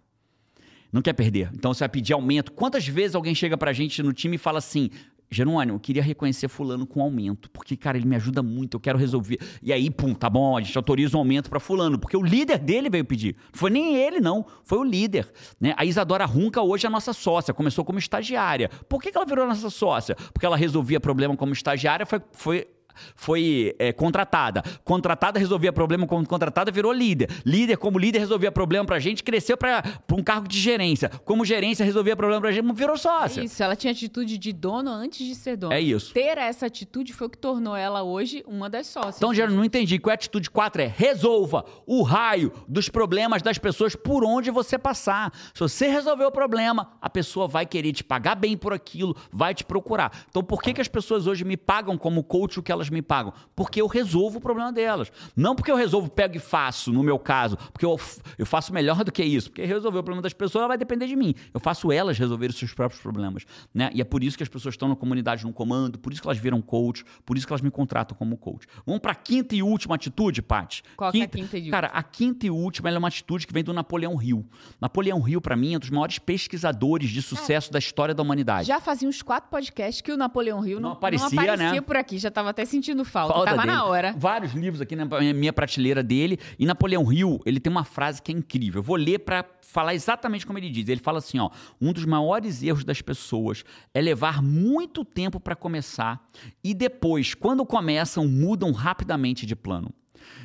Não 0.93 1.03
quer 1.03 1.13
perder. 1.13 1.51
Então 1.53 1.75
você 1.75 1.81
vai 1.81 1.89
pedir 1.89 2.13
aumento. 2.13 2.53
Quantas 2.53 2.87
vezes 2.87 3.17
alguém 3.17 3.35
chega 3.35 3.59
pra 3.59 3.73
gente 3.73 4.01
no 4.01 4.13
time 4.13 4.37
e 4.37 4.39
fala 4.39 4.59
assim: 4.59 4.91
Jerônimo, 5.35 5.76
eu 5.76 5.80
queria 5.80 6.03
reconhecer 6.03 6.49
fulano 6.49 6.87
com 6.87 7.03
aumento, 7.03 7.51
porque, 7.51 7.76
cara, 7.76 7.97
ele 7.99 8.07
me 8.07 8.16
ajuda 8.16 8.43
muito, 8.43 8.76
eu 8.76 8.80
quero 8.80 8.99
resolver. 8.99 9.39
E 9.62 9.72
aí, 9.72 9.91
pum, 9.91 10.14
tá 10.14 10.30
bom, 10.30 10.57
a 10.57 10.61
gente 10.61 10.76
autoriza 10.76 11.16
um 11.16 11.20
aumento 11.20 11.51
para 11.51 11.61
fulano, 11.61 11.99
porque 11.99 12.16
o 12.16 12.22
líder 12.22 12.59
dele 12.59 12.89
veio 12.89 13.05
pedir. 13.05 13.37
Não 13.53 13.59
foi 13.59 13.70
nem 13.70 13.97
ele, 13.97 14.20
não, 14.20 14.47
foi 14.62 14.78
o 14.78 14.85
líder. 14.85 15.30
Né? 15.61 15.74
A 15.76 15.85
Isadora 15.85 16.24
Runca 16.24 16.62
hoje 16.62 16.87
é 16.87 16.89
a 16.89 16.91
nossa 16.91 17.12
sócia, 17.12 17.53
começou 17.53 17.85
como 17.85 17.99
estagiária. 17.99 18.70
Por 18.89 19.03
que, 19.03 19.11
que 19.11 19.16
ela 19.16 19.26
virou 19.26 19.47
nossa 19.47 19.70
sócia? 19.70 20.14
Porque 20.32 20.47
ela 20.47 20.57
resolvia 20.57 21.01
problema 21.01 21.37
como 21.37 21.53
estagiária, 21.53 22.07
foi, 22.07 22.20
foi 22.32 22.66
foi 23.15 23.75
é, 23.79 23.93
contratada. 23.93 24.63
Contratada 24.85 25.39
resolvia 25.39 25.73
problema 25.73 26.07
como 26.07 26.27
contratada, 26.27 26.71
virou 26.71 26.93
líder. 26.93 27.31
Líder, 27.45 27.77
como 27.77 27.99
líder, 27.99 28.19
resolvia 28.19 28.53
problema 28.53 28.85
pra 28.85 28.99
gente, 28.99 29.23
cresceu 29.23 29.57
pra, 29.57 29.83
pra 29.83 30.17
um 30.17 30.23
cargo 30.23 30.49
de 30.49 30.59
gerência. 30.59 31.09
Como 31.25 31.45
gerência, 31.45 31.85
resolvia 31.85 32.17
problema 32.17 32.41
pra 32.41 32.53
gente, 32.53 32.73
virou 32.73 32.97
sócia. 32.97 33.41
É 33.41 33.45
isso, 33.45 33.63
ela 33.63 33.77
tinha 33.77 33.93
atitude 33.93 34.39
de 34.39 34.53
dono 34.53 34.91
antes 34.91 35.27
de 35.27 35.35
ser 35.35 35.57
dona. 35.57 35.75
É 35.75 35.81
isso. 35.81 36.13
Ter 36.13 36.39
essa 36.39 36.67
atitude 36.67 37.13
foi 37.13 37.27
o 37.27 37.31
que 37.31 37.39
tornou 37.39 37.77
ela 37.77 38.03
hoje 38.03 38.43
uma 38.47 38.69
das 38.69 38.87
sócias. 38.87 39.17
Então, 39.17 39.35
Geraldo, 39.35 39.57
não 39.57 39.65
entendi. 39.65 39.99
Qual 39.99 40.11
é 40.11 40.15
a 40.15 40.17
atitude 40.17 40.51
4? 40.51 40.83
É 40.83 40.87
resolva 40.87 41.65
o 41.87 42.03
raio 42.03 42.53
dos 42.69 42.89
problemas 42.89 43.43
das 43.43 43.59
pessoas 43.59 43.95
por 43.95 44.25
onde 44.25 44.51
você 44.51 44.79
passar. 44.79 45.33
Se 45.53 45.61
você 45.61 45.89
resolver 45.89 46.25
o 46.25 46.33
problema, 46.33 46.93
a 47.01 47.11
pessoa 47.11 47.47
vai 47.47 47.67
querer 47.67 47.93
te 47.93 48.05
pagar 48.05 48.35
bem 48.35 48.57
por 48.57 48.73
aquilo, 48.73 49.17
vai 49.33 49.55
te 49.55 49.65
procurar. 49.65 50.25
Então, 50.29 50.43
por 50.43 50.63
que, 50.63 50.73
que 50.73 50.81
as 50.81 50.89
pessoas 50.89 51.27
hoje 51.27 51.45
me 51.45 51.57
pagam 51.57 51.97
como 51.97 52.23
coach 52.23 52.59
o 52.59 52.63
que 52.63 52.73
elas 52.73 52.84
me 52.91 53.03
pagam? 53.03 53.32
Porque 53.55 53.80
eu 53.80 53.87
resolvo 53.87 54.39
o 54.39 54.41
problema 54.41 54.72
delas. 54.72 55.11
Não 55.37 55.55
porque 55.55 55.70
eu 55.70 55.76
resolvo, 55.76 56.11
pego 56.11 56.37
e 56.37 56.41
faço, 56.41 56.93
no 56.93 57.03
meu 57.03 57.18
caso. 57.18 57.57
Porque 57.72 57.85
eu, 57.85 57.99
eu 58.39 58.47
faço 58.47 58.72
melhor 58.72 59.05
do 59.05 59.12
que 59.12 59.22
isso. 59.24 59.51
Porque 59.51 59.64
resolver 59.64 59.99
o 59.99 60.03
problema 60.03 60.22
das 60.22 60.32
pessoas 60.32 60.66
vai 60.68 60.78
depender 60.78 61.07
de 61.07 61.16
mim. 61.16 61.35
Eu 61.53 61.61
faço 61.61 61.91
elas 61.93 62.18
resolver 62.18 62.49
os 62.51 62.57
seus 62.59 62.72
próprios 62.72 63.01
problemas. 63.01 63.45
Né? 63.72 63.91
E 63.95 64.01
é 64.01 64.05
por 64.05 64.22
isso 64.22 64.37
que 64.37 64.43
as 64.43 64.49
pessoas 64.49 64.74
estão 64.74 64.89
na 64.89 64.97
comunidade 64.97 65.45
no 65.45 65.53
comando, 65.53 65.99
por 65.99 66.12
isso 66.12 66.22
que 66.22 66.28
elas 66.28 66.39
viram 66.39 66.61
coach, 66.61 67.05
por 67.24 67.37
isso 67.37 67.47
que 67.47 67.53
elas 67.53 67.62
me 67.62 67.70
contratam 67.70 68.16
como 68.16 68.37
coach. 68.37 68.66
Vamos 68.87 69.01
para 69.01 69.12
a 69.12 69.14
quinta 69.14 69.55
e 69.55 69.62
última 69.62 69.95
atitude, 69.95 70.43
Paty? 70.43 70.82
Qual 70.97 71.11
que 71.12 71.20
é 71.20 71.24
a 71.24 71.28
quinta 71.28 71.57
e 71.57 71.61
última? 71.61 71.70
Cara, 71.70 71.87
a 71.89 72.03
quinta 72.03 72.47
e 72.47 72.51
última 72.51 72.91
é 72.91 72.99
uma 72.99 73.09
atitude 73.09 73.47
que 73.47 73.53
vem 73.53 73.64
do 73.64 73.72
Napoleão 73.72 74.20
Hill. 74.22 74.47
Napoleão 74.80 75.26
Hill, 75.28 75.41
para 75.41 75.57
mim, 75.57 75.74
é 75.74 75.76
um 75.76 75.80
dos 75.80 75.91
maiores 75.91 76.18
pesquisadores 76.18 77.11
de 77.11 77.22
sucesso 77.22 77.72
da 77.72 77.78
história 77.78 78.14
da 78.14 78.22
humanidade. 78.22 78.66
Já 78.68 78.80
fazia 78.80 79.09
uns 79.09 79.22
quatro 79.22 79.51
podcasts 79.51 80.01
que 80.01 80.12
o 80.12 80.16
Napoleão 80.16 80.66
Hill 80.66 80.80
não, 80.80 80.91
Não 80.91 80.97
aparecia, 80.97 81.28
não 81.28 81.43
aparecia 81.43 81.72
né? 81.72 81.80
por 81.80 81.97
aqui. 81.97 82.18
Já 82.18 82.30
tava 82.30 82.51
até 82.51 82.64
sentindo 82.75 83.05
falta. 83.05 83.35
Falta 83.35 83.51
tava 83.51 83.62
dele. 83.62 83.72
na 83.75 83.85
hora. 83.85 84.14
Vários 84.16 84.53
livros 84.53 84.81
aqui 84.81 84.97
na 84.97 85.05
minha 85.33 85.53
prateleira 85.53 86.03
dele. 86.03 86.39
E 86.59 86.66
Napoleão 86.66 87.12
Hill, 87.12 87.41
ele 87.47 87.61
tem 87.61 87.70
uma 87.70 87.85
frase 87.85 88.20
que 88.20 88.33
é 88.33 88.35
incrível. 88.35 88.81
Eu 88.81 88.83
vou 88.83 88.97
ler 88.97 89.20
para 89.20 89.45
falar 89.62 89.95
exatamente 89.95 90.47
como 90.47 90.59
ele 90.59 90.70
diz. 90.70 90.89
Ele 90.89 91.01
fala 91.01 91.18
assim, 91.18 91.39
ó: 91.39 91.51
"Um 91.81 91.93
dos 91.93 92.05
maiores 92.05 92.62
erros 92.62 92.85
das 92.85 93.01
pessoas 93.01 93.64
é 93.93 94.01
levar 94.01 94.43
muito 94.43 95.05
tempo 95.05 95.41
para 95.41 95.55
começar 95.57 96.22
e 96.62 96.75
depois, 96.75 97.35
quando 97.35 97.64
começam, 97.64 98.27
mudam 98.27 98.72
rapidamente 98.72 99.47
de 99.47 99.55
plano." 99.57 99.93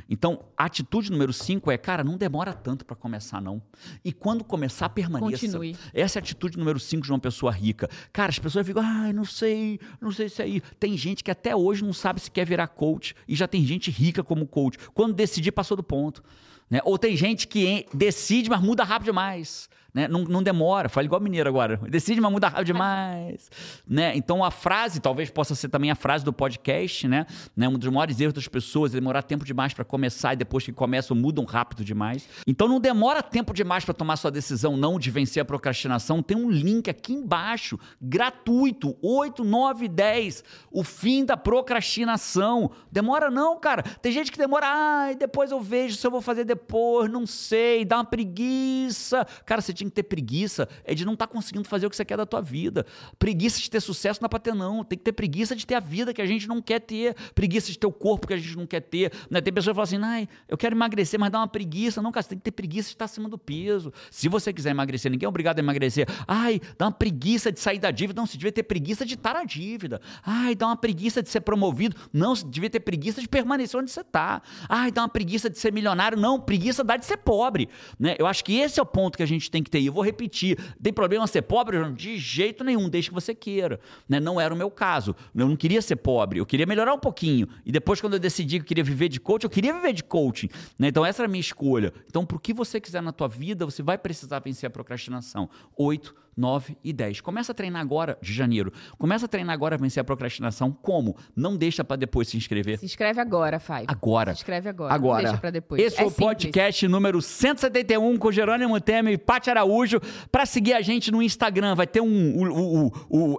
Então, 0.09 0.45
a 0.57 0.65
atitude 0.65 1.11
número 1.11 1.31
5 1.31 1.69
é, 1.71 1.77
cara, 1.77 2.03
não 2.03 2.17
demora 2.17 2.53
tanto 2.53 2.85
para 2.85 2.95
começar, 2.95 3.41
não. 3.41 3.61
E 4.03 4.11
quando 4.11 4.43
começar, 4.43 4.89
permaneça. 4.89 5.45
Continue. 5.45 5.75
Essa 5.93 6.17
é 6.17 6.19
a 6.19 6.23
atitude 6.23 6.57
número 6.57 6.79
5 6.79 7.03
de 7.03 7.11
uma 7.11 7.19
pessoa 7.19 7.51
rica. 7.51 7.89
Cara, 8.11 8.29
as 8.29 8.39
pessoas 8.39 8.65
ficam, 8.65 8.81
ai, 8.83 9.13
não 9.13 9.25
sei, 9.25 9.79
não 10.01 10.11
sei 10.11 10.29
se 10.29 10.41
é 10.41 10.45
aí. 10.45 10.61
Tem 10.79 10.97
gente 10.97 11.23
que 11.23 11.31
até 11.31 11.55
hoje 11.55 11.83
não 11.83 11.93
sabe 11.93 12.19
se 12.19 12.31
quer 12.31 12.45
virar 12.45 12.67
coach 12.67 13.15
e 13.27 13.35
já 13.35 13.47
tem 13.47 13.65
gente 13.65 13.91
rica 13.91 14.23
como 14.23 14.47
coach. 14.47 14.77
Quando 14.93 15.13
decidir, 15.13 15.51
passou 15.51 15.77
do 15.77 15.83
ponto. 15.83 16.23
Né? 16.69 16.79
Ou 16.83 16.97
tem 16.97 17.15
gente 17.15 17.47
que 17.47 17.85
decide, 17.93 18.49
mas 18.49 18.61
muda 18.61 18.83
rápido 18.83 19.05
demais. 19.05 19.69
Né? 19.93 20.07
Não, 20.07 20.23
não 20.23 20.43
demora, 20.43 20.87
fala 20.89 21.05
igual 21.05 21.19
mineiro 21.21 21.49
agora. 21.49 21.77
Decide, 21.89 22.21
mas 22.21 22.31
muda 22.31 22.47
rápido 22.47 22.67
demais. 22.67 23.49
né? 23.87 24.15
Então 24.15 24.43
a 24.43 24.51
frase, 24.51 24.99
talvez 24.99 25.29
possa 25.29 25.55
ser 25.55 25.69
também 25.69 25.89
a 25.91 25.95
frase 25.95 26.23
do 26.23 26.31
podcast, 26.31 27.07
né? 27.07 27.25
né? 27.55 27.67
Um 27.67 27.77
dos 27.77 27.89
maiores 27.89 28.19
erros 28.19 28.33
das 28.33 28.47
pessoas 28.47 28.93
é 28.93 28.95
demorar 28.95 29.23
tempo 29.23 29.43
demais 29.45 29.73
para 29.73 29.83
começar 29.83 30.33
e 30.33 30.37
depois 30.37 30.63
que 30.63 30.71
começam 30.71 31.15
mudam 31.15 31.45
rápido 31.45 31.83
demais. 31.83 32.27
Então 32.45 32.67
não 32.67 32.79
demora 32.79 33.23
tempo 33.23 33.53
demais 33.53 33.83
para 33.83 33.93
tomar 33.93 34.17
sua 34.17 34.31
decisão 34.31 34.77
não 34.77 34.99
de 34.99 35.09
vencer 35.09 35.41
a 35.41 35.45
procrastinação. 35.45 36.21
Tem 36.21 36.37
um 36.37 36.49
link 36.49 36.89
aqui 36.89 37.13
embaixo, 37.13 37.79
gratuito, 38.01 38.95
8, 39.01 39.43
9, 39.43 39.87
10, 39.87 40.43
o 40.71 40.83
fim 40.83 41.25
da 41.25 41.35
procrastinação. 41.35 42.71
Demora 42.91 43.29
não, 43.31 43.59
cara. 43.59 43.83
Tem 43.83 44.11
gente 44.11 44.31
que 44.31 44.37
demora, 44.37 44.67
ai, 44.67 45.15
depois 45.15 45.51
eu 45.51 45.59
vejo 45.59 45.95
se 45.95 46.05
eu 46.05 46.11
vou 46.11 46.21
fazer 46.21 46.43
depois, 46.43 47.11
não 47.11 47.25
sei, 47.25 47.83
dá 47.83 47.97
uma 47.97 48.05
preguiça. 48.05 49.25
Cara, 49.45 49.61
você 49.61 49.73
tinha 49.79 49.89
que 49.89 49.95
ter 49.95 50.03
preguiça 50.03 50.67
é 50.83 50.93
de 50.93 51.05
não 51.05 51.13
estar 51.13 51.27
tá 51.27 51.33
conseguindo 51.33 51.67
fazer 51.67 51.87
o 51.87 51.89
que 51.89 51.95
você 51.95 52.05
quer 52.05 52.17
da 52.17 52.25
tua 52.25 52.41
vida. 52.41 52.85
Preguiça 53.17 53.59
de 53.59 53.69
ter 53.69 53.79
sucesso 53.79 54.21
não 54.21 54.27
é 54.27 54.29
pra 54.29 54.39
ter, 54.39 54.53
não. 54.53 54.83
Tem 54.83 54.97
que 54.97 55.03
ter 55.03 55.13
preguiça 55.13 55.55
de 55.55 55.65
ter 55.65 55.75
a 55.75 55.79
vida 55.79 56.13
que 56.13 56.21
a 56.21 56.25
gente 56.25 56.47
não 56.47 56.61
quer 56.61 56.79
ter. 56.79 57.15
Preguiça 57.33 57.71
de 57.71 57.79
ter 57.79 57.87
o 57.87 57.91
corpo 57.91 58.27
que 58.27 58.33
a 58.33 58.37
gente 58.37 58.55
não 58.55 58.65
quer 58.65 58.81
ter. 58.81 59.11
Né? 59.29 59.41
Tem 59.41 59.53
pessoas 59.53 59.73
que 59.73 59.75
falam 59.75 59.83
assim, 59.83 60.19
ai, 60.21 60.29
eu 60.47 60.57
quero 60.57 60.75
emagrecer, 60.75 61.19
mas 61.19 61.31
dá 61.31 61.39
uma 61.39 61.47
preguiça. 61.47 62.01
Não, 62.01 62.11
cara, 62.11 62.23
você 62.23 62.29
tem 62.29 62.37
que 62.37 62.43
ter 62.43 62.51
preguiça 62.51 62.89
de 62.89 62.95
estar 62.95 63.05
acima 63.05 63.29
do 63.29 63.37
peso. 63.37 63.93
Se 64.11 64.27
você 64.27 64.51
quiser 64.51 64.71
emagrecer, 64.71 65.11
ninguém 65.11 65.25
é 65.25 65.29
obrigado 65.29 65.59
a 65.59 65.61
emagrecer. 65.61 66.07
Ai, 66.27 66.59
dá 66.77 66.85
uma 66.85 66.91
preguiça 66.91 67.51
de 67.51 67.59
sair 67.59 67.79
da 67.79 67.91
dívida. 67.91 68.19
Não, 68.19 68.27
você 68.27 68.37
devia 68.37 68.51
ter 68.51 68.63
preguiça 68.63 69.05
de 69.05 69.15
estar 69.15 69.33
na 69.33 69.43
dívida. 69.43 70.01
Ai, 70.23 70.55
dá 70.55 70.67
uma 70.67 70.77
preguiça 70.77 71.23
de 71.23 71.29
ser 71.29 71.41
promovido. 71.41 71.95
Não, 72.11 72.35
você 72.35 72.45
devia 72.45 72.69
ter 72.69 72.79
preguiça 72.79 73.21
de 73.21 73.27
permanecer 73.27 73.79
onde 73.79 73.91
você 73.91 74.01
está. 74.01 74.41
Ai, 74.67 74.91
dá 74.91 75.01
uma 75.03 75.09
preguiça 75.09 75.49
de 75.49 75.57
ser 75.57 75.71
milionário. 75.71 76.17
Não, 76.17 76.39
preguiça 76.39 76.83
dá 76.83 76.97
de 76.97 77.05
ser 77.05 77.17
pobre. 77.17 77.69
Né? 77.97 78.15
Eu 78.19 78.27
acho 78.27 78.43
que 78.43 78.57
esse 78.57 78.79
é 78.79 78.83
o 78.83 78.85
ponto 78.85 79.17
que 79.17 79.23
a 79.23 79.27
gente 79.27 79.49
tem 79.49 79.63
que 79.63 79.68
ter. 79.69 79.79
E 79.79 79.85
eu 79.85 79.93
vou 79.93 80.03
repetir. 80.03 80.57
Tem 80.81 80.91
problema 80.91 81.27
ser 81.27 81.43
pobre? 81.43 81.77
De 81.93 82.17
jeito 82.17 82.63
nenhum, 82.63 82.89
desde 82.89 83.09
que 83.09 83.13
você 83.13 83.33
queira. 83.33 83.79
Né? 84.07 84.19
Não 84.19 84.39
era 84.39 84.53
o 84.53 84.57
meu 84.57 84.69
caso. 84.71 85.15
Eu 85.35 85.47
não 85.47 85.55
queria 85.55 85.81
ser 85.81 85.97
pobre, 85.97 86.39
eu 86.39 86.45
queria 86.45 86.65
melhorar 86.65 86.93
um 86.93 86.99
pouquinho. 86.99 87.47
E 87.65 87.71
depois, 87.71 88.01
quando 88.01 88.13
eu 88.13 88.19
decidi 88.19 88.57
que 88.57 88.63
eu 88.63 88.67
queria 88.67 88.83
viver 88.83 89.09
de 89.09 89.19
coaching, 89.19 89.45
eu 89.45 89.49
queria 89.49 89.73
viver 89.73 89.93
de 89.93 90.03
coaching. 90.03 90.49
Né? 90.77 90.87
Então, 90.87 91.05
essa 91.05 91.21
era 91.21 91.27
a 91.27 91.31
minha 91.31 91.41
escolha. 91.41 91.93
Então, 92.07 92.25
pro 92.25 92.39
que 92.39 92.53
você 92.53 92.79
quiser 92.79 93.01
na 93.01 93.11
tua 93.11 93.27
vida, 93.27 93.65
você 93.65 93.83
vai 93.83 93.97
precisar 93.97 94.39
vencer 94.39 94.67
a 94.67 94.69
procrastinação. 94.69 95.49
Oito 95.77 96.15
9 96.35 96.77
e 96.83 96.93
10. 96.93 97.21
Começa 97.21 97.51
a 97.51 97.55
treinar 97.55 97.81
agora, 97.81 98.17
de 98.21 98.33
janeiro. 98.33 98.71
Começa 98.97 99.25
a 99.25 99.29
treinar 99.29 99.53
agora 99.53 99.75
a 99.75 99.77
vencer 99.77 100.01
a 100.01 100.03
procrastinação. 100.03 100.71
Como? 100.71 101.15
Não 101.35 101.57
deixa 101.57 101.83
para 101.83 101.97
depois 101.97 102.27
se 102.27 102.37
inscrever. 102.37 102.79
Se 102.79 102.85
inscreve 102.85 103.19
agora, 103.19 103.59
Fai. 103.59 103.85
Agora. 103.87 104.33
Se 104.33 104.41
inscreve 104.41 104.69
agora. 104.69 104.93
Agora. 104.93 105.23
Não 105.23 105.29
deixa 105.29 105.41
pra 105.41 105.49
depois. 105.51 105.81
Esse 105.81 105.95
é 105.95 105.99
foi 105.99 106.07
o 106.07 106.11
podcast 106.11 106.87
número 106.87 107.21
171 107.21 108.17
com 108.17 108.31
Jerônimo 108.31 108.79
Temer 108.79 109.13
e 109.13 109.17
Paty 109.17 109.49
Araújo. 109.49 109.99
Para 110.31 110.45
seguir 110.45 110.73
a 110.73 110.81
gente 110.81 111.11
no 111.11 111.21
Instagram, 111.21 111.75
vai 111.75 111.87
ter 111.87 112.01
um. 112.01 112.89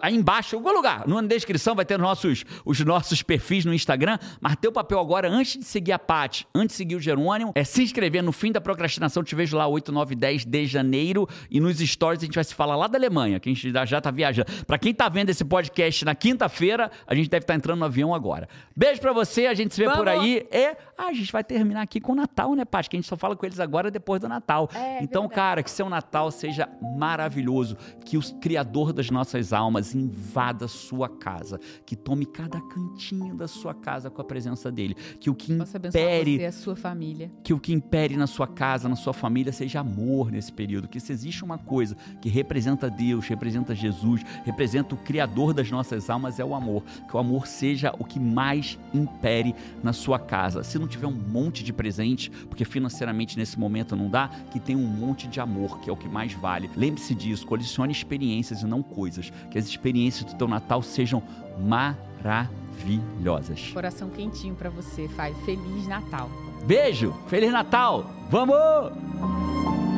Aí 0.02 0.14
embaixo, 0.14 0.56
algum 0.56 0.72
lugar, 0.72 1.06
na 1.06 1.22
descrição, 1.22 1.74
vai 1.74 1.84
ter 1.84 1.98
nossos, 1.98 2.44
os 2.64 2.80
nossos 2.80 3.22
perfis 3.22 3.64
no 3.64 3.72
Instagram. 3.74 4.18
Mas 4.40 4.56
teu 4.56 4.72
papel 4.72 4.98
agora, 4.98 5.28
antes 5.28 5.58
de 5.58 5.64
seguir 5.64 5.92
a 5.92 5.98
Paty, 5.98 6.46
antes 6.54 6.74
de 6.74 6.78
seguir 6.78 6.96
o 6.96 7.00
Jerônimo, 7.00 7.52
é 7.54 7.64
se 7.64 7.82
inscrever 7.82 8.22
no 8.22 8.32
fim 8.32 8.52
da 8.52 8.60
procrastinação. 8.60 9.22
Te 9.22 9.34
vejo 9.34 9.56
lá 9.56 9.66
8, 9.66 9.92
9, 9.92 10.14
10 10.14 10.44
de 10.44 10.66
janeiro. 10.66 11.28
E 11.50 11.60
nos 11.60 11.78
stories 11.78 12.22
a 12.22 12.26
gente 12.26 12.34
vai 12.34 12.44
se 12.44 12.54
falar 12.54 12.76
lá 12.80 12.86
da 12.86 12.98
Alemanha, 12.98 13.38
que 13.38 13.48
a 13.48 13.52
gente 13.52 13.72
já 13.86 13.98
está 13.98 14.10
viajando. 14.10 14.50
Para 14.66 14.78
quem 14.78 14.92
está 14.92 15.08
vendo 15.08 15.30
esse 15.30 15.44
podcast 15.44 16.04
na 16.04 16.14
quinta-feira, 16.14 16.90
a 17.06 17.14
gente 17.14 17.28
deve 17.28 17.44
estar 17.44 17.54
tá 17.54 17.56
entrando 17.56 17.78
no 17.78 17.84
avião 17.84 18.14
agora. 18.14 18.48
Beijo 18.74 19.00
para 19.00 19.12
você, 19.12 19.46
a 19.46 19.54
gente 19.54 19.74
se 19.74 19.80
vê 19.80 19.86
Vamos. 19.86 19.98
por 19.98 20.08
aí. 20.08 20.46
E 20.50 20.76
ah, 20.96 21.08
a 21.08 21.12
gente 21.12 21.32
vai 21.32 21.44
terminar 21.44 21.82
aqui 21.82 22.00
com 22.00 22.12
o 22.12 22.14
Natal, 22.14 22.54
né, 22.54 22.64
Paty? 22.64 22.90
Que 22.90 22.96
a 22.96 23.00
gente 23.00 23.08
só 23.08 23.16
fala 23.16 23.36
com 23.36 23.46
eles 23.46 23.60
agora 23.60 23.90
depois 23.90 24.20
do 24.20 24.28
Natal. 24.28 24.68
É, 24.74 25.02
então, 25.02 25.22
verdade. 25.22 25.34
cara, 25.34 25.62
que 25.62 25.70
seu 25.70 25.88
Natal 25.88 26.30
seja 26.30 26.68
maravilhoso, 26.96 27.76
que 28.04 28.16
o 28.16 28.22
Criador 28.40 28.92
das 28.92 29.10
nossas 29.10 29.52
almas 29.52 29.94
invada 29.94 30.68
sua 30.68 31.08
casa, 31.08 31.58
que 31.84 31.96
tome 31.96 32.26
cada 32.26 32.60
cantinho 32.60 33.34
da 33.34 33.48
sua 33.48 33.74
casa 33.74 34.10
com 34.10 34.20
a 34.20 34.24
presença 34.24 34.70
dele, 34.70 34.94
que 35.18 35.30
o 35.30 35.34
que 35.34 35.52
impere 35.52 36.38
você, 36.38 36.44
a 36.44 36.52
sua 36.52 36.76
família, 36.76 37.30
que 37.42 37.52
o 37.52 37.60
que 37.60 37.72
impere 37.72 38.16
na 38.16 38.26
sua 38.26 38.46
casa, 38.46 38.88
na 38.88 38.96
sua 38.96 39.12
família 39.12 39.52
seja 39.52 39.80
amor 39.80 40.30
nesse 40.30 40.52
período, 40.52 40.88
que 40.88 41.00
se 41.00 41.12
existe 41.12 41.44
uma 41.44 41.58
coisa 41.58 41.96
que 42.20 42.28
representa 42.28 42.69
Deus 42.88 43.20
Deus, 43.20 43.28
representa 43.28 43.74
Jesus, 43.74 44.24
representa 44.44 44.94
o 44.94 44.98
Criador 44.98 45.52
das 45.52 45.70
nossas 45.70 46.08
almas, 46.08 46.40
é 46.40 46.44
o 46.44 46.54
amor. 46.54 46.82
Que 47.08 47.16
o 47.16 47.18
amor 47.18 47.46
seja 47.46 47.94
o 47.98 48.04
que 48.04 48.18
mais 48.18 48.78
impere 48.94 49.54
na 49.82 49.92
sua 49.92 50.18
casa. 50.18 50.64
Se 50.64 50.78
não 50.78 50.88
tiver 50.88 51.06
um 51.06 51.12
monte 51.12 51.62
de 51.62 51.70
presente, 51.72 52.30
porque 52.30 52.64
financeiramente 52.64 53.38
nesse 53.38 53.58
momento 53.58 53.94
não 53.94 54.08
dá, 54.08 54.30
que 54.50 54.58
tem 54.58 54.76
um 54.76 54.86
monte 54.86 55.28
de 55.28 55.40
amor, 55.40 55.80
que 55.80 55.90
é 55.90 55.92
o 55.92 55.96
que 55.96 56.08
mais 56.08 56.32
vale. 56.32 56.70
Lembre-se 56.76 57.14
disso, 57.14 57.46
colecione 57.46 57.92
experiências 57.92 58.62
e 58.62 58.66
não 58.66 58.82
coisas. 58.82 59.30
Que 59.50 59.58
as 59.58 59.66
experiências 59.66 60.24
do 60.24 60.34
teu 60.36 60.48
Natal 60.48 60.82
sejam 60.82 61.22
maravilhosas. 61.58 63.70
Coração 63.72 64.08
quentinho 64.08 64.54
para 64.54 64.70
você, 64.70 65.06
Fai. 65.08 65.34
Feliz 65.44 65.86
Natal. 65.86 66.30
Beijo, 66.64 67.12
Feliz 67.26 67.52
Natal. 67.52 68.06
Vamos! 68.30 69.89